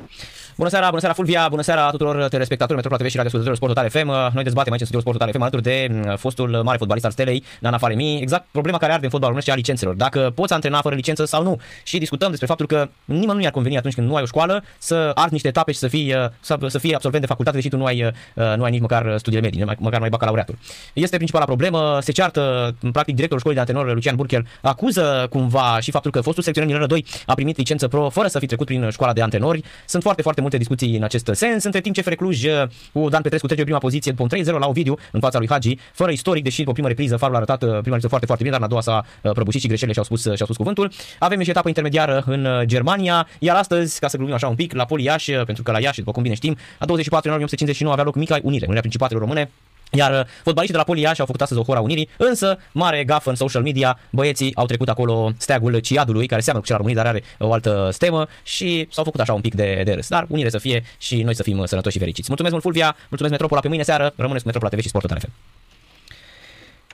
Bună 0.57 0.69
seara, 0.69 0.88
bună 0.88 1.01
seara 1.01 1.14
Fulvia, 1.14 1.49
bună 1.49 1.62
seara 1.62 1.90
tuturor 1.90 2.29
telespectatorilor 2.29 2.77
Metropola 2.77 3.01
TV 3.01 3.11
și 3.11 3.16
radioascultătorilor 3.16 3.57
Sport 3.57 3.75
Total 3.75 3.90
FM. 3.90 4.35
Noi 4.35 4.42
dezbatem 4.42 4.73
aici 4.73 4.81
în 4.81 4.87
studioul 4.87 5.03
Sport 5.03 5.19
Total 5.19 5.33
FM 5.33 5.40
alături 5.40 5.62
de 5.62 5.88
mm, 5.90 6.16
fostul 6.16 6.61
mare 6.64 6.79
fotbalist 6.79 7.05
al 7.05 7.11
Stelei, 7.11 7.45
Nana 7.61 7.79
Faremi, 7.79 8.21
exact 8.21 8.47
problema 8.51 8.79
care 8.79 8.92
arde 8.92 9.05
în 9.05 9.11
fotbalul 9.11 9.35
românesc 9.35 9.47
și 9.47 9.53
a 9.53 9.55
licențelor. 9.55 9.95
Dacă 9.95 10.33
poți 10.35 10.53
antrena 10.53 10.81
fără 10.81 10.95
licență 10.95 11.25
sau 11.25 11.42
nu. 11.42 11.61
Și 11.83 11.99
discutăm 11.99 12.31
despre 12.31 12.47
faptul 12.47 12.66
că 12.66 12.88
nimănui 13.05 13.40
nu 13.40 13.47
ar 13.47 13.53
conveni 13.53 13.77
atunci 13.77 13.95
când 13.95 14.09
nu 14.09 14.14
ai 14.16 14.23
o 14.23 14.27
școală 14.27 14.64
să 14.79 15.11
arzi 15.14 15.33
niște 15.33 15.49
etape 15.49 15.73
și 15.73 15.79
să 15.79 15.88
fii, 15.88 16.14
uh, 16.14 16.25
să, 16.40 16.59
să 16.66 16.79
fii 16.79 16.95
absolvent 16.95 17.23
de 17.23 17.29
facultate, 17.29 17.57
deși 17.57 17.69
tu 17.69 17.77
nu 17.77 17.85
ai, 17.85 18.05
uh, 18.05 18.55
nu 18.57 18.62
ai 18.64 18.71
nici 18.71 18.81
măcar 18.81 19.14
studiile 19.19 19.45
medii, 19.47 19.64
mai- 19.64 19.77
măcar 19.79 19.99
nu 19.99 20.05
ai 20.05 20.11
bacalaureatul. 20.11 20.59
Este 20.92 21.16
principala 21.16 21.45
problemă, 21.45 21.99
se 22.03 22.12
ceartă, 22.12 22.75
practic, 22.92 23.14
directorul 23.14 23.38
școlii 23.38 23.57
de 23.57 23.61
antrenor, 23.61 23.95
Lucian 23.95 24.16
Burchel, 24.16 24.47
acuză 24.62 25.27
cumva 25.31 25.79
și 25.81 25.90
faptul 25.90 26.11
că 26.11 26.21
fostul 26.21 26.42
secționer 26.42 26.71
Mirel 26.71 26.87
Rădoi 26.88 27.05
a 27.27 27.35
primit 27.35 27.57
licență 27.57 27.88
pro 27.88 28.09
fără 28.09 28.29
să 28.29 28.38
fi 28.38 28.47
trecut 28.47 28.66
prin 28.66 28.88
școala 28.90 29.12
de 29.12 29.23
antrenori. 29.23 29.62
Sunt 29.87 30.03
foarte, 30.03 30.23
foarte 30.23 30.40
multe 30.47 30.57
discuții 30.57 30.97
în 30.97 31.03
acest 31.03 31.31
sens. 31.33 31.65
Între 31.65 31.81
timp, 31.81 31.97
CFR 31.97 32.13
Cluj 32.13 32.45
uh, 32.45 32.63
cu 32.93 33.09
Dan 33.09 33.23
Petrescu 33.23 33.47
trece 33.47 33.61
pe 33.61 33.67
prima 33.67 33.81
poziție 33.87 34.13
după 34.13 34.37
un 34.37 34.45
3-0 34.45 34.59
la 34.59 34.67
Ovidiu 34.67 34.97
în 35.13 35.21
fața 35.21 35.39
lui 35.39 35.49
Hagi, 35.49 35.77
fără 35.93 36.11
istoric, 36.11 36.43
deși 36.43 36.59
după 36.59 36.73
prima 36.73 36.89
repriză 36.89 37.17
Farul 37.17 37.35
a 37.35 37.37
arătat 37.37 37.63
uh, 37.63 37.69
prima 37.69 37.83
repriză 37.83 38.09
foarte, 38.09 38.27
foarte 38.27 38.43
bine, 38.43 38.57
dar 38.57 38.61
în 38.61 38.67
a 38.67 38.69
doua 38.69 38.81
s-a 38.81 39.07
uh, 39.23 39.33
prăbușit 39.33 39.61
și 39.61 39.67
greșelile 39.67 39.93
și-au 39.93 40.05
spus, 40.05 40.23
și-au 40.23 40.47
spus 40.47 40.57
cuvântul. 40.57 40.91
Avem 41.19 41.41
și 41.41 41.51
etapă 41.51 41.69
intermediară 41.69 42.23
în 42.27 42.45
uh, 42.45 42.63
Germania, 42.65 43.29
iar 43.39 43.57
astăzi, 43.57 44.01
ca 44.01 44.09
să 44.09 44.17
glumim 44.17 44.35
așa 44.35 44.49
un 44.49 44.55
pic, 44.55 44.73
la 44.73 44.85
Poli 44.85 45.05
Iași, 45.05 45.33
uh, 45.33 45.45
pentru 45.45 45.63
că 45.63 45.71
la 45.71 45.81
Iași, 45.81 45.99
după 45.99 46.13
cum 46.13 46.23
bine 46.23 46.35
știm, 46.35 46.57
a 46.79 46.85
24 46.85 47.29
ianuarie 47.29 47.45
1959 47.45 47.93
avea 47.93 48.05
loc 48.05 48.15
mica 48.15 48.39
unire, 48.43 48.65
unirea 48.65 48.81
principatelor 48.81 49.23
române, 49.23 49.51
iar 49.92 50.12
uh, 50.12 50.27
fotbaliștii 50.42 50.72
de 50.72 50.79
la 50.79 50.85
Poli 50.85 51.01
Iași 51.01 51.20
au 51.20 51.27
făcut 51.27 51.40
astăzi 51.40 51.61
o 51.61 51.64
hora 51.64 51.81
unirii, 51.81 52.09
însă, 52.16 52.59
mare 52.72 53.05
gafă 53.05 53.31
în 53.31 53.37
social 53.37 53.62
media, 53.62 53.99
băieții 54.11 54.55
au 54.55 54.66
trecut 54.66 54.88
acolo 54.88 55.33
steagul 55.38 55.79
Ciadului, 55.79 56.27
care 56.27 56.40
seamănă 56.40 56.64
cu 56.64 56.70
cel 56.70 56.77
al 56.77 56.83
României, 56.83 57.05
dar 57.05 57.14
are 57.14 57.49
o 57.49 57.53
altă 57.53 57.88
stemă 57.92 58.27
și 58.42 58.88
s-au 58.90 59.05
făcut 59.05 59.20
așa 59.20 59.33
un 59.33 59.40
pic 59.40 59.55
de, 59.55 59.83
de 59.85 59.92
râs. 59.92 60.09
Dar 60.09 60.27
unire 60.29 60.49
să 60.49 60.59
fie 60.59 60.85
și 60.99 61.22
noi 61.22 61.35
să 61.35 61.42
fim 61.42 61.59
uh, 61.59 61.66
sănătoși 61.66 61.94
și 61.94 62.01
fericiți. 62.01 62.27
Mulțumesc 62.29 62.55
mult, 62.55 62.64
Fulvia, 62.64 62.96
mulțumesc 63.09 63.31
Metropola 63.31 63.61
pe 63.61 63.68
mâine 63.68 63.83
seară, 63.83 64.12
rămâneți 64.16 64.44
cu 64.44 64.46
Metropola 64.46 64.70
TV 64.70 64.81
și 64.81 64.88
Sport 64.88 65.07
Total 65.07 65.20
FM. 65.20 65.33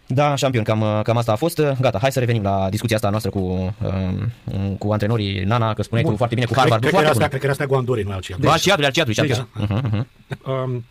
Da, 0.06 0.34
șampion, 0.34 0.64
cam, 0.64 0.80
uh, 0.80 1.00
cam 1.02 1.16
asta 1.16 1.32
a 1.32 1.36
fost. 1.36 1.60
Gata, 1.80 1.98
hai 1.98 2.12
să 2.12 2.18
revenim 2.18 2.42
la 2.42 2.66
discuția 2.70 2.96
asta 2.96 3.10
noastră 3.10 3.30
cu, 3.30 3.38
um, 3.38 4.76
cu 4.78 4.92
antrenorii 4.92 5.44
Nana, 5.44 5.74
că 5.74 5.82
spuneai 5.82 6.02
Bun. 6.02 6.12
tu 6.12 6.18
foarte 6.18 6.34
bine 6.34 6.46
cu 6.46 6.52
Cred, 6.52 6.62
Harvard. 6.62 6.82
cred, 6.82 6.94
că 6.94 7.00
era 7.00 7.12
foarte 7.12 7.24
asta, 7.24 7.28
bună. 7.28 7.28
cred 7.28 7.40
că 7.40 7.46
era 7.46 7.52
asta 7.52 7.66
cu 7.66 7.74
Andorei, 7.74 8.04
nu 8.04 8.12
altceva. 8.12 8.38
Ba, 8.42 8.52
al 8.52 8.58
Ciadului, 8.58 8.86
al 8.86 8.92
Ciadului, 8.92 9.14
și 9.14 9.20
al 9.20 9.26
Deci, 9.26 9.36
Ciadului. 9.36 9.66
Uh-huh, 9.66 10.04
uh-huh. 10.04 10.64
Um, 10.64 10.84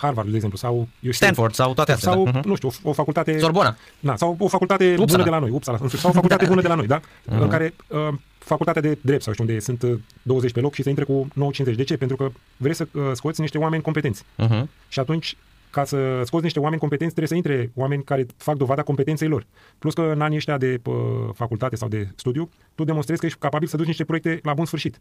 Harvard, 0.00 0.28
de 0.28 0.34
exemplu, 0.34 0.58
sau 0.58 0.74
eu 0.76 0.86
știu, 0.98 1.12
Stanford 1.12 1.54
sau 1.54 1.74
toate 1.74 1.92
astea. 1.92 2.12
sau, 2.12 2.24
da. 2.24 2.30
Mhm. 2.30 2.48
nu 2.48 2.54
știu, 2.54 2.68
o, 2.82 2.88
o 2.88 2.92
facultate... 2.92 3.38
Sorbona. 3.38 3.76
Da, 4.00 4.16
sau 4.16 4.36
o 4.38 4.48
facultate 4.48 4.84
Uppsala. 4.84 5.06
bună 5.06 5.22
de 5.22 5.30
la 5.30 5.38
noi, 5.38 5.50
Upsala, 5.50 5.78
în 5.80 5.88
sfârșit, 5.88 6.00
sau 6.00 6.10
o 6.10 6.14
facultate 6.14 6.46
bună 6.46 6.60
de 6.60 6.68
la 6.68 6.74
noi, 6.74 6.86
da? 6.86 7.00
Mhm. 7.24 7.40
În 7.42 7.48
care 7.48 7.74
uh, 7.88 8.08
facultatea 8.38 8.82
de 8.82 8.98
drept 9.00 9.22
sau 9.22 9.32
știu 9.32 9.44
unde 9.44 9.60
sunt 9.60 9.82
uh, 9.82 9.98
20 10.22 10.52
pe 10.52 10.60
loc 10.60 10.74
și 10.74 10.82
se 10.82 10.88
intre 10.88 11.04
cu 11.04 11.28
9,50. 11.70 11.74
De 11.74 11.84
ce? 11.84 11.96
Pentru 11.96 12.16
că 12.16 12.30
vrei 12.56 12.74
să 12.74 12.86
uh, 12.92 13.02
scoți 13.12 13.40
niște 13.40 13.58
oameni 13.58 13.82
competenți. 13.82 14.22
Mhm. 14.36 14.68
Și 14.88 14.98
atunci, 14.98 15.36
ca 15.70 15.84
să 15.84 16.22
scoți 16.24 16.42
niște 16.42 16.60
oameni 16.60 16.80
competenți, 16.80 17.14
trebuie 17.14 17.40
să 17.40 17.48
intre 17.50 17.72
oameni 17.74 18.04
care 18.04 18.26
fac 18.36 18.56
dovada 18.56 18.82
competenței 18.82 19.28
lor. 19.28 19.46
Plus 19.78 19.94
că 19.94 20.02
în 20.02 20.20
anii 20.20 20.36
ăștia 20.36 20.58
de 20.58 20.80
uh, 20.84 20.94
facultate 21.34 21.76
sau 21.76 21.88
de 21.88 22.08
studiu, 22.16 22.48
tu 22.74 22.84
demonstrezi 22.84 23.20
că 23.20 23.26
ești 23.26 23.38
capabil 23.38 23.68
să 23.68 23.76
duci 23.76 23.86
niște 23.86 24.04
proiecte 24.04 24.40
la 24.42 24.54
bun 24.54 24.64
sfârșit. 24.64 25.00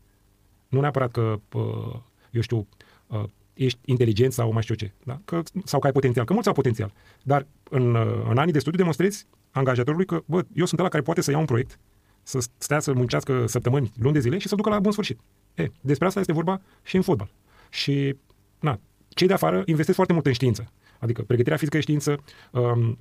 Nu 0.68 0.80
neapărat 0.80 1.12
că, 1.12 1.40
uh, 1.54 1.96
eu 2.32 2.42
știu, 2.42 2.68
uh, 3.08 3.24
ești 3.64 3.80
inteligent 3.86 4.34
sau 4.34 4.52
mai 4.52 4.62
știu 4.62 4.76
ce, 4.76 4.92
da? 5.04 5.22
că, 5.26 5.42
sau 5.64 5.80
că 5.80 5.86
ai 5.86 5.94
potențial, 5.94 6.26
că 6.26 6.34
mulți 6.34 6.48
au 6.48 6.54
potențial. 6.54 6.94
Dar 7.24 7.48
în, 7.70 7.96
uh, 7.96 8.26
în 8.30 8.38
anii 8.38 8.54
de 8.54 8.60
studiu 8.60 8.78
demonstrezi 8.78 9.28
angajatorului 9.52 10.06
că, 10.06 10.22
bă, 10.26 10.46
eu 10.54 10.66
sunt 10.66 10.80
ăla 10.80 10.90
care 10.90 11.04
poate 11.04 11.22
să 11.22 11.32
ia 11.32 11.38
un 11.38 11.46
proiect, 11.46 11.80
să 12.24 12.48
stea 12.58 12.80
să 12.80 12.94
muncească 12.94 13.48
săptămâni, 13.48 13.92
luni 14.00 14.14
de 14.14 14.20
zile 14.20 14.38
și 14.38 14.48
să 14.48 14.56
ducă 14.56 14.70
la 14.70 14.80
bun 14.80 14.92
sfârșit. 14.92 15.20
E, 15.54 15.68
despre 15.82 16.08
asta 16.08 16.20
este 16.20 16.34
vorba 16.34 16.62
și 16.84 16.96
în 16.96 17.02
fotbal. 17.02 17.32
Și, 17.70 18.16
na, 18.60 18.80
cei 19.10 19.28
de 19.28 19.34
afară 19.34 19.62
investesc 19.66 19.96
foarte 19.96 20.14
mult 20.14 20.26
în 20.26 20.34
știință. 20.34 20.72
Adică 21.00 21.22
pregătirea 21.22 21.58
fizică 21.58 21.78
e 21.78 21.82
știință, 21.82 22.20
um, 22.52 22.98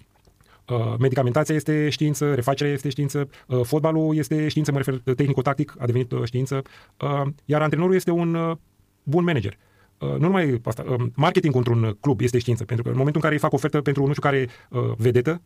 Uh, 0.69 0.95
medicamentația 0.99 1.55
este 1.55 1.89
știință, 1.89 2.35
refacerea 2.35 2.73
este 2.73 2.89
știință, 2.89 3.29
uh, 3.47 3.61
fotbalul 3.63 4.17
este 4.17 4.49
știință, 4.49 4.73
mă 4.73 4.79
refer 4.79 5.15
tehnico-tactic, 5.15 5.75
a 5.79 5.87
devenit 5.87 6.13
uh, 6.13 6.25
știință, 6.25 6.63
uh, 7.01 7.23
iar 7.45 7.63
antrenorul 7.63 7.95
este 7.95 8.11
un 8.11 8.35
uh, 8.35 8.57
bun 9.03 9.25
manager. 9.25 9.59
Uh, 9.99 10.09
nu 10.09 10.19
numai 10.19 10.61
asta, 10.65 10.85
uh, 10.89 11.07
marketing 11.15 11.55
într-un 11.55 11.97
club 12.01 12.21
este 12.21 12.39
știință, 12.39 12.65
pentru 12.65 12.85
că 12.85 12.91
în 12.91 12.97
momentul 12.97 13.21
în 13.23 13.29
care 13.29 13.35
îi 13.35 13.49
fac 13.49 13.53
ofertă 13.53 13.81
pentru 13.81 14.07
nu 14.07 14.11
știu 14.11 14.23
care 14.23 14.49
uh, 14.71 14.81
vedetă, 14.97 15.43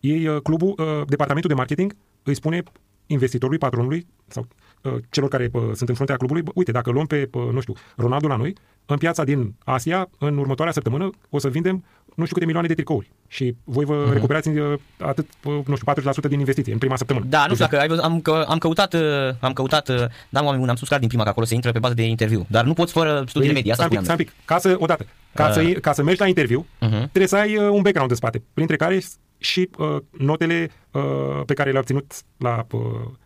ei, 0.00 0.26
uh, 0.26 0.40
clubul, 0.42 0.74
uh, 0.76 1.06
departamentul 1.06 1.50
de 1.50 1.56
marketing 1.56 1.96
îi 2.22 2.34
spune 2.34 2.62
investitorului, 3.06 3.58
patronului 3.58 4.06
sau 4.26 4.46
uh, 4.82 4.94
celor 5.10 5.28
care 5.28 5.50
uh, 5.52 5.62
sunt 5.72 5.88
în 5.88 5.94
fruntea 5.94 6.16
clubului, 6.16 6.42
bă, 6.42 6.50
uite, 6.54 6.70
dacă 6.70 6.90
luăm 6.90 7.06
pe, 7.06 7.28
uh, 7.32 7.48
nu 7.52 7.60
știu, 7.60 7.74
Ronaldo 7.96 8.26
la 8.26 8.36
noi, 8.36 8.54
în 8.86 8.98
piața 8.98 9.24
din 9.24 9.54
Asia, 9.64 10.08
în 10.18 10.38
următoarea 10.38 10.72
săptămână, 10.72 11.10
o 11.30 11.38
să 11.38 11.48
vindem 11.48 11.84
nu 12.14 12.22
știu 12.24 12.34
câte 12.34 12.44
milioane 12.44 12.68
de 12.68 12.74
tricouri 12.74 13.10
și 13.28 13.54
voi 13.64 13.84
vă 13.84 14.06
uh-huh. 14.08 14.12
recuperați 14.12 14.48
uh, 14.48 14.78
atât, 14.98 15.26
uh, 15.44 15.52
nu 15.66 15.76
știu, 15.76 15.92
40% 16.12 16.28
din 16.28 16.38
investiție 16.38 16.72
în 16.72 16.78
prima 16.78 16.96
săptămână. 16.96 17.26
Da, 17.28 17.46
nu 17.46 17.54
știu 17.54 17.64
Exact. 17.64 17.70
dacă 17.70 17.82
ai 17.82 17.88
văzut, 17.88 18.04
am, 18.04 18.20
că, 18.20 18.44
am 18.48 18.58
căutat, 18.58 18.94
uh, 18.94 19.00
am 19.40 19.52
căutat, 19.52 19.88
uh, 19.88 19.96
da, 20.28 20.40
oameni 20.40 20.56
buni, 20.58 20.70
am 20.70 20.76
subscris 20.76 20.98
din 21.00 21.08
prima 21.08 21.22
că 21.22 21.28
acolo 21.28 21.46
se 21.46 21.54
intră 21.54 21.72
pe 21.72 21.78
bază 21.78 21.94
de 21.94 22.02
interviu, 22.02 22.46
dar 22.48 22.64
nu 22.64 22.72
poți 22.72 22.92
fără 22.92 23.24
studiile 23.28 23.54
medii, 23.54 23.70
asta 23.70 23.84
stai 23.84 23.96
un 23.98 24.02
pic, 24.04 24.10
spuneam. 24.10 24.26
stai 24.26 24.26
un 24.26 24.32
pic. 24.38 24.46
Ca 24.46 24.58
să, 24.58 24.76
odată, 24.78 25.06
ca, 25.34 25.46
Uh. 25.46 25.52
să, 25.52 25.80
ca 25.80 25.92
să 25.92 26.02
mergi 26.02 26.20
la 26.20 26.26
interviu, 26.26 26.66
Mhm. 26.80 26.98
trebuie 26.98 27.26
să 27.26 27.36
ai 27.36 27.56
uh, 27.56 27.62
un 27.62 27.82
background 27.82 28.10
în 28.10 28.16
spate, 28.16 28.42
printre 28.54 28.76
care 28.76 29.00
și 29.38 29.68
uh, 29.78 29.96
notele 30.18 30.70
uh, 30.90 31.02
pe 31.46 31.54
care 31.54 31.68
le-ai 31.68 31.80
obținut 31.80 32.12
la 32.36 32.66
uh, 32.72 32.80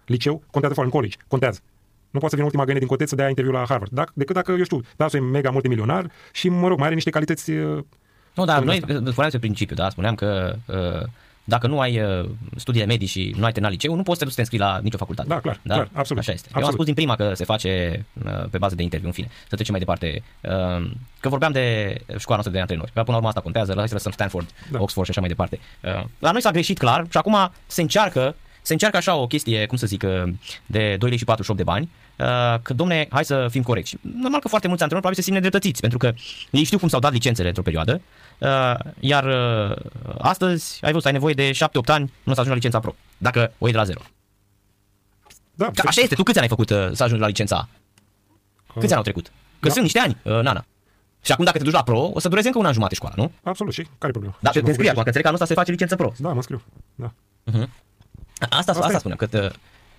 liceu 0.06 0.42
contează 0.50 0.74
foarte 0.74 0.92
în 0.94 1.00
college, 1.00 1.16
contează. 1.28 1.60
Nu 2.10 2.20
poate 2.20 2.28
să 2.28 2.34
vină 2.34 2.44
ultima 2.44 2.64
găină 2.64 2.78
din 2.78 2.88
coteț 2.88 3.08
să 3.08 3.14
dea 3.14 3.28
interviu 3.28 3.52
la 3.52 3.64
Harvard. 3.68 3.90
Dacă, 3.92 4.12
decât 4.14 4.34
dacă, 4.34 4.52
eu 4.52 4.62
știu, 4.64 4.80
da, 4.96 5.06
e 5.12 5.18
mega 5.18 5.50
multimilionar 5.50 6.10
și, 6.32 6.48
mă 6.48 6.68
rog, 6.68 6.76
mai 6.76 6.86
are 6.86 6.94
niște 6.94 7.10
calități 7.10 7.50
uh, 7.50 7.84
Nu, 8.34 8.44
dar 8.44 8.56
Prin 8.56 8.66
noi 8.68 8.76
asta. 8.76 8.92
uh, 8.92 8.98
spuneam 8.98 9.30
despre 9.30 9.38
principiu, 9.38 9.76
da, 9.76 9.88
spuneam 9.90 10.14
că 10.14 10.56
uh, 10.66 11.06
dacă 11.44 11.66
nu 11.66 11.80
ai 11.80 12.00
uh, 12.02 12.28
studiile 12.56 12.86
medii 12.86 13.06
și 13.06 13.34
nu 13.36 13.44
ai 13.44 13.52
terminat 13.52 13.70
liceu, 13.70 13.94
nu 13.94 14.02
poți 14.02 14.18
să 14.18 14.24
te 14.24 14.24
duci 14.24 14.30
să 14.30 14.34
te 14.34 14.40
înscrii 14.40 14.60
la 14.60 14.78
nicio 14.82 14.96
facultate. 14.96 15.28
Da, 15.28 15.40
clar, 15.40 15.60
clar, 15.64 15.88
absolut, 15.92 16.22
Așa 16.22 16.32
este. 16.32 16.48
Eu 16.48 16.56
am 16.56 16.62
absolut. 16.62 16.72
spus 16.72 16.84
din 16.84 16.94
prima 16.94 17.16
că 17.16 17.34
se 17.34 17.44
face 17.44 18.04
uh, 18.24 18.44
pe 18.50 18.58
bază 18.58 18.74
de 18.74 18.82
interviu, 18.82 19.06
în 19.08 19.14
fine. 19.14 19.28
Să 19.48 19.54
trecem 19.54 19.72
mai 19.72 19.80
departe. 19.80 20.22
Uh, 20.40 20.90
că 21.20 21.28
vorbeam 21.28 21.52
de 21.52 21.94
școala 22.06 22.42
noastră 22.42 22.50
de 22.50 22.60
antrenori. 22.60 22.90
Că 22.92 23.00
până 23.00 23.10
la 23.10 23.16
urmă 23.16 23.28
asta 23.28 23.40
contează, 23.40 23.74
hai 23.76 23.88
să 23.88 23.94
lăsăm 23.94 24.12
Stanford, 24.12 24.46
Da. 24.70 24.80
Oxford 24.80 25.04
și 25.04 25.10
așa 25.10 25.20
mai 25.20 25.28
departe. 25.28 25.58
Uh, 25.80 26.04
la 26.18 26.30
noi 26.30 26.40
s-a 26.40 26.50
greșit 26.50 26.78
clar 26.78 27.06
și 27.10 27.16
acum 27.16 27.50
se 27.66 27.80
încearcă 27.80 28.34
se 28.64 28.72
încearcă 28.72 28.96
așa 28.96 29.14
o 29.14 29.26
chestie, 29.26 29.66
cum 29.66 29.76
să 29.76 29.86
zic, 29.86 30.02
uh, 30.02 30.22
de 30.66 30.96
2 30.98 31.08
lei 31.08 31.18
și 31.18 31.24
48 31.24 31.58
de 31.58 31.64
bani, 31.64 31.90
uh, 32.18 32.60
că, 32.62 32.72
domne, 32.74 33.06
hai 33.10 33.24
să 33.24 33.46
fim 33.50 33.62
corecți. 33.62 33.90
Și 33.90 33.98
Normal 34.00 34.40
că 34.40 34.48
foarte 34.48 34.68
mulți 34.68 34.82
antrenori 34.82 34.88
probabil 34.88 35.14
se 35.14 35.22
simt 35.22 35.34
nedreptățiți, 35.34 35.80
pentru 35.80 35.98
că 35.98 36.12
ei 36.50 36.64
știu 36.64 36.78
cum 36.78 36.88
s-au 36.88 37.00
dat 37.00 37.12
licențele 37.12 37.48
într-o 37.48 37.62
perioadă, 37.62 38.00
uh, 38.38 38.74
iar 39.00 39.24
uh, 39.24 39.76
astăzi, 40.18 40.78
ai 40.84 40.90
văzut, 40.92 41.06
ai 41.06 41.12
nevoie 41.12 41.34
de 41.34 41.50
7-8 41.50 41.56
ani 41.86 42.12
nu 42.22 42.34
să 42.34 42.40
ajungi 42.40 42.48
la 42.48 42.54
licența 42.54 42.78
pro, 42.80 42.94
dacă 43.18 43.52
o 43.58 43.64
iei 43.64 43.72
de 43.72 43.78
la 43.78 43.84
zero. 43.84 44.00
da, 45.54 45.70
Că 45.74 45.82
așa 45.86 46.00
este, 46.00 46.14
tu 46.14 46.22
câți 46.22 46.38
ani 46.38 46.46
ai 46.48 46.56
făcut 46.56 46.70
uh, 46.70 46.88
să 46.92 47.02
ajungi 47.02 47.22
la 47.22 47.26
licența 47.26 47.56
A? 47.56 47.68
Câți 48.72 48.84
ani 48.86 48.94
au 48.96 49.02
trecut? 49.02 49.26
Că 49.60 49.66
Da. 49.66 49.70
sunt 49.70 49.82
niște 49.82 49.98
ani, 49.98 50.16
uh, 50.22 50.32
Nana. 50.42 50.64
Și 51.22 51.32
acum 51.32 51.44
dacă 51.44 51.58
te 51.58 51.64
duci 51.64 51.72
la 51.72 51.82
pro, 51.82 52.10
o 52.14 52.18
să 52.18 52.28
dureze 52.28 52.46
încă 52.46 52.58
un 52.58 52.66
an 52.66 52.72
jumate 52.72 52.94
școala, 52.94 53.14
nu? 53.16 53.32
Absolut, 53.42 53.72
și 53.72 53.82
care 53.82 54.06
e 54.06 54.10
problema? 54.10 54.36
Dar 54.40 54.52
Ce 54.52 54.58
te 54.58 54.64
mă 54.64 54.68
înscrii 54.70 54.90
acum, 54.90 55.02
făcut 55.02 55.14
că 55.14 55.18
înțeleg 55.18 55.22
că 55.22 55.28
anul 55.28 55.40
ăsta 55.40 55.46
se 55.46 55.54
face 55.54 55.70
licență 55.70 55.96
pro. 55.96 56.12
Da, 56.18 56.32
mă 56.32 56.42
scriu. 56.42 56.62
Da. 56.94 57.12
Asta, 58.40 58.56
asta, 58.72 58.72
Asta 58.84 58.92
e. 58.92 58.98
spuneam, 58.98 59.18
că 59.18 59.26
te, 59.26 59.50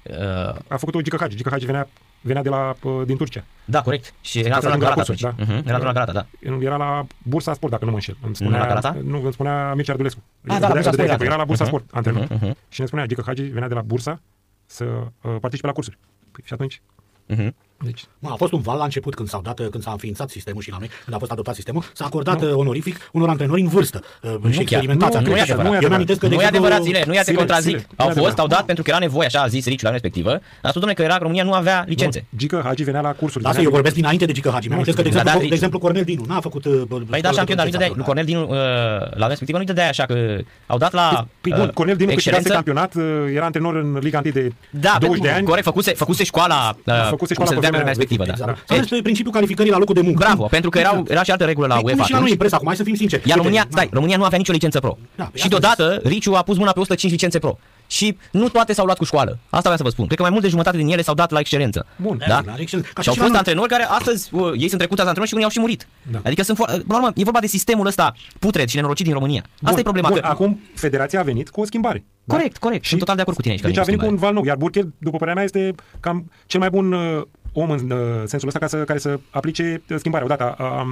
uh, 0.03 0.55
A 0.67 0.75
făcut-o 0.77 1.01
Gica 1.01 1.17
Hagi. 1.19 1.35
Gica 1.35 1.49
Hagi 1.49 1.65
venea, 1.65 1.87
venea 2.21 2.41
de 2.41 2.49
la, 2.49 2.75
uh, 2.83 3.01
din 3.05 3.17
Turcia. 3.17 3.43
da, 3.65 3.81
corect. 3.81 4.13
Și 4.21 4.39
era 4.39 4.49
Ca 4.55 4.59
să 4.61 4.67
antrenor 4.67 4.95
la 4.95 5.01
ajungă 5.01 5.13
la 5.15 5.15
Galata 5.15 5.31
cursuri, 5.31 5.31
atunci. 5.31 5.47
da. 5.47 5.53
Mhm, 5.53 5.67
Era 5.67 5.75
antrenor 5.75 5.93
la 5.93 6.05
Galata, 6.05 6.27
da. 6.59 6.65
Era 6.65 6.75
la 6.75 7.05
Bursa 7.23 7.53
Sport, 7.53 7.71
dacă 7.71 7.83
nu 7.85 7.89
mă 7.91 7.95
înșel. 7.97 8.15
Îmi 8.21 8.29
Nu 8.29 8.35
spunea, 8.35 8.59
la 8.59 8.67
Galata? 8.67 8.97
Nu, 9.03 9.21
îmi 9.23 9.33
spunea 9.33 9.73
Mircea 9.73 9.91
Ardulescu. 9.91 10.23
Ah, 10.47 10.57
da, 10.59 10.67
la 10.67 10.73
Bursa 10.73 10.91
Sport 10.91 11.09
era 11.09 11.23
Era 11.23 11.35
la 11.35 11.43
Bursa 11.45 11.63
antrenor. 11.63 11.67
Sport, 11.67 11.85
antrenor. 12.05 12.27
Mhm, 12.29 12.45
mhm. 12.45 12.57
Și 12.69 12.79
ne 12.81 12.85
spunea, 12.85 13.05
Gica 13.05 13.23
Hagi 13.25 13.41
venea 13.43 13.67
de 13.67 13.73
la 13.73 13.81
Bursa 13.81 14.21
să 14.65 14.83
uh, 14.83 15.35
participe 15.41 15.67
la 15.67 15.73
cursuri. 15.73 15.97
Păi, 16.31 16.43
și 16.45 16.53
atunci, 16.53 16.81
Mhm. 17.27 17.55
Deci, 17.83 18.03
Mă, 18.19 18.29
a 18.31 18.35
fost 18.35 18.51
un 18.51 18.61
val 18.61 18.77
la 18.77 18.83
început 18.83 19.15
când 19.15 19.29
s-au 19.29 19.41
dat, 19.41 19.55
când 19.69 19.83
s-a 19.83 19.91
înființat 19.91 20.29
sistemul 20.29 20.61
și 20.61 20.69
la 20.71 20.77
noi, 20.79 20.89
când 21.03 21.15
a 21.15 21.19
fost 21.19 21.31
adoptat 21.31 21.55
sistemul, 21.55 21.83
s-a 21.93 22.05
acordat 22.05 22.41
uh, 22.41 22.51
onorific 22.53 23.09
unor 23.11 23.29
antrenori 23.29 23.61
în 23.61 23.67
vârstă 23.67 24.01
uh, 24.21 24.31
și 24.31 24.37
chiar. 24.39 24.59
experimentați. 24.61 25.11
Nu, 25.11 25.17
antrenori. 25.17 25.29
nu 25.29 25.37
e 25.37 25.41
adevărat. 25.41 25.81
Eu 25.83 25.89
mi 25.89 25.95
amintesc 25.95 26.19
că, 26.19 26.27
de 26.27 26.35
Nu 26.35 26.41
e 26.41 26.43
exemplu, 26.45 26.65
adevărat, 26.67 26.85
zile, 26.87 27.03
nu 27.07 27.13
ia 27.13 27.19
te 27.19 27.25
Zile, 27.25 27.37
contrazic. 27.37 27.75
zile. 27.77 27.87
Au 27.95 28.05
Nu 28.05 28.11
e 28.11 28.13
fost, 28.13 28.17
adevărat. 28.17 28.39
au 28.39 28.47
dat 28.47 28.65
pentru 28.65 28.83
că 28.83 28.89
era 28.89 28.99
nevoie, 28.99 29.25
așa 29.27 29.41
a 29.41 29.47
zis 29.47 29.65
Riciu 29.65 29.85
la 29.85 29.89
vremea 29.89 29.99
respectivă. 30.03 30.31
A 30.61 30.67
spus, 30.69 30.71
domnule, 30.81 30.93
că 30.93 31.01
era 31.01 31.17
România 31.17 31.43
nu 31.43 31.53
avea 31.53 31.83
licențe. 31.87 32.25
nu, 32.29 32.37
Gica 32.37 32.61
Hagi 32.65 32.83
venea 32.83 33.01
la 33.01 33.11
cursuri. 33.11 33.43
Da, 33.43 33.49
asta 33.49 33.61
venea 33.61 33.63
eu 33.63 33.63
din- 33.63 33.75
vorbesc 33.75 33.95
dinainte 33.95 34.25
de 34.25 34.31
Gică 34.31 34.49
Hagi. 34.53 34.67
Mi 34.67 34.73
amintesc 34.73 34.97
că, 34.97 35.03
de 35.03 35.09
Da, 35.09 35.19
exemplu, 35.19 35.41
da, 35.41 35.47
de 35.47 35.53
exemplu, 35.53 35.79
Cornel 35.79 36.03
Dinu 36.03 36.23
n-a 36.27 36.39
făcut... 36.39 36.65
uh, 36.65 36.81
Păi 37.09 37.21
da, 37.21 37.31
șampion, 37.31 37.57
dar 37.57 37.65
nu 37.65 37.71
dădea, 37.71 37.89
lui 37.95 38.03
Cornel 38.05 38.25
Dinu, 38.25 38.41
uh, 38.41 38.47
la 38.49 39.05
vremea 39.09 39.27
respectivă 39.27 39.57
nu 39.57 39.63
dădea 39.63 39.87
așa, 39.87 40.05
că 40.05 40.37
au 40.67 40.77
dat 40.77 40.93
la 40.93 41.27
Păi, 41.41 41.51
bun, 41.55 41.61
uh, 41.67 41.73
Cornel 41.73 41.95
Dinu 41.95 42.11
câștigase 42.13 42.41
excelență. 42.41 42.71
campionat, 42.73 43.23
uh, 43.27 43.33
era 43.35 43.45
antrenor 43.45 43.75
în 43.75 43.97
Liga 44.01 44.21
1 44.23 44.31
de 44.31 44.51
Da, 44.69 44.97
20 44.99 45.21
de 45.21 45.29
ani. 45.29 45.45
corect, 45.45 45.65
făcuse, 45.65 45.91
făcuse 45.93 46.23
școala, 46.23 46.75
uh, 46.85 47.07
făcuse 47.09 47.33
cum 47.33 47.45
școala 47.45 47.61
se 47.79 47.95
pe 47.95 48.05
dea 48.05 48.15
pe 48.15 48.15
vremea 48.15 48.25
vremea 48.25 48.25
respectivă, 48.25 48.25
da. 48.25 48.31
Exact. 48.31 48.55
Deci, 48.57 48.67
Sau 48.67 48.77
despre 48.77 49.01
principiul 49.01 49.33
calificării 49.33 49.71
la 49.71 49.77
locul 49.77 49.95
de 49.95 50.01
muncă. 50.01 50.23
Bravo, 50.25 50.45
pentru 50.45 50.69
că 50.69 50.79
erau, 50.79 51.05
era 51.07 51.23
și 51.23 51.31
altă 51.31 51.45
regulă 51.45 51.67
la 51.67 51.73
Păi, 51.73 51.81
cum 51.83 51.91
UEFA 51.91 52.05
și 52.05 52.11
la 52.11 52.17
noi 52.19 52.25
atunci. 52.27 52.31
în 52.31 52.37
presă, 52.37 52.55
acum, 52.55 52.67
hai 52.67 52.75
să 52.75 52.83
fim 52.83 52.95
sinceri. 52.95 53.21
Iar 53.21 53.37
Uite, 53.37 53.41
România, 53.47 53.63
na, 53.63 53.69
stai, 53.71 53.89
România 53.91 54.17
nu 54.17 54.23
avea 54.23 54.37
nicio 54.37 54.51
licență 54.51 54.79
pro. 54.79 54.97
Da, 55.15 55.23
păi 55.23 55.39
și 55.41 55.45
asta 55.45 55.59
deodată 55.59 55.99
Riciu 56.07 56.33
a 56.33 56.41
pus 56.41 56.57
mâna 56.57 56.71
pe 56.71 56.79
105 56.79 57.11
licențe 57.11 57.39
pro. 57.39 57.57
Și 57.87 58.17
nu 58.31 58.49
toate 58.49 58.73
s-au 58.73 58.85
luat 58.85 58.97
cu 58.97 59.03
școală. 59.03 59.31
Asta 59.49 59.59
vreau 59.59 59.75
să 59.77 59.83
vă 59.83 59.89
spun. 59.89 60.05
Cred 60.05 60.17
că 60.17 60.23
mai 60.23 60.31
mult 60.31 60.43
de 60.43 60.49
jumătate 60.49 60.77
din 60.77 60.87
ele 60.87 61.01
s-au 61.01 61.13
dat 61.13 61.31
la 61.31 61.39
excelență. 61.39 61.85
Bun. 62.01 62.17
Da? 62.27 62.41
La 62.45 62.53
excelență. 62.57 62.89
Ca 62.93 63.01
Și 63.01 63.07
au 63.07 63.13
și 63.13 63.19
la 63.19 63.25
fost 63.25 63.29
noi. 63.29 63.37
antrenori 63.37 63.69
care 63.69 63.83
astăzi, 63.83 64.29
uh, 64.31 64.51
ei 64.53 64.67
sunt 64.67 64.77
trecuți 64.79 64.99
antrenori 65.01 65.27
și 65.27 65.33
unii 65.33 65.45
au 65.45 65.51
și 65.51 65.59
murit. 65.59 65.87
Da. 66.11 66.19
Adică 66.23 66.43
sunt 66.43 66.57
foarte, 66.57 66.73
până 66.77 66.85
la 66.87 66.97
urmă, 66.97 67.11
e 67.15 67.23
vorba 67.23 67.39
de 67.39 67.47
sistemul 67.47 67.85
ăsta 67.85 68.13
putred 68.39 68.67
și 68.67 68.75
nenorocit 68.75 69.05
din 69.05 69.13
România. 69.13 69.41
Asta 69.53 69.69
Bun, 69.69 69.79
e 69.79 69.81
problema. 69.81 70.07
Bun, 70.09 70.19
că... 70.19 70.27
acum 70.27 70.59
federația 70.75 71.19
a 71.19 71.23
venit 71.23 71.49
cu 71.49 71.61
o 71.61 71.65
schimbare. 71.65 72.05
da? 72.23 72.35
Corect, 72.35 72.57
corect. 72.57 72.85
Sunt 72.85 72.99
total 72.99 73.15
de 73.15 73.21
acord 73.21 73.35
cu 73.35 73.41
tine 73.41 73.53
aici. 73.53 73.61
că 73.63 73.67
Deci 73.67 73.75
nu 73.77 73.81
a 73.81 73.85
venit 73.85 73.99
cu 74.01 74.05
un 74.05 74.11
schimbare. 74.17 74.33
val 74.33 74.43
nou, 74.43 74.51
iar 74.51 74.57
Burchel, 74.57 74.93
după 74.97 75.17
părerea 75.17 75.33
mea, 75.33 75.43
este 75.43 75.75
cam 75.99 76.31
cel 76.45 76.59
mai 76.59 76.69
bun 76.69 76.91
uh, 76.91 77.21
om 77.57 77.69
în 77.71 77.89
uh, 77.91 78.23
sensul 78.25 78.47
ăsta 78.47 78.59
ca 78.59 78.67
să, 78.67 78.83
care 78.83 78.99
să 78.99 79.19
aplice 79.29 79.81
uh, 79.89 79.95
schimbarea. 79.97 80.25
Odată 80.25 80.43
a, 80.43 80.63
a, 80.65 80.85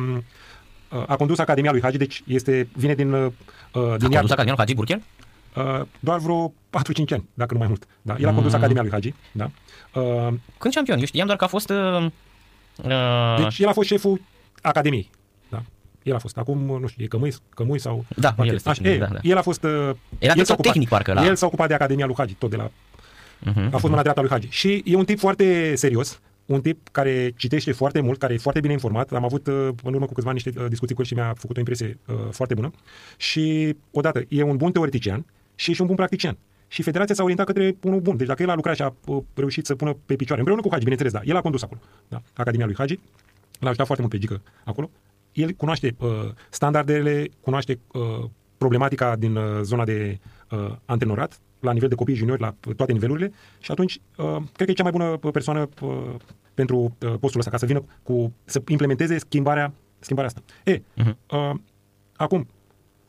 a, 0.90 1.06
a 1.08 1.16
condus 1.16 1.38
Academia 1.40 1.72
lui 1.72 1.82
Hagi, 1.82 1.98
deci 1.98 2.24
este, 2.28 2.68
vine 2.76 2.94
din, 2.96 3.12
uh, 3.14 3.32
din 3.72 3.82
A 3.82 3.98
iad, 4.02 4.14
condus 4.14 4.32
Academia 4.32 4.56
Hagi 4.58 4.74
Burchel? 4.76 5.02
uh, 5.56 5.82
doar 6.00 6.20
vreo 6.20 6.50
4-5 6.50 6.52
ani, 7.12 7.30
dacă 7.34 7.54
nu 7.54 7.60
mai 7.60 7.68
mult. 7.68 7.88
Da? 8.02 8.16
El 8.20 8.28
a 8.28 8.34
condus 8.34 8.54
Academia 8.54 8.82
lui 8.82 8.92
Hagi. 8.92 9.14
Da? 9.32 9.50
Uh, 9.94 10.34
Când 10.58 10.74
campion? 10.74 10.98
Eu 11.00 11.06
știam 11.06 11.26
doar 11.26 11.38
că 11.38 11.44
a 11.44 11.48
fost... 11.48 11.70
Uh, 11.70 12.06
uh, 12.84 13.38
deci 13.42 13.60
el 13.60 13.68
a 13.68 13.72
fost 13.74 13.88
șeful 13.88 14.22
Academiei. 14.62 15.10
Da? 15.50 15.62
El 16.04 16.16
a 16.16 16.18
fost. 16.20 16.38
Acum, 16.38 16.58
nu 16.82 16.88
știu, 16.88 17.04
e 17.04 17.08
Cămâi, 17.08 17.34
Cămui 17.50 17.80
sau... 17.80 18.06
Da, 18.16 18.30
Parcă- 18.34 18.46
el 18.50 18.56
este, 18.56 18.70
Așa, 18.70 18.90
e, 18.90 18.98
da, 18.98 19.06
da. 19.06 19.20
El 19.22 19.38
a 19.38 19.42
fost... 19.42 19.64
Uh, 19.64 19.70
Era 19.72 19.84
el 19.90 19.94
s-a 20.20 20.34
director 20.34 20.56
ocupat- 20.56 20.72
tehnic, 20.72 20.88
parcă, 20.90 21.14
la- 21.14 21.26
El 21.26 21.36
s-a 21.36 21.46
ocupat 21.46 21.68
de 21.68 21.74
Academia 21.74 22.06
lui 22.06 22.16
Hagi, 22.18 22.34
tot 22.34 22.50
de 22.50 22.56
la 22.56 22.68
uh-huh. 22.70 23.66
a 23.72 23.78
fost 23.78 23.84
mâna 23.90 24.02
dreapta 24.02 24.22
lui 24.22 24.30
Hagi. 24.30 24.48
Și 24.50 24.84
e 24.86 24.96
un 24.96 25.06
tip 25.06 25.20
foarte 25.20 25.76
serios, 25.76 26.20
un 26.54 26.62
tip 26.62 26.88
care 26.92 27.34
citește 27.36 27.72
foarte 27.72 28.02
mult, 28.02 28.20
care 28.20 28.34
e 28.34 28.38
foarte 28.38 28.60
bine 28.60 28.74
informat. 28.74 29.12
Am 29.12 29.24
avut 29.24 29.48
uh, 29.48 29.70
în 29.84 29.94
urmă 29.94 30.06
cu 30.06 30.14
câțiva 30.14 30.30
ani 30.30 30.42
niște 30.44 30.62
uh, 30.62 30.70
discuții 30.70 30.96
cu 30.96 31.02
el 31.02 31.08
și 31.08 31.14
mi-a 31.14 31.34
făcut 31.38 31.56
o 31.56 31.60
impresie 31.60 31.98
uh, 32.08 32.16
foarte 32.32 32.54
bună. 32.54 32.72
Și, 33.18 33.76
odată, 33.92 34.24
e 34.28 34.44
un 34.44 34.58
bun 34.58 34.72
teoretician 34.72 35.26
și 35.56 35.72
e 35.72 35.74
și 35.74 35.82
un 35.82 35.88
bun 35.88 35.96
practician. 35.96 36.38
Și 36.68 36.82
federația 36.82 37.16
s-a 37.16 37.22
orientat 37.22 37.46
către 37.46 37.78
unul 37.84 38.00
bun. 38.00 38.18
Deci 38.18 38.28
dacă 38.28 38.42
el 38.42 38.50
a 38.50 38.56
lucrat 38.56 38.76
și 38.76 38.82
a 38.82 38.96
uh, 39.06 39.24
reușit 39.34 39.66
să 39.66 39.76
pună 39.76 39.98
pe 40.06 40.16
picioare, 40.16 40.42
împreună 40.42 40.62
cu 40.62 40.70
Hagi, 40.72 40.84
bineînțeles, 40.84 41.14
da, 41.14 41.22
el 41.24 41.36
a 41.36 41.42
condus 41.42 41.64
acolo. 41.64 41.80
Da, 42.08 42.22
Academia 42.34 42.66
lui 42.66 42.76
Hagi. 42.76 43.00
L-a 43.60 43.68
ajutat 43.68 43.86
foarte 43.86 44.02
mult 44.02 44.14
pe 44.14 44.20
Gică 44.20 44.42
acolo. 44.64 44.90
El 45.32 45.52
cunoaște 45.52 45.96
uh, 46.00 46.10
standardele, 46.50 47.28
cunoaște 47.42 47.80
uh, 47.94 48.30
problematica 48.58 49.16
din 49.16 49.36
uh, 49.36 49.62
zona 49.62 49.84
de 49.84 50.20
uh, 50.52 50.76
antrenorat, 50.86 51.40
la 51.60 51.72
nivel 51.72 51.90
de 51.90 51.96
copii 51.96 52.16
juniori, 52.16 52.42
la 52.42 52.56
uh, 52.68 52.76
toate 52.76 52.92
nivelurile 52.92 53.32
și 53.60 53.72
atunci 53.72 54.00
uh, 54.18 54.36
cred 54.54 54.66
că 54.66 54.72
e 54.72 54.74
cea 54.74 54.84
mai 54.84 54.92
bună 54.92 55.18
uh, 55.22 55.32
persoană 55.32 55.70
uh, 55.82 56.16
pentru 56.54 56.78
uh, 56.78 57.14
postul 57.20 57.40
ăsta, 57.40 57.52
ca 57.52 57.58
să 57.58 57.66
vină 57.66 57.84
cu, 58.04 58.34
să 58.46 58.62
implementeze 58.68 59.18
schimbarea 59.18 59.74
schimbarea 60.04 60.32
asta. 60.36 60.72
E, 60.72 60.78
uh-huh. 60.78 61.16
uh, 61.32 61.60
acum, 62.16 62.48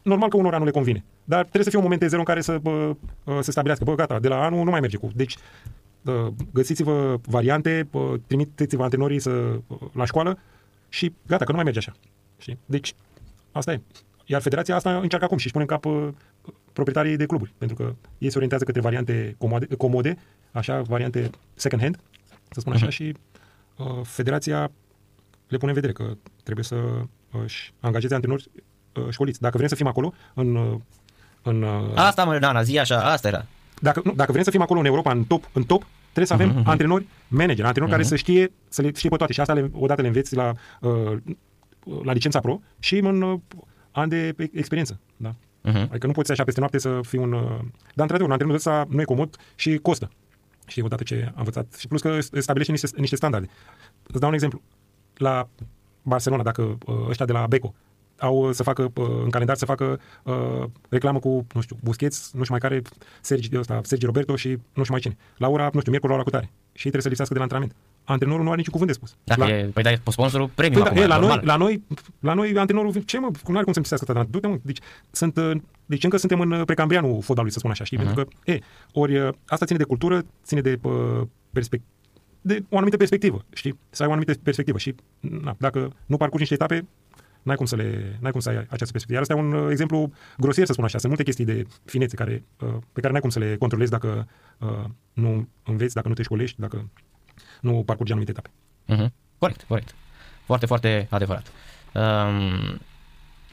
normal 0.02 0.28
că 0.28 0.37
unora 0.37 0.59
nu 0.59 0.64
le 0.64 0.70
convine, 0.70 1.04
dar 1.24 1.40
trebuie 1.40 1.62
să 1.64 1.68
fie 1.68 1.78
un 1.78 1.85
moment 1.85 2.00
de 2.00 2.07
zero 2.07 2.20
în 2.20 2.26
care 2.26 2.40
să 2.40 2.59
bă, 2.59 2.96
uh, 3.24 3.38
se 3.40 3.50
stabilească, 3.50 3.85
bă, 3.85 3.94
gata, 3.94 4.18
de 4.18 4.28
la 4.28 4.44
anul 4.44 4.64
nu 4.64 4.70
mai 4.70 4.80
merge 4.80 4.96
cu. 4.96 5.11
Deci, 5.14 5.37
uh, 6.02 6.26
găsiți-vă 6.52 7.20
variante, 7.26 7.88
uh, 7.90 8.14
trimiteți-vă 8.26 8.83
antrenorii 8.83 9.18
să, 9.18 9.30
uh, 9.30 9.78
la 9.92 10.04
școală 10.04 10.38
și 10.88 11.14
gata, 11.26 11.44
că 11.44 11.50
nu 11.50 11.57
mai 11.57 11.64
merge 11.64 11.78
așa. 11.78 11.92
Știi? 12.38 12.59
Deci, 12.66 12.94
asta 13.52 13.72
e. 13.72 13.80
Iar 14.26 14.40
federația 14.40 14.74
asta 14.74 14.98
încearcă 14.98 15.24
acum 15.24 15.37
și 15.37 15.44
își 15.44 15.52
pune 15.52 15.66
în 15.68 15.78
cap 15.78 15.85
uh, 15.85 16.09
proprietarii 16.72 17.16
de 17.16 17.26
cluburi, 17.26 17.54
pentru 17.59 17.76
că 17.76 17.94
ei 18.18 18.28
se 18.28 18.35
orientează 18.35 18.64
către 18.64 18.80
variante 18.80 19.35
comode, 19.38 19.66
comode 19.66 20.16
așa, 20.52 20.80
variante 20.80 21.30
second 21.54 21.83
hand, 21.83 22.00
să 22.50 22.61
spun 22.61 22.72
așa, 22.72 22.87
uh-huh. 22.87 22.90
și 22.90 23.02
uh, 23.02 23.33
federația 24.02 24.70
le 25.48 25.56
pune 25.56 25.72
în 25.72 25.80
vedere 25.80 25.92
că 25.92 26.16
trebuie 26.42 26.64
să 26.64 26.74
uh, 26.74 27.40
își 27.42 27.72
angajeze 27.80 28.14
antrenori 28.14 28.50
uh, 28.94 29.06
școliți. 29.10 29.40
Dacă 29.40 29.56
vrem 29.56 29.68
să 29.68 29.74
fim 29.74 29.87
acolo, 29.87 30.12
în... 30.34 30.54
Uh, 30.54 30.76
în 31.42 31.62
uh, 31.62 31.92
Asta, 31.94 32.24
mă, 32.24 32.38
Nana, 32.38 32.62
zi 32.62 32.78
așa, 32.78 33.00
asta 33.00 33.28
era. 33.28 33.46
dacă, 33.80 34.00
nu, 34.04 34.12
dacă 34.12 34.32
vrem 34.32 34.44
să 34.44 34.50
fim 34.50 34.60
acolo 34.60 34.80
în 34.80 34.87
Europa, 34.87 35.10
în 35.10 35.24
top, 35.24 35.50
în 35.52 35.64
top 35.64 35.87
trebuie 36.02 36.26
să 36.26 36.32
avem 36.32 36.62
uh-huh. 36.62 36.64
antrenori 36.64 37.06
manager, 37.28 37.64
antrenori 37.64 37.92
uh-huh. 37.92 37.96
care 37.96 38.08
să 38.08 38.16
știe, 38.16 38.52
să 38.68 38.82
le 38.82 38.92
știe 38.94 39.08
pe 39.08 39.16
toate 39.16 39.32
și 39.32 39.40
asta 39.40 39.52
le, 39.52 39.70
odată 39.72 40.00
le 40.00 40.06
înveți 40.06 40.34
la, 40.34 40.52
uh, 40.80 41.16
la 42.02 42.12
licența 42.12 42.40
pro 42.40 42.60
și 42.78 42.96
în 42.96 43.22
uh, 43.22 43.40
ani 43.90 44.10
de 44.10 44.34
experiență. 44.52 45.00
Da? 45.16 45.30
Uh-huh. 45.32 45.88
Adică 45.88 46.06
nu 46.06 46.12
poți 46.12 46.30
așa 46.30 46.44
peste 46.44 46.60
noapte 46.60 46.78
să 46.78 47.00
fii 47.02 47.18
un... 47.18 47.32
uh, 47.32 47.42
Dar, 47.94 48.08
într-adevăr, 48.08 48.26
un 48.26 48.30
antrenor 48.30 48.54
ăsta 48.54 48.87
nu 48.88 49.00
e 49.00 49.04
comod 49.04 49.37
și 49.54 49.76
costă. 49.76 50.10
Și 50.66 50.81
odată 50.81 51.03
ce 51.03 51.24
am 51.27 51.35
învățat. 51.37 51.74
Și 51.79 51.88
plus 51.88 52.00
că 52.00 52.20
stabilește 52.20 52.72
niște, 52.72 52.88
niște 52.96 53.16
standarde. 53.16 53.48
Îți 54.07 54.20
dau 54.20 54.29
un 54.29 54.35
exemplu. 54.35 54.62
La 55.14 55.48
Barcelona, 56.03 56.42
dacă 56.42 56.79
uh, 56.87 57.07
ăștia 57.09 57.27
de 57.27 57.33
la 57.33 57.46
Beco 57.46 57.74
au 58.18 58.48
uh, 58.48 58.55
să 58.55 58.62
facă 58.62 58.83
uh, 58.94 59.07
în 59.22 59.31
calendar 59.31 59.57
să 59.57 59.64
facă 59.64 60.00
uh, 60.22 60.64
reclamă 60.88 61.18
cu, 61.18 61.46
nu 61.55 61.61
știu, 61.61 61.77
Busquets, 61.83 62.31
nu 62.33 62.42
știu 62.42 62.59
mai 62.59 62.70
care, 62.70 62.83
Sergi, 63.20 63.59
ăsta, 63.59 63.81
Sergi 63.83 64.07
Roberto 64.07 64.37
și 64.37 64.48
nu 64.48 64.83
știu 64.83 64.92
mai 64.92 65.00
cine. 65.00 65.16
La 65.37 65.48
ora, 65.48 65.70
nu 65.72 65.79
știu, 65.79 65.90
miercuri 65.90 66.12
la 66.12 66.14
ora 66.14 66.24
cu 66.24 66.31
tare. 66.31 66.50
Și 66.72 66.87
ei 66.87 66.92
trebuie 66.92 67.03
să 67.03 67.09
lipsească 67.09 67.33
de 67.35 67.38
la 67.38 67.44
antrenament. 67.44 67.77
Antrenorul 68.04 68.44
nu 68.44 68.48
are 68.48 68.56
niciun 68.56 68.72
cuvânt 68.72 68.90
de 68.90 68.96
spus. 68.96 69.16
Dacă 69.24 69.40
la, 69.40 69.48
e, 69.48 69.64
păi 69.64 69.82
dai 69.82 70.00
sponsorul 70.10 70.48
premium 70.54 70.82
Păi 70.82 70.92
da, 70.92 71.00
acum, 71.00 71.02
e, 71.02 71.06
la, 71.06 71.18
noi, 71.18 71.26
normal. 71.26 71.46
la, 71.46 71.56
noi, 71.56 71.82
la 72.20 72.34
noi, 72.34 72.58
antrenorul, 72.58 73.02
ce 73.02 73.18
mă, 73.18 73.30
cum 73.42 73.54
are 73.54 73.64
cum 73.64 73.72
să 73.72 73.78
lipsească 73.78 74.06
atâta? 74.10 74.26
Du-te, 74.30 74.46
mă. 74.46 74.58
Deci, 74.62 74.78
sunt, 75.10 75.36
uh, 75.36 75.56
deci 75.86 76.04
încă 76.04 76.16
suntem 76.16 76.40
în 76.40 76.50
uh, 76.50 76.64
precambrianul 76.64 77.12
fotbalului, 77.12 77.52
să 77.52 77.58
spun 77.58 77.70
așa, 77.70 77.84
știi? 77.84 77.98
Mhm. 77.98 78.06
Uh-huh. 78.06 78.14
Pentru 78.14 78.36
că, 78.44 78.50
e, 78.50 78.58
ori 78.92 79.18
uh, 79.18 79.28
asta 79.46 79.66
ține 79.66 79.78
de 79.78 79.84
cultură, 79.84 80.24
ține 80.44 80.60
de 80.60 80.78
uh, 80.82 80.92
perspectivă 81.52 81.92
de 82.46 82.64
o 82.68 82.76
anumită 82.76 82.96
perspectivă, 82.96 83.44
știi? 83.52 83.78
Să 83.90 84.02
ai 84.02 84.08
o 84.08 84.10
anumită 84.10 84.34
perspectivă 84.42 84.78
și 84.78 84.94
na, 85.20 85.56
dacă 85.58 85.92
nu 86.06 86.16
parcurgi 86.16 86.40
niște 86.48 86.54
etape, 86.54 86.86
n-ai 87.42 87.56
cum 87.56 87.66
să 87.66 87.76
le, 87.76 88.18
n-ai 88.20 88.30
cum 88.30 88.40
să 88.40 88.48
ai 88.48 88.56
această 88.56 88.92
perspectivă. 88.92 89.12
Iar 89.12 89.22
asta 89.22 89.34
e 89.34 89.36
un 89.36 89.52
uh, 89.52 89.70
exemplu 89.70 90.12
grosier, 90.38 90.66
să 90.66 90.72
spun 90.72 90.84
așa. 90.84 90.98
Sunt 90.98 91.08
multe 91.08 91.24
chestii 91.24 91.44
de 91.44 91.66
finețe 91.84 92.16
care, 92.16 92.44
uh, 92.60 92.74
pe 92.92 93.00
care 93.00 93.12
n-ai 93.12 93.20
cum 93.20 93.30
să 93.30 93.38
le 93.38 93.56
controlezi 93.56 93.90
dacă 93.90 94.28
uh, 94.58 94.84
nu 95.12 95.48
înveți, 95.62 95.94
dacă 95.94 96.08
nu 96.08 96.14
te 96.14 96.22
școlești, 96.22 96.60
dacă 96.60 96.88
nu 97.60 97.82
parcurgi 97.86 98.12
anumite 98.12 98.32
etape. 98.38 98.50
Mhm. 98.84 99.12
Corect, 99.38 99.64
corect. 99.68 99.94
Foarte, 100.44 100.66
foarte 100.66 101.06
adevărat. 101.10 101.46
Um, 101.92 102.80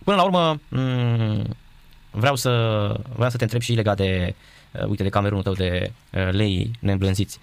până 0.04 0.16
la 0.16 0.24
urmă, 0.24 0.60
um, 0.70 1.56
vreau 2.12 2.36
să, 2.36 2.50
vreau 3.16 3.30
să 3.30 3.38
te 3.38 3.44
întreb 3.44 3.62
și 3.62 3.74
legat 3.74 3.98
de, 3.98 4.36
uh, 4.72 4.86
uite, 4.86 5.04
de 5.04 5.10
camerunul 5.10 5.44
tău 5.44 5.54
de 5.54 5.92
uh, 6.14 6.30
lei 6.32 6.72
neîmblânziți. 6.80 7.40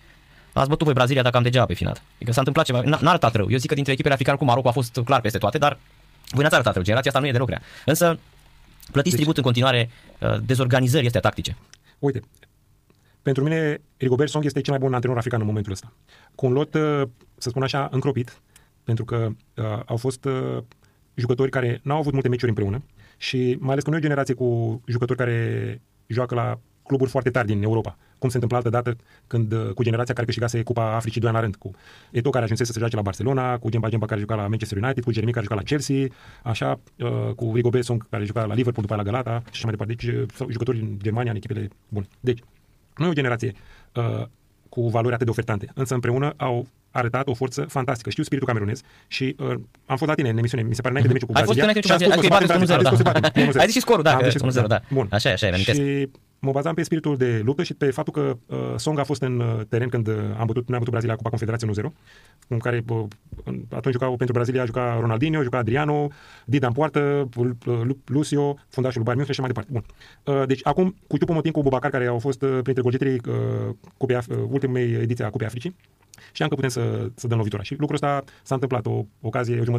Ați 0.53 0.69
bătut 0.69 0.85
voi 0.85 0.95
Brazilia, 0.95 1.23
dar 1.23 1.33
cam 1.33 1.43
degeaba 1.43 1.67
pe 1.67 1.75
final. 1.75 2.01
Adică 2.17 2.33
s-a 2.33 2.39
întâmplat 2.39 2.65
ceva, 2.67 2.83
n- 2.83 3.01
n-a 3.01 3.09
arătat 3.11 3.35
rău. 3.35 3.51
Eu 3.51 3.59
zic 3.59 3.69
că 3.69 3.75
dintre 3.75 3.93
echipele 3.93 4.15
africane 4.15 4.39
cu 4.39 4.45
Maroc 4.45 4.67
a 4.67 4.71
fost 4.71 5.01
clar 5.05 5.21
peste 5.21 5.39
toate, 5.39 5.59
dar 5.59 5.79
voi 6.31 6.43
n-ați 6.43 6.55
arătat 6.55 6.73
rău. 6.75 6.83
Generația 6.83 7.11
asta 7.11 7.23
nu 7.23 7.29
e 7.29 7.33
deloc 7.33 7.49
rea. 7.49 7.63
Însă, 7.85 8.07
plătiți 8.93 9.03
Deci- 9.03 9.15
tribut 9.15 9.37
în 9.37 9.43
continuare 9.43 9.91
uh, 10.19 10.37
dezorganizării 10.43 11.07
astea 11.07 11.21
tactice. 11.21 11.57
Uite, 11.99 12.23
pentru 13.29 13.47
mine 13.47 13.81
Rigobert 13.97 14.31
Song 14.31 14.45
este 14.45 14.61
cel 14.61 14.73
mai 14.73 14.83
bun 14.83 14.95
antrenor 14.95 15.19
african 15.19 15.41
în 15.41 15.47
momentul 15.47 15.73
ăsta. 15.73 15.93
Cu 16.35 16.47
un 16.47 16.53
lot, 16.53 16.75
uh, 16.75 17.03
să 17.37 17.49
spun 17.49 17.63
așa, 17.63 17.89
încropit, 17.91 18.41
pentru 18.85 19.05
că 19.05 19.29
uh, 19.57 19.65
au 19.87 19.97
fost 19.97 20.25
uh, 20.25 20.59
jucători 21.15 21.51
care 21.51 21.81
n-au 21.83 21.99
avut 21.99 22.13
multe 22.13 22.29
meciuri 22.29 22.49
împreună 22.49 22.83
și 23.17 23.57
mai 23.61 23.71
ales 23.71 23.85
că 23.85 23.91
nu 23.91 23.97
e 23.97 23.99
o 23.99 24.03
generație 24.03 24.35
cu 24.35 24.81
jucători 24.87 25.19
care 25.19 25.81
joacă 26.07 26.35
la 26.35 26.59
cluburi 26.83 27.11
foarte 27.11 27.31
tari 27.31 27.47
din 27.47 27.63
Europa, 27.63 27.97
cum 28.19 28.29
se 28.29 28.35
întâmpla 28.35 28.57
altă 28.57 28.71
dată 28.71 28.97
când, 29.27 29.53
uh, 29.53 29.71
cu 29.75 29.83
generația 29.83 30.15
care 30.15 30.27
câștigase 30.27 30.63
Cupa 30.63 30.95
Africii 30.95 31.21
doi 31.21 31.29
ani 31.29 31.39
la 31.39 31.45
rând, 31.45 31.57
cu 31.57 31.71
Eto 32.11 32.31
care 32.31 32.45
ajunsese 32.45 32.73
să 32.73 32.79
joace 32.79 32.97
la 32.97 33.03
Barcelona, 33.03 33.59
cu 33.59 33.69
Gemba 33.69 33.89
Gemba 33.89 34.07
care 34.07 34.21
juca 34.21 34.35
la 34.35 34.47
Manchester 34.47 34.79
United, 34.83 35.05
cu 35.05 35.13
Jeremy 35.13 35.33
care 35.33 35.45
juca 35.45 35.57
la 35.57 35.63
Chelsea, 35.63 36.07
așa, 36.43 36.81
uh, 36.99 37.35
cu 37.37 37.53
Rigobert 37.55 37.85
Song 37.85 38.09
care 38.09 38.25
juca 38.25 38.45
la 38.45 38.55
Liverpool, 38.55 38.87
după 38.87 38.93
aia 38.93 39.03
la 39.03 39.11
Galata 39.11 39.43
și 39.45 39.51
așa 39.53 39.67
mai 39.67 39.77
departe. 39.77 39.95
Deci, 39.95 40.15
uh, 40.15 40.29
sau 40.35 40.51
jucători 40.51 40.79
din 40.79 40.99
Germania 41.03 41.31
în 41.31 41.37
echipele 41.37 41.69
bune. 41.89 42.07
Deci, 42.21 42.41
nu 42.99 43.07
e 43.07 43.09
o 43.09 43.13
generație 43.13 43.53
uh, 43.95 44.25
cu 44.69 44.89
valori 44.89 45.15
atât 45.15 45.25
de 45.25 45.31
ofertante, 45.31 45.71
însă 45.75 45.95
împreună 45.95 46.35
au 46.37 46.67
arătat 46.91 47.29
o 47.29 47.35
forță 47.35 47.63
fantastică. 47.63 48.11
Știu 48.11 48.23
spiritul 48.23 48.49
camerunez 48.49 48.81
și 49.07 49.37
uh, 49.39 49.55
am 49.87 49.97
fost 49.97 50.07
la 50.07 50.15
tine 50.15 50.29
în 50.29 50.39
emisiune, 50.39 50.63
mi 50.63 50.75
se 50.75 50.81
pare 50.81 50.95
înainte 50.95 51.13
de 51.13 51.19
meciul 51.19 51.35
cu 51.35 51.39
Ai 51.39 51.45
fost 51.45 51.59
Brazilia. 51.59 51.83
înainte 51.83 51.89
și 51.89 51.95
și 51.95 52.05
am 52.05 52.11
ați 52.11 52.59
spus 52.59 52.61
zis 52.61 52.75
că 52.75 52.77
că 52.77 52.83
se 52.83 52.83
e 52.83 52.83
bate 52.83 52.83
4-1-0, 52.83 52.83
în 52.83 52.83
Brazilia, 52.83 52.83
da. 52.83 52.89
am 52.89 52.95
spus 52.95 53.07
că 53.07 53.13
se 53.15 53.21
bate 53.21 53.59
1-0. 53.59 53.61
Ai 53.61 53.67
zis 53.67 53.75
și 53.75 53.81
scorul, 53.81 54.03
da, 54.03 54.13
Am 54.13 54.19
că 54.19 54.29
zis 54.29 54.41
și 54.41 54.47
1-0, 54.47 54.51
scorul, 54.51 54.69
da. 54.69 54.81
Bun. 54.91 55.07
Așa 55.11 55.29
e, 55.29 55.33
așa 55.33 55.47
e, 55.47 55.49
reamintesc. 55.49 55.81
Și 55.81 56.09
mă 56.39 56.51
bazam 56.51 56.75
pe 56.75 56.83
spiritul 56.83 57.17
de 57.17 57.41
luptă 57.45 57.63
și 57.63 57.75
pe 57.75 57.91
faptul 57.91 58.13
că 58.13 58.37
uh, 58.55 58.75
Song 58.77 58.99
a 58.99 59.05
fost 59.05 59.23
în 59.23 59.41
uh, 59.41 59.61
teren 59.69 59.89
când 59.89 60.07
uh, 60.09 60.15
am 60.39 60.47
bătut, 60.47 60.69
noi 60.69 60.77
am 60.77 60.79
bătut 60.79 60.91
Brazilia 60.91 61.17
Cupa 61.17 61.29
Confederației 61.29 61.71
1-0, 61.91 61.93
în 62.49 62.59
care 62.59 62.85
uh, 62.89 63.05
în- 63.45 63.63
atunci 63.71 63.95
jucau 63.95 64.17
pentru 64.17 64.35
Brazilia, 64.35 64.65
juca 64.65 64.99
Ronaldinho, 65.01 65.43
juca 65.43 65.59
Adriano, 65.59 66.09
Dida 66.45 66.67
în 66.67 66.73
poartă, 66.73 67.29
Lu- 67.35 67.57
Lu- 67.85 67.99
Lucio, 68.05 68.57
fundașul 68.69 69.03
lui 69.05 69.05
Bayern 69.05 69.17
München 69.17 69.35
și 69.35 69.41
așa 69.41 69.43
mai 69.43 69.51
departe. 69.53 69.71
Bun. 69.73 69.85
Uh, 70.35 70.47
deci 70.47 70.61
acum, 70.67 70.97
cu 71.07 71.17
Ciupu 71.19 71.33
Motin, 71.33 71.53
cu 71.53 71.63
Bubacar, 71.63 71.91
care 71.91 72.07
au 72.07 72.19
fost 72.19 72.43
uh, 72.43 72.59
printre 72.63 72.83
golgetrii 72.83 73.21
uh, 73.29 73.75
Cupei 73.97 74.17
Af- 74.17 74.29
uh, 74.31 74.37
ultimei 74.49 74.93
ediții 74.93 75.25
a 75.25 75.31
Cupei 75.31 75.47
Africii, 75.47 75.77
știam 76.33 76.49
că 76.49 76.55
putem 76.55 76.71
să, 76.71 77.11
să 77.15 77.27
dăm 77.27 77.37
lovitura. 77.37 77.63
Și 77.63 77.73
lucrul 77.73 77.95
ăsta 77.95 78.25
s-a 78.43 78.55
întâmplat, 78.55 78.87
o 78.87 79.05
ocazie, 79.21 79.55
o 79.61 79.65
jumătate 79.65 79.77